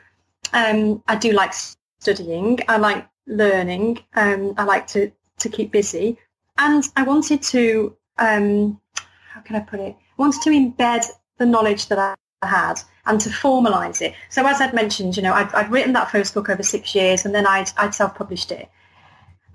um, 0.53 1.01
I 1.07 1.15
do 1.15 1.31
like 1.31 1.53
studying. 1.99 2.59
I 2.67 2.77
like 2.77 3.07
learning. 3.25 3.99
Um, 4.15 4.53
I 4.57 4.63
like 4.63 4.87
to, 4.87 5.11
to 5.37 5.49
keep 5.49 5.71
busy. 5.71 6.17
And 6.57 6.83
I 6.97 7.03
wanted 7.03 7.41
to, 7.43 7.95
um, 8.17 8.81
how 9.29 9.39
can 9.41 9.55
I 9.55 9.61
put 9.61 9.79
it? 9.79 9.95
I 9.95 10.21
wanted 10.21 10.41
to 10.41 10.49
embed 10.49 11.05
the 11.37 11.45
knowledge 11.45 11.87
that 11.87 11.99
I 11.99 12.15
had 12.45 12.81
and 13.09 13.19
to 13.19 13.29
formalize 13.29 14.01
it. 14.01 14.13
So 14.29 14.45
as 14.45 14.61
I'd 14.61 14.73
mentioned, 14.73 15.17
you 15.17 15.23
know, 15.23 15.33
I'd, 15.33 15.51
I'd 15.53 15.71
written 15.71 15.93
that 15.93 16.11
first 16.11 16.33
book 16.35 16.47
over 16.47 16.61
six 16.61 16.93
years 16.93 17.25
and 17.25 17.33
then 17.33 17.47
I'd, 17.47 17.71
I'd 17.75 17.95
self-published 17.95 18.51
it. 18.51 18.69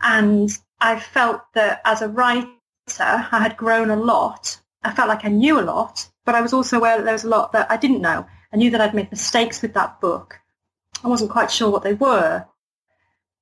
And 0.03 0.51
I 0.81 0.99
felt 0.99 1.41
that 1.55 1.81
as 1.85 2.03
a 2.03 2.09
writer, 2.09 2.49
I 2.99 3.39
had 3.41 3.57
grown 3.57 3.91
a 3.91 3.97
lot. 3.97 4.61
I 4.83 4.93
felt 4.93 5.09
like 5.09 5.25
I 5.25 5.29
knew 5.29 5.59
a 5.59 5.63
lot, 5.63 6.07
but 6.27 6.35
I 6.35 6.43
was 6.43 6.53
also 6.53 6.79
aware 6.79 6.97
that 6.97 7.05
there 7.05 7.15
was 7.15 7.25
a 7.25 7.29
lot 7.29 7.53
that 7.53 7.71
I 7.71 7.77
didn't 7.77 8.03
know. 8.03 8.27
I 8.53 8.57
knew 8.57 8.71
that 8.71 8.81
I'd 8.81 8.93
made 8.93 9.11
mistakes 9.11 9.63
with 9.63 9.73
that 9.75 10.01
book. 10.01 10.41
I 11.05 11.09
wasn't 11.09 11.31
quite 11.31 11.51
sure 11.51 11.71
what 11.71 11.85
they 11.85 11.95
were, 11.95 12.45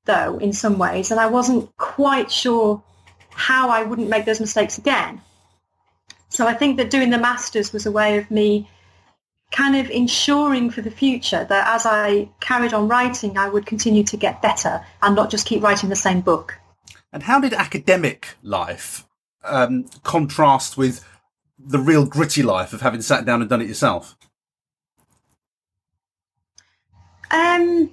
though, 0.04 0.36
in 0.38 0.52
some 0.52 0.78
ways, 0.78 1.10
and 1.10 1.18
I 1.18 1.26
wasn't 1.26 1.74
quite 1.78 2.30
sure 2.30 2.82
how 3.30 3.70
I 3.70 3.82
wouldn't 3.82 4.10
make 4.10 4.26
those 4.26 4.40
mistakes 4.40 4.76
again. 4.76 5.22
So 6.28 6.46
I 6.46 6.54
think 6.54 6.76
that 6.76 6.90
doing 6.90 7.10
the 7.10 7.18
masters 7.18 7.72
was 7.72 7.86
a 7.86 7.92
way 7.92 8.18
of 8.18 8.30
me 8.30 8.68
kind 9.53 9.76
of 9.76 9.90
ensuring 9.90 10.70
for 10.70 10.80
the 10.80 10.90
future 10.90 11.44
that 11.44 11.74
as 11.74 11.86
I 11.86 12.28
carried 12.40 12.72
on 12.72 12.88
writing, 12.88 13.36
I 13.36 13.48
would 13.48 13.66
continue 13.66 14.03
to 14.05 14.16
get 14.16 14.42
better 14.42 14.84
and 15.03 15.14
not 15.14 15.30
just 15.30 15.46
keep 15.46 15.62
writing 15.62 15.90
the 15.90 15.96
same 15.96 16.22
book. 16.22 16.59
And 17.12 17.22
how 17.22 17.38
did 17.38 17.53
academic 17.53 18.28
life 18.42 19.07
um, 19.44 19.84
contrast 20.03 20.76
with 20.78 21.05
the 21.59 21.78
real 21.78 22.07
gritty 22.07 22.42
life 22.42 22.72
of 22.72 22.80
having 22.80 23.03
sat 23.03 23.24
down 23.26 23.42
and 23.42 23.50
done 23.50 23.61
it 23.61 23.68
yourself? 23.68 24.16
Um, 27.30 27.90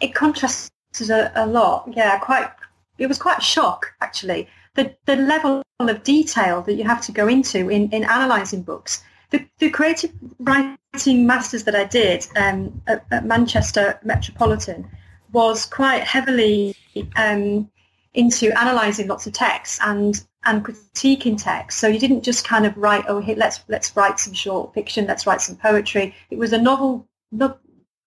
it 0.00 0.14
contrasted 0.14 1.10
a, 1.10 1.32
a 1.34 1.46
lot. 1.46 1.90
Yeah, 1.96 2.18
quite. 2.18 2.50
It 2.98 3.06
was 3.06 3.18
quite 3.18 3.38
a 3.38 3.42
shock, 3.42 3.94
actually. 4.00 4.48
The 4.74 4.94
the 5.06 5.16
level 5.16 5.62
of 5.78 6.02
detail 6.02 6.62
that 6.62 6.74
you 6.74 6.84
have 6.84 7.00
to 7.02 7.12
go 7.12 7.26
into 7.26 7.70
in, 7.70 7.90
in 7.90 8.04
analysing 8.04 8.62
books. 8.62 9.02
The, 9.30 9.46
the 9.58 9.70
creative 9.70 10.12
writing 10.40 11.26
masters 11.26 11.64
that 11.64 11.74
I 11.74 11.84
did 11.84 12.26
um, 12.36 12.82
at, 12.86 13.04
at, 13.10 13.24
Manchester 13.24 13.98
Metropolitan 14.02 14.90
was 15.32 15.64
quite 15.66 16.02
heavily 16.02 16.74
um, 17.16 17.70
into 18.14 18.50
analysing 18.50 19.06
lots 19.06 19.26
of 19.26 19.32
texts 19.32 19.78
and 19.82 20.22
and 20.44 20.64
critiquing 20.64 21.40
text. 21.40 21.78
So 21.78 21.86
you 21.86 21.98
didn't 21.98 22.22
just 22.22 22.46
kind 22.46 22.64
of 22.66 22.76
write, 22.76 23.04
oh, 23.08 23.18
let's 23.36 23.60
let's 23.68 23.94
write 23.96 24.18
some 24.18 24.32
short 24.32 24.74
fiction, 24.74 25.06
let's 25.06 25.26
write 25.26 25.40
some 25.40 25.56
poetry. 25.56 26.14
It 26.30 26.38
was 26.38 26.52
a 26.52 26.60
novel. 26.60 27.06
No, 27.30 27.56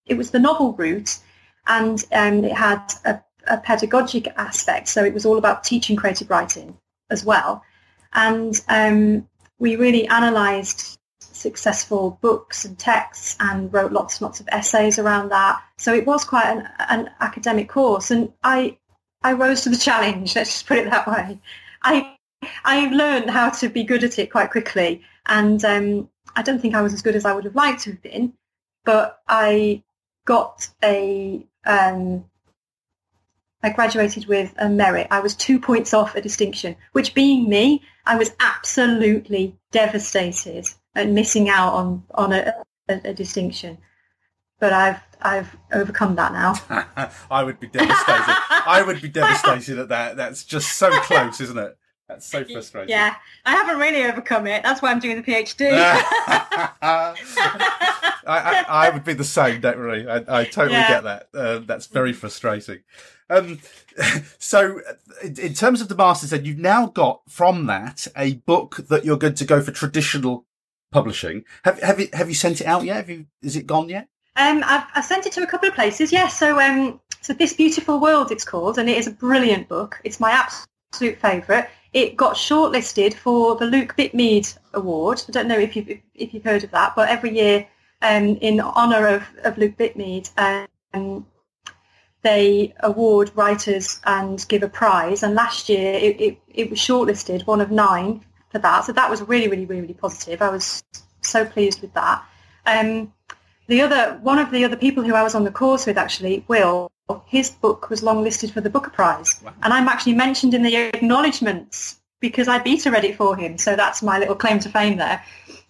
it 0.06 0.16
was 0.16 0.32
the 0.32 0.40
novel 0.40 0.74
route, 0.74 1.20
and 1.68 2.04
um, 2.12 2.44
it 2.44 2.54
had 2.54 2.92
a, 3.06 3.22
a 3.48 3.58
pedagogic 3.58 4.28
aspect. 4.36 4.90
So 4.90 5.04
it 5.06 5.14
was 5.14 5.26
all 5.26 5.38
about 5.38 5.64
teaching 5.64 5.96
creative 5.96 6.30
writing 6.30 6.78
as 7.10 7.24
well. 7.24 7.64
And 8.14 8.60
um, 8.68 9.28
we 9.60 9.76
really 9.76 10.06
analysed 10.08 11.00
successful 11.44 12.18
books 12.22 12.66
and 12.66 12.80
texts 12.80 13.38
and 13.40 13.72
wrote 13.72 13.92
lots 13.92 14.16
and 14.16 14.22
lots 14.24 14.40
of 14.40 14.50
essays 14.52 14.98
around 14.98 15.30
that. 15.30 15.62
So 15.78 15.94
it 15.94 16.08
was 16.08 16.24
quite 16.24 16.48
an, 16.48 16.68
an 16.90 17.12
academic 17.20 17.70
course, 17.70 18.10
and 18.10 18.34
I 18.44 18.78
I 19.22 19.34
rose 19.34 19.62
to 19.62 19.70
the 19.70 19.78
challenge. 19.78 20.36
Let's 20.36 20.52
just 20.52 20.68
put 20.68 20.78
it 20.80 20.90
that 20.90 21.08
way. 21.08 21.40
I 21.84 22.16
I 22.66 22.88
learned 22.88 23.30
how 23.30 23.50
to 23.52 23.70
be 23.70 23.84
good 23.84 24.04
at 24.04 24.18
it 24.18 24.32
quite 24.32 24.50
quickly, 24.50 25.04
and 25.28 25.64
um, 25.64 26.10
I 26.36 26.42
don't 26.42 26.60
think 26.60 26.74
I 26.74 26.82
was 26.82 26.94
as 26.94 27.04
good 27.04 27.16
as 27.16 27.26
I 27.26 27.34
would 27.34 27.46
have 27.46 27.56
liked 27.56 27.84
to 27.84 27.92
have 27.92 28.02
been, 28.02 28.34
but 28.86 29.22
I 29.28 29.84
got 30.26 30.70
a 30.84 31.46
um, 31.66 32.26
I 33.62 33.70
graduated 33.70 34.26
with 34.26 34.54
a 34.58 34.70
merit. 34.70 35.08
I 35.12 35.20
was 35.20 35.36
two 35.36 35.60
points 35.60 35.94
off 35.94 36.16
a 36.16 36.22
distinction, 36.22 36.76
which 36.94 37.14
being 37.14 37.48
me, 37.48 37.82
I 38.06 38.18
was 38.18 38.36
absolutely 38.40 39.58
devastated 39.72 40.68
at 40.96 41.10
missing 41.10 41.50
out 41.50 41.74
on, 41.74 42.04
on 42.14 42.34
a, 42.34 42.54
a, 42.90 43.02
a 43.06 43.14
distinction. 43.14 43.78
But 44.60 44.72
I've 44.72 45.02
I've 45.24 45.56
overcome 45.72 46.16
that 46.16 46.34
now. 46.34 47.10
I 47.32 47.44
would 47.44 47.60
be 47.60 47.68
devastated. 47.68 48.36
I 48.50 48.84
would 48.86 49.02
be 49.02 49.10
devastated 49.10 49.80
at 49.80 49.90
that. 49.90 50.18
That's 50.18 50.44
just 50.44 50.78
so 50.78 50.92
close, 51.02 51.40
isn't 51.42 51.58
it? 51.58 51.78
That's 52.10 52.26
so 52.26 52.44
frustrating. 52.44 52.90
Yeah, 52.90 53.16
I 53.46 53.52
haven't 53.52 53.80
really 53.80 54.04
overcome 54.04 54.46
it. 54.46 54.62
That's 54.62 54.82
why 54.82 54.92
I'm 54.92 55.00
doing 55.00 55.16
the 55.16 55.24
PhD. 55.24 55.72
I, 55.72 56.72
I, 58.28 58.66
I, 58.68 58.90
would 58.90 59.06
be 59.06 59.14
the 59.14 59.24
same, 59.24 59.62
don't 59.62 59.78
worry. 59.78 60.08
I, 60.08 60.42
I 60.42 60.44
totally 60.44 60.74
yeah. 60.74 60.88
get 60.90 61.04
that. 61.04 61.30
Uh, 61.34 61.60
that's 61.60 61.88
very 61.88 62.12
frustrating. 62.12 62.80
Um, 63.30 63.60
so, 64.38 64.82
in 65.24 65.54
terms 65.54 65.82
of 65.82 65.88
the 65.88 65.96
masters, 65.96 66.32
then 66.32 66.44
you've 66.44 66.60
now 66.60 66.88
got 66.88 67.22
from 67.30 67.68
that 67.68 68.06
a 68.18 68.36
book 68.36 68.76
that 68.90 69.06
you're 69.06 69.18
going 69.18 69.36
to 69.36 69.46
go 69.46 69.62
for 69.62 69.72
traditional 69.72 70.46
publishing. 70.94 71.44
Have 71.66 71.82
have 71.82 72.00
you 72.00 72.08
have 72.14 72.30
you 72.30 72.36
sent 72.36 72.62
it 72.62 72.68
out 72.68 72.84
yet? 72.86 72.98
Have 72.98 73.10
you? 73.10 73.26
Is 73.42 73.56
it 73.56 73.68
gone 73.68 73.90
yet? 73.90 74.08
Um, 74.36 74.64
I've, 74.66 74.86
I've 74.96 75.06
sent 75.06 75.26
it 75.26 75.34
to 75.34 75.44
a 75.44 75.48
couple 75.48 75.70
of 75.70 75.76
places. 75.76 76.12
Yes. 76.12 76.24
Yeah, 76.24 76.28
so 76.28 76.60
um, 76.60 77.00
so 77.22 77.34
this 77.34 77.54
beautiful 77.54 78.00
world, 78.00 78.32
it's 78.32 78.46
called, 78.46 78.78
and 78.78 78.90
it 78.90 78.98
is 78.98 79.08
a 79.08 79.12
brilliant 79.12 79.68
book. 79.68 80.00
It's 80.04 80.20
my 80.20 80.32
absolute 80.32 81.20
favourite. 81.20 81.70
It 81.94 82.18
got 82.18 82.36
shortlisted 82.36 83.14
for 83.14 83.56
the 83.56 83.66
Luke 83.66 83.96
Bitmead 83.98 84.58
Award. 84.74 85.24
I 85.28 85.32
don't 85.32 85.48
know 85.48 85.60
if 85.60 85.76
you've 85.76 85.90
if 86.16 86.34
you've 86.34 86.44
heard 86.44 86.64
of 86.64 86.72
that, 86.72 86.96
but 86.96 87.10
every 87.10 87.36
year, 87.36 87.68
um, 88.02 88.38
in 88.38 88.60
honour 88.60 89.08
of, 89.08 89.24
of 89.44 89.58
Luke 89.58 89.78
Bitmead, 89.78 90.32
um, 90.94 91.26
they 92.24 92.74
award 92.80 93.32
writers 93.36 94.00
and 94.06 94.46
give 94.48 94.64
a 94.64 94.70
prize. 94.70 95.24
And 95.24 95.36
last 95.36 95.70
year, 95.70 95.94
it, 95.94 96.20
it, 96.20 96.38
it 96.48 96.70
was 96.70 96.80
shortlisted, 96.80 97.46
one 97.46 97.62
of 97.62 97.70
nine 97.70 98.26
for 98.54 98.60
that. 98.60 98.86
So 98.86 98.94
that 98.94 99.10
was 99.10 99.22
really, 99.24 99.50
really, 99.50 99.66
really, 99.66 99.82
really 99.82 99.94
positive. 99.94 100.42
I 100.42 100.50
was 100.50 100.84
so 101.22 101.44
pleased 101.44 101.82
with 101.82 101.94
that. 101.96 102.24
Um, 102.66 103.12
the 103.68 103.82
other 103.82 104.20
one 104.22 104.40
of 104.40 104.52
the 104.52 104.64
other 104.64 104.78
people 104.78 105.04
who 105.04 105.16
I 105.16 105.24
was 105.24 105.36
on 105.36 105.44
the 105.44 105.52
course 105.52 105.86
with 105.86 105.98
actually, 105.98 106.46
Will, 106.48 106.90
his 107.26 107.50
book 107.50 107.90
was 107.90 108.02
longlisted 108.02 108.52
for 108.52 108.62
the 108.62 108.70
Booker 108.70 108.92
Prize. 108.92 109.42
Wow. 109.44 109.54
And 109.64 109.74
I'm 109.74 109.88
actually 109.90 110.14
mentioned 110.14 110.54
in 110.54 110.64
the 110.64 110.76
acknowledgements 110.76 112.00
because 112.20 112.48
I 112.48 112.60
beta 112.60 112.90
read 112.92 113.04
it 113.04 113.18
for 113.18 113.36
him. 113.36 113.58
So 113.58 113.76
that's 113.76 114.02
my 114.02 114.20
little 114.20 114.36
claim 114.36 114.60
to 114.60 114.70
fame 114.70 114.98
there. 114.98 115.22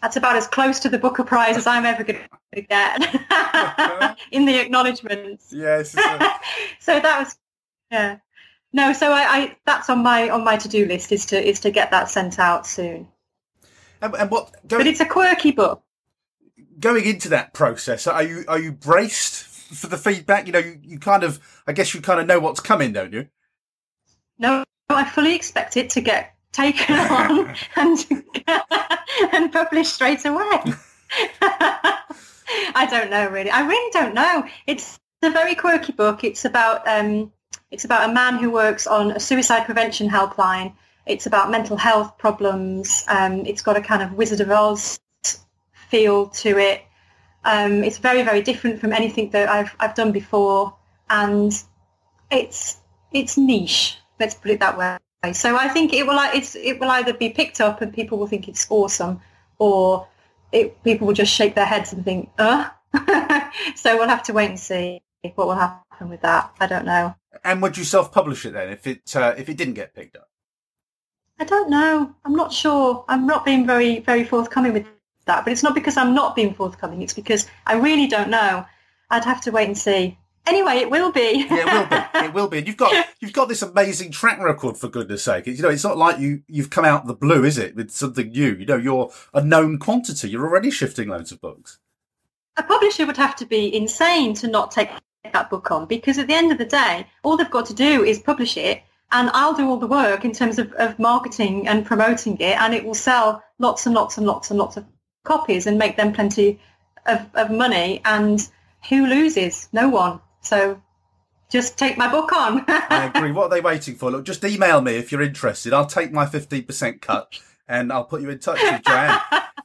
That's 0.01 0.17
about 0.17 0.35
as 0.35 0.47
close 0.47 0.79
to 0.81 0.89
the 0.89 0.99
Booker 0.99 1.23
Prize 1.23 1.55
as 1.57 1.65
I'm 1.65 1.85
ever 1.85 2.03
going 2.03 2.19
to 2.53 2.61
get 2.61 4.17
in 4.31 4.45
the 4.45 4.59
acknowledgements. 4.59 5.51
Yes. 5.51 5.91
so 6.79 6.99
that 6.99 7.19
was, 7.19 7.37
yeah. 7.89 8.17
No, 8.73 8.91
so 8.91 9.11
I, 9.11 9.21
I, 9.21 9.57
that's 9.65 9.89
on 9.89 10.01
my 10.01 10.29
on 10.29 10.43
my 10.43 10.57
to 10.57 10.67
do 10.67 10.87
list 10.87 11.11
is 11.11 11.27
to 11.27 11.41
is 11.41 11.59
to 11.61 11.69
get 11.69 11.91
that 11.91 12.09
sent 12.09 12.39
out 12.39 12.65
soon. 12.65 13.07
And, 14.01 14.15
and 14.15 14.31
what? 14.31 14.51
Going, 14.67 14.81
but 14.81 14.87
it's 14.87 14.99
a 14.99 15.05
quirky 15.05 15.51
book. 15.51 15.83
Going 16.79 17.05
into 17.05 17.29
that 17.29 17.53
process, 17.53 18.07
are 18.07 18.23
you 18.23 18.43
are 18.47 18.59
you 18.59 18.71
braced 18.71 19.43
for 19.45 19.87
the 19.87 19.97
feedback? 19.97 20.47
You 20.47 20.53
know, 20.53 20.59
you, 20.59 20.79
you 20.81 20.99
kind 20.99 21.23
of, 21.23 21.39
I 21.67 21.73
guess 21.73 21.93
you 21.93 22.01
kind 22.01 22.19
of 22.19 22.25
know 22.25 22.39
what's 22.39 22.59
coming, 22.59 22.93
don't 22.93 23.13
you? 23.13 23.27
No, 24.39 24.63
I 24.89 25.05
fully 25.05 25.35
expect 25.35 25.77
it 25.77 25.91
to 25.91 26.01
get 26.01 26.33
taken 26.51 26.95
on 26.99 27.55
and 27.75 28.05
and 29.31 29.53
published 29.53 29.93
straight 29.93 30.25
away. 30.25 30.59
I 32.75 32.87
don't 32.89 33.11
know 33.11 33.29
really. 33.29 33.51
I 33.51 33.67
really 33.67 33.91
don't 33.91 34.15
know. 34.15 34.45
It's 34.65 34.99
a 35.21 35.29
very 35.29 35.53
quirky 35.53 35.93
book. 35.93 36.23
It's 36.23 36.43
about 36.43 36.87
um, 36.87 37.31
it's 37.73 37.85
about 37.85 38.07
a 38.07 38.13
man 38.13 38.37
who 38.37 38.51
works 38.51 38.85
on 38.85 39.11
a 39.11 39.19
suicide 39.19 39.65
prevention 39.65 40.07
helpline. 40.07 40.73
It's 41.07 41.25
about 41.25 41.49
mental 41.49 41.75
health 41.75 42.19
problems. 42.19 43.03
Um, 43.07 43.47
it's 43.47 43.63
got 43.63 43.75
a 43.75 43.81
kind 43.81 44.03
of 44.03 44.13
Wizard 44.13 44.41
of 44.41 44.51
Oz 44.51 44.99
feel 45.89 46.27
to 46.27 46.59
it. 46.59 46.83
Um, 47.43 47.83
it's 47.83 47.97
very, 47.97 48.21
very 48.21 48.41
different 48.43 48.79
from 48.79 48.93
anything 48.93 49.31
that 49.31 49.49
I've 49.49 49.75
I've 49.79 49.95
done 49.95 50.11
before, 50.11 50.75
and 51.09 51.51
it's 52.31 52.77
it's 53.11 53.37
niche. 53.37 53.97
Let's 54.19 54.35
put 54.35 54.51
it 54.51 54.59
that 54.59 54.77
way. 54.77 54.97
So 55.33 55.57
I 55.57 55.67
think 55.67 55.93
it 55.93 56.05
will 56.05 56.19
it's 56.33 56.55
it 56.55 56.79
will 56.79 56.91
either 56.91 57.13
be 57.13 57.29
picked 57.29 57.59
up 57.59 57.81
and 57.81 57.91
people 57.91 58.19
will 58.19 58.27
think 58.27 58.47
it's 58.47 58.67
awesome, 58.69 59.19
or 59.57 60.07
it, 60.51 60.81
people 60.83 61.07
will 61.07 61.15
just 61.15 61.33
shake 61.33 61.55
their 61.55 61.65
heads 61.65 61.91
and 61.91 62.05
think, 62.05 62.29
uh. 62.37 62.69
so 63.75 63.97
we'll 63.97 64.07
have 64.07 64.21
to 64.21 64.33
wait 64.33 64.49
and 64.49 64.59
see 64.59 65.01
what 65.33 65.47
will 65.47 65.55
happen 65.55 66.09
with 66.09 66.21
that. 66.21 66.53
I 66.59 66.67
don't 66.67 66.85
know. 66.85 67.15
And 67.43 67.61
would 67.61 67.77
you 67.77 67.83
self-publish 67.83 68.45
it 68.45 68.53
then 68.53 68.69
if 68.69 68.87
it 68.87 69.15
uh, 69.15 69.33
if 69.37 69.49
it 69.49 69.57
didn't 69.57 69.73
get 69.75 69.93
picked 69.93 70.15
up? 70.15 70.29
I 71.39 71.45
don't 71.45 71.69
know. 71.69 72.13
I'm 72.25 72.35
not 72.35 72.53
sure. 72.53 73.05
I'm 73.07 73.25
not 73.25 73.45
being 73.45 73.65
very 73.65 73.99
very 73.99 74.23
forthcoming 74.23 74.73
with 74.73 74.85
that. 75.25 75.43
But 75.43 75.51
it's 75.51 75.63
not 75.63 75.75
because 75.75 75.97
I'm 75.97 76.13
not 76.13 76.35
being 76.35 76.53
forthcoming. 76.53 77.01
It's 77.01 77.13
because 77.13 77.47
I 77.65 77.75
really 77.75 78.07
don't 78.07 78.29
know. 78.29 78.65
I'd 79.09 79.25
have 79.25 79.41
to 79.41 79.51
wait 79.51 79.67
and 79.67 79.77
see. 79.77 80.17
Anyway, 80.45 80.73
it 80.73 80.89
will 80.89 81.11
be. 81.11 81.45
yeah, 81.49 81.57
it 81.59 81.65
will 81.65 81.87
be. 81.87 82.03
It 82.25 82.33
will 82.33 82.47
be. 82.47 82.57
And 82.59 82.67
you've 82.67 82.77
got 82.77 83.07
you've 83.19 83.33
got 83.33 83.47
this 83.47 83.61
amazing 83.61 84.11
track 84.11 84.39
record 84.39 84.77
for 84.77 84.87
goodness 84.87 85.23
sake. 85.23 85.47
You 85.47 85.61
know, 85.61 85.69
it's 85.69 85.83
not 85.83 85.97
like 85.97 86.19
you 86.19 86.43
you've 86.47 86.69
come 86.69 86.85
out 86.85 87.05
the 87.05 87.13
blue, 87.13 87.43
is 87.43 87.57
it, 87.57 87.75
with 87.75 87.91
something 87.91 88.29
new? 88.29 88.55
You 88.55 88.65
know, 88.65 88.77
you're 88.77 89.11
a 89.33 89.43
known 89.43 89.77
quantity. 89.77 90.29
You're 90.29 90.47
already 90.47 90.71
shifting 90.71 91.09
loads 91.09 91.31
of 91.31 91.41
books. 91.41 91.79
A 92.57 92.63
publisher 92.63 93.05
would 93.05 93.17
have 93.17 93.35
to 93.37 93.45
be 93.45 93.75
insane 93.75 94.33
to 94.35 94.47
not 94.47 94.71
take 94.71 94.89
that 95.31 95.49
book 95.49 95.71
on 95.71 95.85
because 95.85 96.17
at 96.17 96.27
the 96.27 96.33
end 96.33 96.51
of 96.51 96.57
the 96.57 96.65
day, 96.65 97.07
all 97.23 97.37
they've 97.37 97.49
got 97.49 97.65
to 97.67 97.73
do 97.73 98.03
is 98.03 98.19
publish 98.19 98.57
it 98.57 98.83
and 99.11 99.29
I'll 99.33 99.53
do 99.53 99.69
all 99.69 99.77
the 99.77 99.87
work 99.87 100.25
in 100.25 100.33
terms 100.33 100.59
of, 100.59 100.73
of 100.73 100.99
marketing 100.99 101.67
and 101.67 101.85
promoting 101.85 102.37
it 102.39 102.57
and 102.59 102.73
it 102.73 102.83
will 102.83 102.93
sell 102.93 103.43
lots 103.59 103.85
and 103.85 103.95
lots 103.95 104.17
and 104.17 104.27
lots 104.27 104.49
and 104.49 104.59
lots 104.59 104.75
of 104.75 104.85
copies 105.23 105.67
and 105.67 105.77
make 105.77 105.95
them 105.95 106.11
plenty 106.11 106.59
of, 107.05 107.25
of 107.35 107.51
money. 107.51 108.01
And 108.03 108.45
who 108.89 109.05
loses? 109.05 109.69
No 109.71 109.87
one. 109.87 110.19
So 110.41 110.81
just 111.49 111.77
take 111.77 111.97
my 111.97 112.11
book 112.11 112.33
on. 112.33 112.65
I 112.67 113.11
agree. 113.15 113.31
What 113.31 113.45
are 113.45 113.49
they 113.49 113.61
waiting 113.61 113.95
for? 113.95 114.11
Look, 114.11 114.25
just 114.25 114.43
email 114.43 114.81
me 114.81 114.95
if 114.95 115.11
you're 115.11 115.21
interested. 115.21 115.71
I'll 115.71 115.85
take 115.85 116.11
my 116.11 116.25
15% 116.25 116.99
cut 116.99 117.39
and 117.67 117.93
I'll 117.93 118.05
put 118.05 118.21
you 118.21 118.29
in 118.29 118.39
touch 118.39 118.59
with 118.61 118.83
Joanne. 118.83 119.21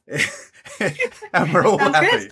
and 1.32 1.52
we're 1.52 1.66
all 1.66 1.78
Sounds 1.78 2.30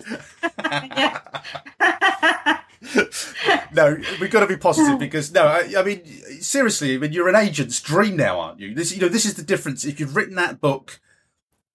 happy. 1.79 2.63
no, 3.73 3.97
we've 4.19 4.31
got 4.31 4.41
to 4.41 4.47
be 4.47 4.57
positive 4.57 4.99
because 4.99 5.31
no, 5.31 5.45
I, 5.45 5.73
I, 5.77 5.83
mean 5.83 6.05
seriously, 6.41 6.95
I 6.95 6.97
mean 6.97 7.13
you're 7.13 7.29
an 7.29 7.35
agent's 7.35 7.81
dream 7.81 8.15
now, 8.15 8.39
aren't 8.39 8.59
you? 8.59 8.73
This, 8.73 8.93
you 8.93 9.01
know, 9.01 9.09
this 9.09 9.25
is 9.25 9.35
the 9.35 9.43
difference. 9.43 9.85
If 9.85 9.99
you've 9.99 10.15
written 10.15 10.35
that 10.35 10.61
book 10.61 10.99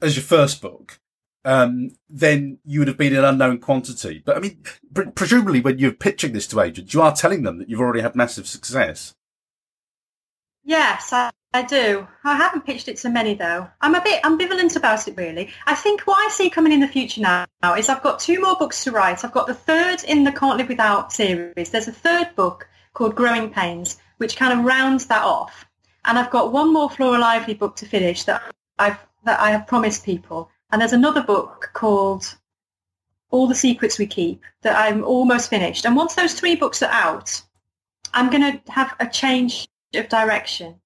as 0.00 0.16
your 0.16 0.24
first 0.24 0.62
book, 0.62 1.00
um, 1.44 1.96
then 2.08 2.58
you 2.64 2.80
would 2.80 2.88
have 2.88 2.98
been 2.98 3.16
an 3.16 3.24
unknown 3.24 3.58
quantity. 3.58 4.22
But 4.24 4.36
I 4.36 4.40
mean, 4.40 4.62
pre- 4.94 5.10
presumably 5.10 5.60
when 5.60 5.78
you're 5.78 5.92
pitching 5.92 6.32
this 6.32 6.46
to 6.48 6.60
agents, 6.60 6.94
you 6.94 7.02
are 7.02 7.14
telling 7.14 7.42
them 7.42 7.58
that 7.58 7.68
you've 7.68 7.80
already 7.80 8.00
had 8.00 8.14
massive 8.14 8.46
success. 8.46 9.14
Yes, 10.64 11.12
I 11.54 11.62
do. 11.62 12.08
I 12.24 12.36
haven't 12.36 12.64
pitched 12.64 12.88
it 12.88 12.96
to 12.98 13.10
many 13.10 13.34
though. 13.34 13.68
I'm 13.82 13.94
a 13.94 14.00
bit 14.00 14.22
ambivalent 14.22 14.74
about 14.76 15.06
it 15.06 15.16
really. 15.18 15.50
I 15.66 15.74
think 15.74 16.02
what 16.02 16.16
I 16.16 16.28
see 16.30 16.48
coming 16.48 16.72
in 16.72 16.80
the 16.80 16.88
future 16.88 17.20
now 17.20 17.46
is 17.76 17.90
I've 17.90 18.02
got 18.02 18.20
two 18.20 18.40
more 18.40 18.56
books 18.56 18.84
to 18.84 18.90
write. 18.90 19.22
I've 19.22 19.32
got 19.32 19.46
the 19.46 19.54
third 19.54 20.02
in 20.04 20.24
the 20.24 20.32
Can't 20.32 20.56
Live 20.56 20.68
Without 20.68 21.12
series. 21.12 21.70
There's 21.70 21.88
a 21.88 21.92
third 21.92 22.34
book 22.36 22.68
called 22.94 23.14
Growing 23.14 23.50
Pains, 23.50 23.98
which 24.16 24.36
kind 24.36 24.58
of 24.58 24.64
rounds 24.64 25.06
that 25.06 25.24
off. 25.24 25.66
And 26.06 26.18
I've 26.18 26.30
got 26.30 26.52
one 26.52 26.72
more 26.72 26.88
Flora 26.88 27.18
Lively 27.18 27.54
book 27.54 27.76
to 27.76 27.86
finish 27.86 28.24
that 28.24 28.42
I've 28.78 28.98
that 29.24 29.38
I 29.38 29.50
have 29.50 29.66
promised 29.66 30.04
people. 30.04 30.50
And 30.70 30.80
there's 30.80 30.94
another 30.94 31.22
book 31.22 31.70
called 31.74 32.34
All 33.30 33.46
the 33.46 33.54
Secrets 33.54 33.98
We 33.98 34.06
Keep 34.06 34.42
that 34.62 34.76
I'm 34.76 35.04
almost 35.04 35.50
finished. 35.50 35.84
And 35.84 35.96
once 35.96 36.14
those 36.14 36.32
three 36.32 36.56
books 36.56 36.82
are 36.82 36.90
out, 36.90 37.42
I'm 38.14 38.30
going 38.30 38.42
to 38.42 38.72
have 38.72 38.96
a 38.98 39.06
change 39.06 39.68
of 39.94 40.08
direction. 40.08 40.76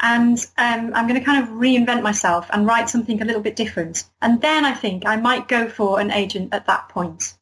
And 0.00 0.38
um, 0.56 0.92
I'm 0.94 1.08
going 1.08 1.18
to 1.18 1.24
kind 1.24 1.42
of 1.42 1.50
reinvent 1.50 2.02
myself 2.02 2.46
and 2.52 2.66
write 2.66 2.88
something 2.88 3.20
a 3.20 3.24
little 3.24 3.42
bit 3.42 3.56
different. 3.56 4.04
And 4.22 4.40
then 4.40 4.64
I 4.64 4.74
think 4.74 5.04
I 5.06 5.16
might 5.16 5.48
go 5.48 5.68
for 5.68 6.00
an 6.00 6.12
agent 6.12 6.54
at 6.54 6.66
that 6.66 6.88
point. 6.88 7.34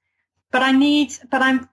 But 0.51 0.63
I 0.63 0.73
need, 0.73 1.13
but 1.31 1.43
I'm, 1.43 1.69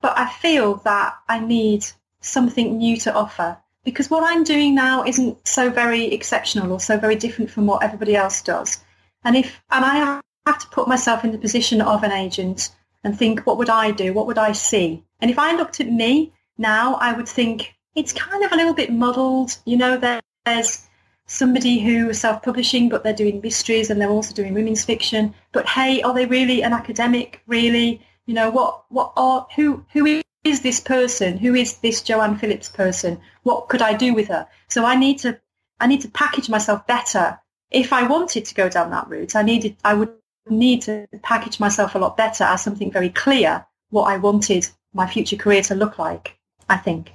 but 0.00 0.18
I 0.18 0.30
feel 0.30 0.76
that 0.84 1.16
I 1.28 1.40
need 1.40 1.84
something 2.20 2.78
new 2.78 2.96
to 2.98 3.12
offer 3.12 3.58
because 3.84 4.10
what 4.10 4.22
I'm 4.24 4.44
doing 4.44 4.74
now 4.74 5.04
isn't 5.04 5.46
so 5.46 5.70
very 5.70 6.04
exceptional 6.06 6.72
or 6.72 6.80
so 6.80 6.96
very 6.98 7.16
different 7.16 7.50
from 7.50 7.66
what 7.66 7.82
everybody 7.82 8.14
else 8.14 8.42
does. 8.42 8.82
And 9.24 9.36
if 9.36 9.62
and 9.70 9.84
I 9.84 10.20
have 10.46 10.58
to 10.58 10.66
put 10.68 10.88
myself 10.88 11.24
in 11.24 11.32
the 11.32 11.38
position 11.38 11.80
of 11.80 12.02
an 12.02 12.12
agent 12.12 12.70
and 13.04 13.18
think, 13.18 13.40
what 13.40 13.58
would 13.58 13.70
I 13.70 13.90
do? 13.90 14.12
What 14.12 14.26
would 14.26 14.38
I 14.38 14.52
see? 14.52 15.04
And 15.20 15.30
if 15.30 15.38
I 15.38 15.56
looked 15.56 15.80
at 15.80 15.90
me 15.90 16.32
now, 16.58 16.94
I 16.94 17.12
would 17.12 17.28
think 17.28 17.74
it's 17.94 18.12
kind 18.12 18.44
of 18.44 18.52
a 18.52 18.56
little 18.56 18.74
bit 18.74 18.92
muddled. 18.92 19.56
You 19.64 19.76
know, 19.76 20.20
there's 20.44 20.88
somebody 21.26 21.78
who 21.80 22.10
is 22.10 22.20
self-publishing, 22.20 22.88
but 22.88 23.02
they're 23.02 23.12
doing 23.12 23.40
mysteries 23.40 23.90
and 23.90 24.00
they're 24.00 24.08
also 24.10 24.34
doing 24.34 24.54
women's 24.54 24.84
fiction. 24.84 25.34
But 25.52 25.68
hey, 25.68 26.02
are 26.02 26.14
they 26.14 26.26
really 26.26 26.62
an 26.62 26.72
academic? 26.72 27.40
Really? 27.46 28.00
You 28.26 28.34
know, 28.34 28.50
what, 28.50 28.84
what 28.88 29.12
are, 29.16 29.46
who, 29.56 29.84
who 29.92 30.22
is 30.44 30.62
this 30.62 30.80
person? 30.80 31.38
Who 31.38 31.54
is 31.54 31.78
this 31.78 32.02
Joanne 32.02 32.38
Phillips 32.38 32.68
person? 32.68 33.20
What 33.42 33.68
could 33.68 33.82
I 33.82 33.94
do 33.94 34.14
with 34.14 34.28
her? 34.28 34.46
So 34.68 34.84
I 34.84 34.96
need 34.96 35.18
to, 35.20 35.40
I 35.80 35.86
need 35.86 36.00
to 36.02 36.08
package 36.08 36.48
myself 36.48 36.86
better 36.86 37.38
if 37.72 37.92
I 37.92 38.06
wanted 38.06 38.44
to 38.44 38.54
go 38.54 38.68
down 38.68 38.90
that 38.90 39.08
route, 39.08 39.34
I 39.34 39.42
needed, 39.42 39.76
I 39.84 39.94
would 39.94 40.12
need 40.48 40.82
to 40.82 41.06
package 41.22 41.58
myself 41.58 41.94
a 41.94 41.98
lot 41.98 42.16
better 42.16 42.44
as 42.44 42.62
something 42.62 42.90
very 42.90 43.08
clear 43.08 43.64
what 43.90 44.04
I 44.04 44.18
wanted 44.18 44.68
my 44.92 45.06
future 45.06 45.36
career 45.36 45.62
to 45.62 45.74
look 45.74 45.98
like. 45.98 46.36
I 46.68 46.76
think. 46.76 47.12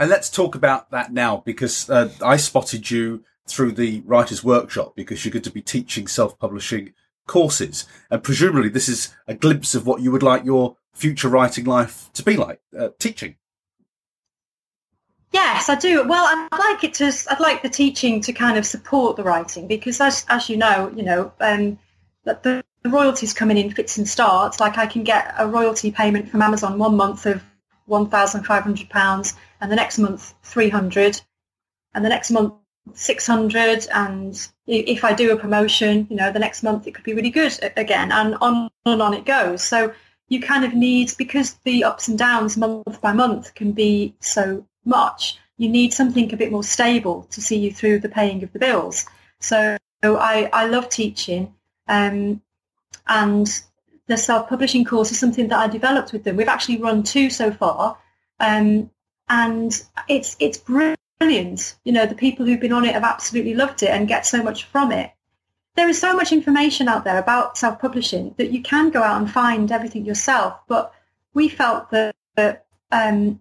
And 0.00 0.08
let's 0.08 0.30
talk 0.30 0.54
about 0.54 0.90
that 0.92 1.12
now 1.12 1.42
because 1.44 1.90
uh, 1.90 2.10
I 2.22 2.38
spotted 2.38 2.90
you 2.90 3.22
through 3.46 3.72
the 3.72 4.00
writers' 4.06 4.42
workshop 4.42 4.96
because 4.96 5.24
you're 5.24 5.32
going 5.32 5.42
to 5.42 5.50
be 5.50 5.60
teaching 5.60 6.06
self-publishing 6.06 6.94
courses, 7.26 7.84
and 8.10 8.22
presumably 8.22 8.70
this 8.70 8.88
is 8.88 9.14
a 9.28 9.34
glimpse 9.34 9.74
of 9.74 9.86
what 9.86 10.00
you 10.00 10.10
would 10.10 10.22
like 10.22 10.42
your 10.42 10.78
future 10.94 11.28
writing 11.28 11.66
life 11.66 12.10
to 12.14 12.22
be 12.22 12.34
like, 12.34 12.60
uh, 12.76 12.88
teaching. 12.98 13.36
Yes, 15.32 15.68
I 15.68 15.74
do. 15.74 16.08
Well, 16.08 16.24
I'd 16.24 16.58
like 16.58 16.82
it 16.82 16.94
to. 16.94 17.12
I'd 17.30 17.38
like 17.38 17.62
the 17.62 17.68
teaching 17.68 18.22
to 18.22 18.32
kind 18.32 18.56
of 18.56 18.64
support 18.64 19.16
the 19.16 19.22
writing 19.22 19.68
because, 19.68 20.00
as 20.00 20.24
as 20.30 20.48
you 20.48 20.56
know, 20.56 20.90
you 20.96 21.02
know, 21.02 21.30
um, 21.40 21.78
the, 22.24 22.64
the 22.82 22.88
royalties 22.88 23.34
coming 23.34 23.58
in 23.58 23.70
fits 23.70 23.98
and 23.98 24.08
starts. 24.08 24.60
Like 24.60 24.78
I 24.78 24.86
can 24.86 25.04
get 25.04 25.34
a 25.38 25.46
royalty 25.46 25.92
payment 25.92 26.30
from 26.30 26.40
Amazon 26.40 26.78
one 26.78 26.96
month 26.96 27.26
of 27.26 27.44
one 27.84 28.08
thousand 28.08 28.44
five 28.44 28.62
hundred 28.62 28.88
pounds, 28.88 29.34
and 29.60 29.70
the 29.70 29.76
next 29.76 29.98
month 29.98 30.34
three 30.42 30.68
hundred, 30.68 31.20
and 31.94 32.04
the 32.04 32.08
next 32.08 32.30
month 32.30 32.54
six 32.94 33.26
hundred, 33.26 33.86
and 33.92 34.48
if 34.66 35.04
I 35.04 35.12
do 35.12 35.32
a 35.32 35.36
promotion, 35.36 36.06
you 36.10 36.16
know, 36.16 36.32
the 36.32 36.38
next 36.38 36.62
month 36.62 36.86
it 36.86 36.94
could 36.94 37.04
be 37.04 37.14
really 37.14 37.30
good 37.30 37.58
again, 37.76 38.10
and 38.12 38.36
on 38.40 38.70
and 38.86 39.02
on 39.02 39.14
it 39.14 39.24
goes. 39.24 39.62
So 39.62 39.92
you 40.28 40.40
kind 40.40 40.64
of 40.64 40.74
need 40.74 41.12
because 41.18 41.54
the 41.64 41.84
ups 41.84 42.08
and 42.08 42.18
downs 42.18 42.56
month 42.56 43.00
by 43.00 43.12
month 43.12 43.54
can 43.54 43.72
be 43.72 44.14
so 44.20 44.64
much. 44.84 45.38
You 45.58 45.68
need 45.68 45.92
something 45.92 46.32
a 46.32 46.36
bit 46.36 46.52
more 46.52 46.64
stable 46.64 47.26
to 47.30 47.40
see 47.42 47.58
you 47.58 47.72
through 47.72 47.98
the 47.98 48.08
paying 48.08 48.42
of 48.42 48.52
the 48.52 48.58
bills. 48.58 49.06
So 49.40 49.76
I, 50.02 50.48
I 50.52 50.66
love 50.66 50.88
teaching 50.88 51.52
um, 51.88 52.40
and 53.06 53.62
the 54.06 54.16
self-publishing 54.16 54.84
course 54.84 55.10
is 55.12 55.18
something 55.18 55.48
that 55.48 55.58
I 55.58 55.66
developed 55.66 56.12
with 56.12 56.24
them. 56.24 56.36
We've 56.36 56.48
actually 56.48 56.78
run 56.78 57.02
two 57.02 57.28
so 57.28 57.50
far 57.52 57.98
Um, 58.40 58.90
and 59.30 59.82
it's 60.08 60.36
it's 60.40 60.58
brilliant. 60.58 61.76
You 61.84 61.92
know, 61.92 62.04
the 62.04 62.14
people 62.14 62.44
who've 62.44 62.60
been 62.60 62.72
on 62.72 62.84
it 62.84 62.94
have 62.94 63.04
absolutely 63.04 63.54
loved 63.54 63.82
it 63.82 63.90
and 63.90 64.08
get 64.08 64.26
so 64.26 64.42
much 64.42 64.64
from 64.64 64.92
it. 64.92 65.12
There 65.76 65.88
is 65.88 66.00
so 66.00 66.14
much 66.14 66.32
information 66.32 66.88
out 66.88 67.04
there 67.04 67.18
about 67.18 67.56
self-publishing 67.56 68.34
that 68.36 68.50
you 68.50 68.60
can 68.60 68.90
go 68.90 69.02
out 69.02 69.20
and 69.20 69.30
find 69.30 69.70
everything 69.70 70.04
yourself. 70.04 70.58
But 70.66 70.92
we 71.32 71.48
felt 71.48 71.90
that, 71.90 72.16
that 72.36 72.66
um, 72.90 73.40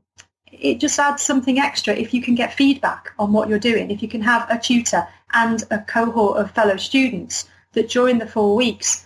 it 0.52 0.80
just 0.80 1.00
adds 1.00 1.24
something 1.24 1.60
extra 1.60 1.96
if 1.96 2.14
you 2.14 2.22
can 2.22 2.36
get 2.36 2.54
feedback 2.54 3.12
on 3.18 3.34
what 3.34 3.50
you're 3.50 3.60
doing, 3.60 3.90
if 3.90 4.04
you 4.04 4.08
can 4.08 4.22
have 4.22 4.50
a 4.50 4.60
tutor 4.60 5.08
and 5.34 5.64
a 5.72 5.80
cohort 5.80 6.38
of 6.38 6.52
fellow 6.52 6.78
students 6.78 7.50
that 7.74 7.90
during 7.90 8.20
the 8.20 8.28
four 8.28 8.56
weeks 8.56 9.06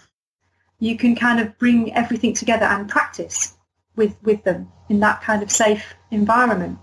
you 0.79 0.97
can 0.97 1.15
kind 1.15 1.39
of 1.39 1.57
bring 1.57 1.93
everything 1.93 2.33
together 2.33 2.65
and 2.65 2.89
practice 2.89 3.55
with, 3.95 4.15
with 4.23 4.43
them 4.43 4.69
in 4.93 4.99
that 4.99 5.21
kind 5.23 5.41
of 5.41 5.51
safe 5.51 5.95
environment. 6.11 6.77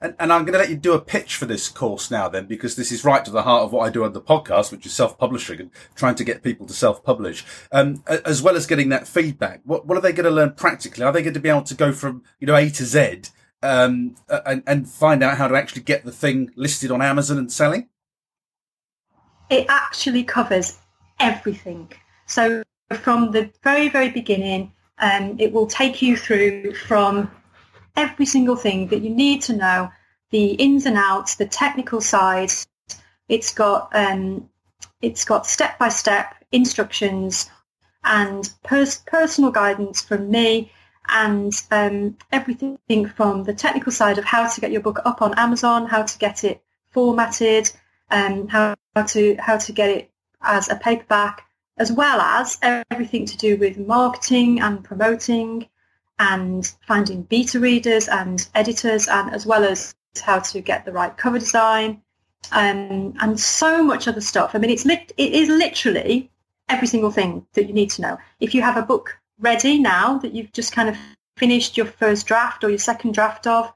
And, 0.00 0.14
and, 0.20 0.32
I'm 0.32 0.42
going 0.42 0.52
to 0.52 0.58
let 0.58 0.70
you 0.70 0.76
do 0.76 0.94
a 0.94 1.00
pitch 1.00 1.36
for 1.36 1.46
this 1.46 1.68
course 1.68 2.08
now, 2.10 2.28
then, 2.28 2.46
because 2.46 2.76
this 2.76 2.90
is 2.90 3.04
right 3.04 3.24
to 3.24 3.30
the 3.32 3.42
heart 3.42 3.64
of 3.64 3.72
what 3.72 3.86
I 3.86 3.90
do 3.90 4.04
on 4.04 4.12
the 4.12 4.20
podcast, 4.20 4.70
which 4.70 4.86
is 4.86 4.92
self-publishing 4.92 5.60
and 5.60 5.70
trying 5.94 6.16
to 6.16 6.24
get 6.24 6.42
people 6.42 6.66
to 6.66 6.72
self-publish, 6.72 7.44
um, 7.72 8.02
as 8.06 8.42
well 8.42 8.56
as 8.56 8.66
getting 8.66 8.90
that 8.90 9.08
feedback. 9.08 9.60
What, 9.64 9.86
what 9.86 9.98
are 9.98 10.00
they 10.00 10.12
going 10.12 10.24
to 10.24 10.30
learn 10.30 10.52
practically? 10.54 11.04
Are 11.04 11.12
they 11.12 11.22
going 11.22 11.34
to 11.34 11.40
be 11.40 11.48
able 11.48 11.62
to 11.62 11.74
go 11.74 11.92
from 11.92 12.22
you 12.40 12.46
know 12.46 12.56
A 12.56 12.68
to 12.70 12.84
Z 12.84 13.22
um, 13.62 14.16
and, 14.28 14.62
and 14.66 14.88
find 14.88 15.22
out 15.22 15.36
how 15.36 15.48
to 15.48 15.54
actually 15.56 15.82
get 15.82 16.04
the 16.04 16.12
thing 16.12 16.50
listed 16.56 16.90
on 16.90 17.02
Amazon 17.02 17.38
and 17.38 17.52
selling? 17.52 17.88
It 19.50 19.66
actually 19.68 20.24
covers 20.24 20.78
everything. 21.20 21.92
So 22.26 22.62
from 23.02 23.30
the 23.30 23.52
very, 23.62 23.88
very 23.88 24.10
beginning, 24.10 24.72
um, 24.98 25.36
it 25.38 25.52
will 25.52 25.66
take 25.66 26.02
you 26.02 26.16
through 26.16 26.74
from 26.74 27.30
every 27.96 28.26
single 28.26 28.56
thing 28.56 28.88
that 28.88 29.02
you 29.02 29.10
need 29.10 29.42
to 29.42 29.56
know, 29.56 29.90
the 30.30 30.52
ins 30.52 30.86
and 30.86 30.96
outs, 30.96 31.36
the 31.36 31.46
technical 31.46 32.00
side. 32.00 32.50
It's 33.28 33.52
got 33.52 33.90
um, 33.94 34.48
it's 35.00 35.24
got 35.24 35.46
step 35.46 35.78
by 35.78 35.88
step 35.88 36.34
instructions 36.52 37.50
and 38.04 38.48
pers- 38.62 39.02
personal 39.06 39.50
guidance 39.50 40.02
from 40.02 40.30
me 40.30 40.72
and 41.08 41.52
um, 41.70 42.16
everything 42.30 42.78
from 43.16 43.44
the 43.44 43.54
technical 43.54 43.92
side 43.92 44.18
of 44.18 44.24
how 44.24 44.48
to 44.48 44.60
get 44.60 44.70
your 44.70 44.80
book 44.80 45.00
up 45.04 45.22
on 45.22 45.38
Amazon, 45.38 45.86
how 45.86 46.02
to 46.02 46.18
get 46.18 46.44
it 46.44 46.62
formatted, 46.90 47.70
um, 48.10 48.48
how, 48.48 48.74
how 48.94 49.02
to 49.02 49.36
how 49.38 49.56
to 49.56 49.72
get 49.72 49.90
it 49.90 50.10
as 50.42 50.68
a 50.68 50.76
paperback, 50.76 51.44
as 51.82 51.90
well 51.90 52.20
as 52.20 52.58
everything 52.62 53.26
to 53.26 53.36
do 53.36 53.56
with 53.56 53.76
marketing 53.76 54.60
and 54.60 54.84
promoting 54.84 55.68
and 56.20 56.72
finding 56.86 57.22
beta 57.24 57.58
readers 57.58 58.06
and 58.06 58.48
editors, 58.54 59.08
and 59.08 59.34
as 59.34 59.44
well 59.44 59.64
as 59.64 59.92
how 60.22 60.38
to 60.38 60.60
get 60.60 60.84
the 60.84 60.92
right 60.92 61.16
cover 61.16 61.40
design 61.40 62.00
um, 62.52 63.14
and 63.20 63.40
so 63.40 63.82
much 63.82 64.06
other 64.06 64.20
stuff. 64.20 64.54
I 64.54 64.58
mean, 64.58 64.70
it's 64.70 64.84
lit- 64.84 65.12
it 65.16 65.32
is 65.32 65.48
literally 65.48 66.30
every 66.68 66.86
single 66.86 67.10
thing 67.10 67.44
that 67.54 67.66
you 67.66 67.74
need 67.74 67.90
to 67.90 68.02
know. 68.02 68.18
If 68.38 68.54
you 68.54 68.62
have 68.62 68.76
a 68.76 68.82
book 68.82 69.18
ready 69.40 69.78
now 69.80 70.18
that 70.18 70.32
you've 70.32 70.52
just 70.52 70.72
kind 70.72 70.88
of 70.88 70.96
finished 71.36 71.76
your 71.76 71.86
first 71.86 72.26
draft 72.26 72.62
or 72.62 72.68
your 72.68 72.78
second 72.78 73.14
draft 73.14 73.46
of, 73.46 73.72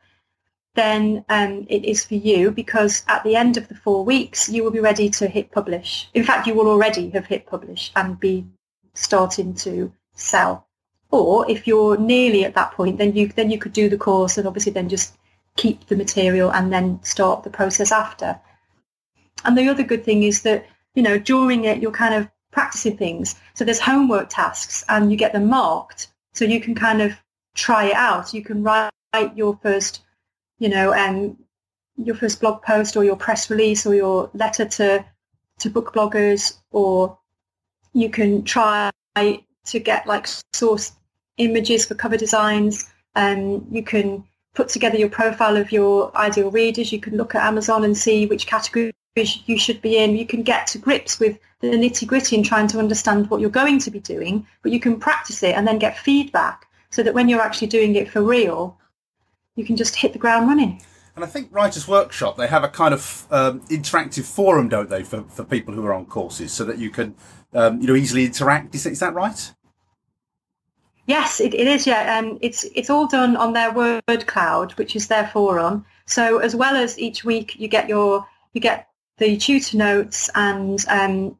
then 0.76 1.24
um, 1.28 1.66
it 1.68 1.84
is 1.84 2.04
for 2.04 2.14
you 2.14 2.50
because 2.50 3.02
at 3.08 3.24
the 3.24 3.34
end 3.34 3.56
of 3.56 3.66
the 3.68 3.74
four 3.74 4.04
weeks, 4.04 4.48
you 4.48 4.62
will 4.62 4.70
be 4.70 4.78
ready 4.80 5.08
to 5.10 5.26
hit 5.26 5.50
publish. 5.50 6.08
In 6.14 6.22
fact, 6.22 6.46
you 6.46 6.54
will 6.54 6.68
already 6.68 7.10
have 7.10 7.26
hit 7.26 7.46
publish 7.46 7.90
and 7.96 8.20
be 8.20 8.46
starting 8.94 9.54
to 9.54 9.92
sell. 10.14 10.68
Or 11.10 11.50
if 11.50 11.66
you're 11.66 11.96
nearly 11.96 12.44
at 12.44 12.54
that 12.54 12.72
point, 12.72 12.98
then 12.98 13.14
you 13.14 13.28
then 13.28 13.50
you 13.50 13.58
could 13.58 13.72
do 13.72 13.88
the 13.88 13.96
course 13.96 14.38
and 14.38 14.46
obviously 14.46 14.72
then 14.72 14.88
just 14.88 15.16
keep 15.56 15.86
the 15.86 15.96
material 15.96 16.52
and 16.52 16.72
then 16.72 17.02
start 17.02 17.42
the 17.42 17.50
process 17.50 17.90
after. 17.90 18.38
And 19.44 19.56
the 19.56 19.68
other 19.68 19.82
good 19.82 20.04
thing 20.04 20.24
is 20.24 20.42
that 20.42 20.66
you 20.94 21.02
know 21.02 21.18
during 21.18 21.64
it 21.64 21.80
you're 21.80 21.92
kind 21.92 22.14
of 22.14 22.28
practicing 22.52 22.96
things. 22.96 23.34
So 23.54 23.64
there's 23.64 23.80
homework 23.80 24.28
tasks 24.28 24.84
and 24.88 25.10
you 25.10 25.16
get 25.16 25.32
them 25.32 25.48
marked 25.48 26.08
so 26.34 26.44
you 26.44 26.60
can 26.60 26.74
kind 26.74 27.00
of 27.00 27.12
try 27.54 27.84
it 27.86 27.94
out. 27.94 28.34
You 28.34 28.42
can 28.42 28.62
write 28.62 28.90
your 29.34 29.58
first 29.62 30.02
you 30.58 30.68
know, 30.68 30.92
um, 30.94 31.36
your 31.96 32.14
first 32.14 32.40
blog 32.40 32.62
post 32.62 32.96
or 32.96 33.04
your 33.04 33.16
press 33.16 33.50
release 33.50 33.86
or 33.86 33.94
your 33.94 34.30
letter 34.34 34.64
to 34.64 35.04
to 35.58 35.70
book 35.70 35.94
bloggers, 35.94 36.58
or 36.70 37.18
you 37.94 38.10
can 38.10 38.44
try 38.44 38.90
to 39.16 39.78
get 39.80 40.06
like 40.06 40.28
source 40.52 40.92
images 41.38 41.86
for 41.86 41.94
cover 41.94 42.16
designs. 42.16 42.84
Um, 43.14 43.66
you 43.70 43.82
can 43.82 44.24
put 44.54 44.68
together 44.68 44.98
your 44.98 45.08
profile 45.08 45.56
of 45.56 45.72
your 45.72 46.14
ideal 46.16 46.50
readers. 46.50 46.92
You 46.92 47.00
can 47.00 47.16
look 47.16 47.34
at 47.34 47.46
Amazon 47.46 47.84
and 47.84 47.96
see 47.96 48.26
which 48.26 48.46
categories 48.46 48.92
you 49.46 49.58
should 49.58 49.80
be 49.80 49.96
in. 49.96 50.16
You 50.16 50.26
can 50.26 50.42
get 50.42 50.66
to 50.68 50.78
grips 50.78 51.18
with 51.18 51.38
the 51.60 51.68
nitty 51.68 52.06
gritty 52.06 52.36
and 52.36 52.44
trying 52.44 52.68
to 52.68 52.78
understand 52.78 53.30
what 53.30 53.40
you're 53.40 53.50
going 53.50 53.78
to 53.80 53.90
be 53.90 54.00
doing, 54.00 54.46
but 54.62 54.72
you 54.72 54.80
can 54.80 55.00
practice 55.00 55.42
it 55.42 55.54
and 55.54 55.66
then 55.66 55.78
get 55.78 55.98
feedback 55.98 56.66
so 56.90 57.02
that 57.02 57.14
when 57.14 57.28
you're 57.28 57.40
actually 57.40 57.68
doing 57.68 57.94
it 57.96 58.10
for 58.10 58.22
real, 58.22 58.78
you 59.56 59.64
can 59.64 59.76
just 59.76 59.96
hit 59.96 60.12
the 60.12 60.18
ground 60.18 60.46
running. 60.46 60.80
And 61.16 61.24
I 61.24 61.28
think 61.28 61.48
Writers 61.50 61.88
Workshop, 61.88 62.36
they 62.36 62.46
have 62.46 62.62
a 62.62 62.68
kind 62.68 62.92
of 62.92 63.26
um, 63.30 63.60
interactive 63.68 64.24
forum, 64.24 64.68
don't 64.68 64.90
they, 64.90 65.02
for, 65.02 65.22
for 65.22 65.44
people 65.44 65.72
who 65.72 65.84
are 65.86 65.94
on 65.94 66.04
courses 66.04 66.52
so 66.52 66.62
that 66.64 66.78
you 66.78 66.90
can, 66.90 67.14
um, 67.54 67.80
you 67.80 67.86
know, 67.86 67.94
easily 67.94 68.26
interact. 68.26 68.74
Is, 68.74 68.84
is 68.84 69.00
that 69.00 69.14
right? 69.14 69.52
Yes, 71.06 71.40
it, 71.40 71.54
it 71.54 71.66
is. 71.66 71.86
Yeah, 71.86 72.18
um, 72.18 72.38
it's 72.42 72.64
it's 72.74 72.90
all 72.90 73.06
done 73.06 73.36
on 73.36 73.52
their 73.52 73.72
word 73.72 74.26
cloud, 74.26 74.72
which 74.72 74.94
is 74.94 75.06
their 75.06 75.28
forum. 75.28 75.86
So 76.04 76.38
as 76.38 76.54
well 76.54 76.76
as 76.76 76.98
each 76.98 77.24
week, 77.24 77.58
you 77.58 77.68
get 77.68 77.88
your 77.88 78.26
you 78.52 78.60
get 78.60 78.88
the 79.16 79.36
tutor 79.36 79.76
notes 79.76 80.28
and 80.34 80.84
um, 80.88 81.38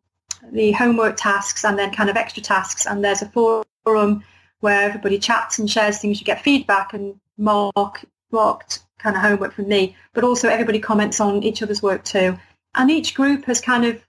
the 0.53 0.73
homework 0.73 1.17
tasks, 1.17 1.65
and 1.65 1.79
then 1.79 1.93
kind 1.93 2.09
of 2.09 2.17
extra 2.17 2.43
tasks. 2.43 2.87
And 2.87 3.05
there's 3.05 3.23
a 3.23 3.29
forum 3.29 4.23
where 4.61 4.83
everybody 4.83 5.19
chats 5.19 5.59
and 5.59 5.69
shares 5.71 5.99
things. 5.99 6.21
You 6.21 6.25
get 6.25 6.43
feedback 6.43 6.95
and 6.95 7.21
mark 7.39 8.05
marked 8.33 8.81
kind 8.99 9.17
of 9.17 9.23
homework 9.23 9.53
from 9.53 9.69
me, 9.69 9.97
but 10.15 10.25
also 10.25 10.49
everybody 10.49 10.79
comments 10.79 11.21
on 11.21 11.43
each 11.43 11.63
other's 11.63 11.83
work 11.83 12.05
too. 12.05 12.37
And 12.75 12.91
each 12.91 13.15
group 13.15 13.45
has 13.45 13.61
kind 13.61 13.85
of, 13.85 14.05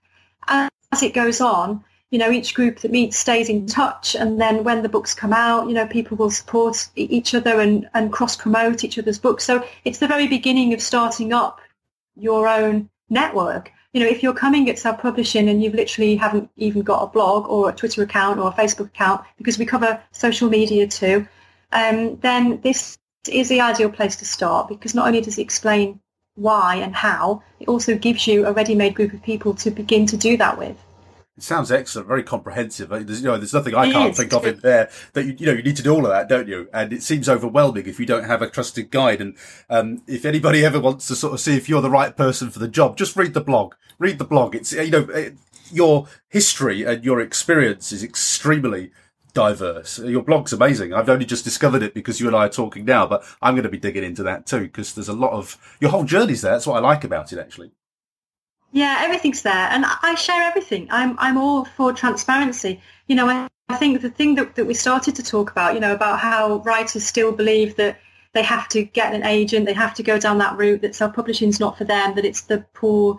as 0.48 1.02
it 1.02 1.14
goes 1.14 1.40
on, 1.40 1.84
you 2.10 2.18
know, 2.18 2.30
each 2.30 2.54
group 2.54 2.80
that 2.80 2.90
meets 2.90 3.18
stays 3.18 3.48
in 3.48 3.66
touch. 3.66 4.16
And 4.16 4.40
then 4.40 4.64
when 4.64 4.82
the 4.82 4.88
books 4.88 5.14
come 5.14 5.32
out, 5.32 5.68
you 5.68 5.74
know, 5.74 5.86
people 5.86 6.16
will 6.16 6.30
support 6.30 6.88
each 6.96 7.34
other 7.34 7.60
and, 7.60 7.88
and 7.94 8.12
cross-promote 8.12 8.82
each 8.82 8.98
other's 8.98 9.18
books. 9.18 9.44
So 9.44 9.64
it's 9.84 9.98
the 9.98 10.08
very 10.08 10.26
beginning 10.26 10.72
of 10.72 10.80
starting 10.80 11.32
up 11.32 11.60
your 12.16 12.48
own 12.48 12.88
network. 13.10 13.72
You 13.92 14.00
know, 14.00 14.06
if 14.06 14.22
you're 14.22 14.34
coming 14.34 14.68
at 14.68 14.78
self-publishing 14.78 15.48
and 15.48 15.62
you've 15.62 15.74
literally 15.74 16.16
haven't 16.16 16.50
even 16.56 16.82
got 16.82 17.02
a 17.02 17.06
blog 17.06 17.46
or 17.48 17.68
a 17.68 17.74
Twitter 17.74 18.02
account 18.02 18.38
or 18.38 18.48
a 18.48 18.52
Facebook 18.52 18.86
account, 18.86 19.22
because 19.36 19.58
we 19.58 19.66
cover 19.66 20.02
social 20.12 20.48
media 20.48 20.86
too, 20.86 21.26
um, 21.72 22.16
then 22.20 22.60
this 22.62 22.98
is 23.28 23.48
the 23.48 23.60
ideal 23.60 23.90
place 23.90 24.16
to 24.16 24.24
start 24.24 24.68
because 24.68 24.94
not 24.94 25.06
only 25.06 25.20
does 25.20 25.38
it 25.38 25.42
explain 25.42 26.00
why 26.34 26.76
and 26.76 26.94
how, 26.94 27.42
it 27.60 27.68
also 27.68 27.96
gives 27.96 28.26
you 28.26 28.46
a 28.46 28.52
ready-made 28.52 28.94
group 28.94 29.12
of 29.12 29.22
people 29.22 29.54
to 29.54 29.70
begin 29.70 30.06
to 30.06 30.16
do 30.16 30.36
that 30.36 30.56
with. 30.56 30.76
It 31.36 31.44
sounds 31.44 31.70
excellent, 31.70 32.08
very 32.08 32.24
comprehensive. 32.24 32.88
There's, 32.88 33.20
you 33.20 33.28
know, 33.28 33.36
there's 33.36 33.54
nothing 33.54 33.74
I 33.74 33.86
it 33.86 33.92
can't 33.92 34.10
is. 34.10 34.16
think 34.16 34.32
of 34.32 34.44
in 34.44 34.58
there 34.58 34.90
that 35.12 35.24
you, 35.24 35.36
you 35.38 35.46
know 35.46 35.52
you 35.52 35.62
need 35.62 35.76
to 35.76 35.84
do 35.84 35.94
all 35.94 36.04
of 36.04 36.10
that, 36.10 36.28
don't 36.28 36.48
you? 36.48 36.68
And 36.72 36.92
it 36.92 37.02
seems 37.04 37.28
overwhelming 37.28 37.86
if 37.86 38.00
you 38.00 38.06
don't 38.06 38.24
have 38.24 38.42
a 38.42 38.50
trusted 38.50 38.90
guide. 38.90 39.20
And 39.20 39.36
um, 39.70 40.02
if 40.08 40.24
anybody 40.24 40.64
ever 40.64 40.80
wants 40.80 41.06
to 41.08 41.14
sort 41.14 41.34
of 41.34 41.40
see 41.40 41.56
if 41.56 41.68
you're 41.68 41.80
the 41.80 41.90
right 41.90 42.16
person 42.16 42.50
for 42.50 42.58
the 42.58 42.66
job, 42.66 42.96
just 42.96 43.14
read 43.14 43.34
the 43.34 43.40
blog. 43.40 43.74
Read 44.00 44.18
the 44.18 44.24
blog. 44.24 44.56
It's 44.56 44.72
you 44.72 44.90
know 44.90 45.08
it, 45.10 45.36
your 45.70 46.08
history 46.28 46.84
and 46.84 47.04
your 47.04 47.20
experience 47.20 47.92
is 47.92 48.02
extremely 48.02 48.90
diverse. 49.34 49.98
Your 49.98 50.22
blog's 50.22 50.52
amazing. 50.52 50.92
I've 50.92 51.08
only 51.08 51.24
just 51.24 51.44
discovered 51.44 51.82
it 51.82 51.94
because 51.94 52.20
you 52.20 52.26
and 52.26 52.36
I 52.36 52.46
are 52.46 52.50
talking 52.50 52.84
now, 52.84 53.06
but 53.06 53.24
I'm 53.42 53.54
going 53.54 53.64
to 53.64 53.68
be 53.68 53.78
digging 53.78 54.04
into 54.04 54.22
that 54.24 54.46
too 54.46 54.62
because 54.62 54.94
there's 54.94 55.08
a 55.08 55.12
lot 55.12 55.32
of 55.32 55.76
your 55.80 55.90
whole 55.90 56.04
journey's 56.04 56.42
there. 56.42 56.52
That's 56.52 56.66
what 56.66 56.76
I 56.76 56.80
like 56.80 57.04
about 57.04 57.32
it, 57.32 57.38
actually. 57.38 57.70
Yeah, 58.70 58.98
everything's 59.00 59.42
there, 59.42 59.68
and 59.70 59.84
I 59.86 60.14
share 60.14 60.42
everything. 60.42 60.88
I'm 60.90 61.16
I'm 61.18 61.38
all 61.38 61.64
for 61.64 61.92
transparency. 61.92 62.82
You 63.06 63.16
know, 63.16 63.26
I, 63.26 63.48
I 63.70 63.76
think 63.76 64.02
the 64.02 64.10
thing 64.10 64.34
that, 64.34 64.56
that 64.56 64.66
we 64.66 64.74
started 64.74 65.14
to 65.16 65.22
talk 65.22 65.50
about, 65.50 65.72
you 65.74 65.80
know, 65.80 65.94
about 65.94 66.18
how 66.20 66.58
writers 66.58 67.04
still 67.04 67.32
believe 67.32 67.76
that 67.76 67.98
they 68.34 68.42
have 68.42 68.68
to 68.68 68.84
get 68.84 69.14
an 69.14 69.24
agent, 69.24 69.64
they 69.64 69.72
have 69.72 69.94
to 69.94 70.02
go 70.02 70.18
down 70.18 70.36
that 70.38 70.58
route, 70.58 70.82
that 70.82 70.94
self-publishing 70.94 71.48
is 71.48 71.60
not 71.60 71.78
for 71.78 71.84
them, 71.84 72.14
that 72.14 72.26
it's 72.26 72.42
the 72.42 72.64
poor, 72.74 73.18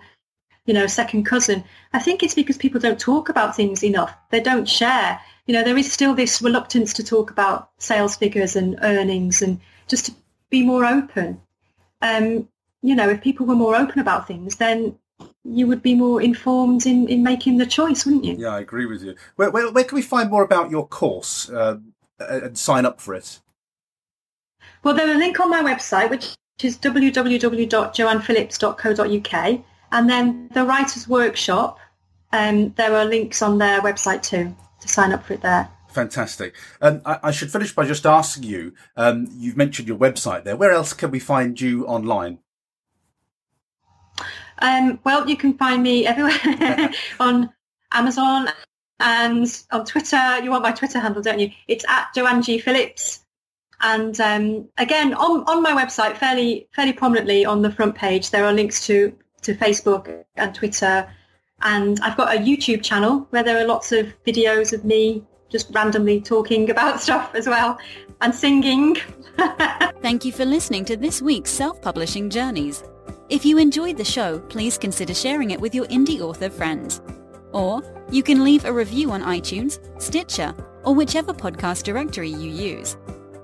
you 0.70 0.74
know, 0.74 0.88
second 0.88 1.26
cousin. 1.26 1.64
I 1.94 2.00
think 2.00 2.22
it's 2.22 2.36
because 2.36 2.58
people 2.58 2.80
don't 2.80 3.00
talk 3.00 3.30
about 3.30 3.56
things 3.56 3.84
enough. 3.84 4.14
They 4.30 4.40
don't 4.40 4.70
share 4.70 5.20
you 5.50 5.54
know, 5.54 5.64
there 5.64 5.78
is 5.80 5.92
still 5.92 6.14
this 6.14 6.44
reluctance 6.44 6.94
to 6.94 7.04
talk 7.04 7.32
about 7.32 7.72
sales 7.80 8.16
figures 8.16 8.56
and 8.56 8.78
earnings 8.84 9.42
and 9.42 9.60
just 9.88 10.06
to 10.06 10.14
be 10.52 10.64
more 10.64 10.86
open. 10.86 11.42
Um, 12.04 12.48
you 12.84 12.94
know, 12.94 13.10
if 13.10 13.22
people 13.22 13.48
were 13.48 13.56
more 13.56 13.76
open 13.76 13.98
about 13.98 14.28
things, 14.28 14.58
then 14.58 15.00
you 15.44 15.66
would 15.66 15.82
be 15.82 15.96
more 15.96 16.22
informed 16.22 16.86
in, 16.86 17.08
in 17.08 17.24
making 17.24 17.58
the 17.58 17.66
choice, 17.66 18.06
wouldn't 18.06 18.26
you? 18.26 18.36
Yeah, 18.38 18.50
I 18.50 18.60
agree 18.60 18.86
with 18.86 19.02
you. 19.02 19.16
Where, 19.38 19.50
where, 19.50 19.72
where 19.72 19.86
can 19.86 19.96
we 19.96 20.04
find 20.04 20.30
more 20.30 20.44
about 20.44 20.70
your 20.70 20.88
course 20.88 21.50
uh, 21.50 21.78
and 22.20 22.56
sign 22.56 22.86
up 22.86 23.02
for 23.02 23.16
it? 23.16 23.40
Well, 24.84 24.94
there's 24.94 25.16
a 25.16 25.18
link 25.18 25.40
on 25.40 25.50
my 25.50 25.64
website, 25.64 26.12
which 26.12 26.36
is 26.62 26.78
www.joannephillips.co.uk. 26.78 29.62
And 29.92 30.10
then 30.10 30.50
the 30.54 30.66
Writers' 30.66 31.08
Workshop, 31.08 31.80
um, 32.32 32.74
there 32.78 32.96
are 32.96 33.06
links 33.06 33.42
on 33.42 33.58
their 33.58 33.82
website 33.82 34.22
too 34.24 34.56
to 34.82 34.88
sign 34.88 35.12
up 35.12 35.26
for 35.26 35.34
it 35.34 35.42
there. 35.42 35.70
Fantastic. 35.90 36.56
Um, 36.82 37.02
I, 37.06 37.20
I, 37.24 37.32
should 37.32 37.52
finish 37.52 37.74
by 37.74 37.86
just 37.86 38.06
asking 38.06 38.44
you, 38.44 38.74
um, 38.96 39.28
you've 39.32 39.58
mentioned 39.58 39.88
your 39.88 39.98
website 39.98 40.44
there. 40.44 40.56
Where 40.56 40.72
else 40.72 40.94
can 40.94 41.10
we 41.10 41.20
find 41.20 41.60
you 41.60 41.88
online? 41.88 42.40
Um, 44.60 45.00
well, 45.04 45.28
you 45.28 45.36
can 45.36 45.58
find 45.58 45.82
me 45.82 46.06
everywhere 46.06 46.92
on 47.20 47.50
Amazon 47.92 48.50
and 49.00 49.64
on 49.72 49.86
Twitter. 49.86 50.40
You 50.44 50.52
want 50.52 50.64
my 50.64 50.72
Twitter 50.72 51.00
handle, 51.00 51.22
don't 51.22 51.40
you? 51.40 51.52
It's 51.68 51.86
at 51.88 52.10
Joanne 52.14 52.42
G 52.42 52.60
Phillips. 52.60 53.22
And 53.82 54.20
um, 54.20 54.68
again, 54.78 55.14
on, 55.14 55.44
on 55.46 55.64
my 55.64 55.72
website, 55.72 56.18
fairly 56.18 56.68
fairly 56.76 56.94
prominently 56.94 57.46
on 57.46 57.62
the 57.62 57.72
front 57.72 57.96
page, 57.96 58.30
there 58.30 58.46
are 58.46 58.52
links 58.52 58.86
to, 58.88 59.16
to 59.42 59.56
Facebook 59.56 60.24
and 60.36 60.54
Twitter. 60.54 61.10
And 61.62 62.00
I've 62.02 62.18
got 62.18 62.36
a 62.36 62.40
YouTube 62.40 62.84
channel 62.84 63.28
where 63.32 63.44
there 63.44 63.58
are 63.58 63.66
lots 63.66 63.92
of 63.92 64.08
videos 64.26 64.74
of 64.74 64.86
me 64.86 65.24
just 65.50 65.74
randomly 65.74 66.22
talking 66.22 66.70
about 66.76 67.02
stuff 67.02 67.34
as 67.36 67.48
well 67.48 67.78
and 68.22 68.34
singing. 68.34 68.96
Thank 70.02 70.26
you 70.26 70.32
for 70.32 70.46
listening 70.46 70.86
to 70.86 70.98
this 70.98 71.22
week's 71.22 71.52
Self-Publishing 71.52 72.30
Journeys. 72.30 72.84
If 73.30 73.46
you 73.46 73.58
enjoyed 73.58 73.98
the 73.98 74.06
show, 74.06 74.40
please 74.40 74.78
consider 74.78 75.14
sharing 75.14 75.52
it 75.52 75.60
with 75.60 75.76
your 75.76 75.86
indie 75.86 76.22
author 76.22 76.50
friends. 76.50 77.02
Or 77.52 77.84
you 78.12 78.24
can 78.24 78.44
leave 78.44 78.66
a 78.66 78.74
review 78.74 79.12
on 79.12 79.22
iTunes, 79.22 79.80
Stitcher, 80.02 80.56
or 80.84 80.96
whichever 80.96 81.34
podcast 81.34 81.84
directory 81.84 82.30
you 82.30 82.50
use. 82.50 82.98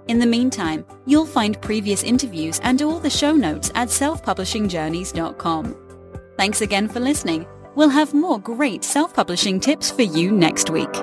In 0.07 0.19
the 0.19 0.25
meantime, 0.25 0.85
you'll 1.05 1.25
find 1.25 1.59
previous 1.61 2.03
interviews 2.03 2.59
and 2.63 2.81
all 2.81 2.99
the 2.99 3.09
show 3.09 3.33
notes 3.33 3.71
at 3.75 3.89
selfpublishingjourneys.com. 3.89 5.84
Thanks 6.37 6.61
again 6.61 6.87
for 6.87 6.99
listening. 6.99 7.45
We'll 7.75 7.89
have 7.89 8.13
more 8.13 8.39
great 8.39 8.83
self-publishing 8.83 9.59
tips 9.59 9.91
for 9.91 10.03
you 10.03 10.31
next 10.31 10.69
week. 10.69 10.93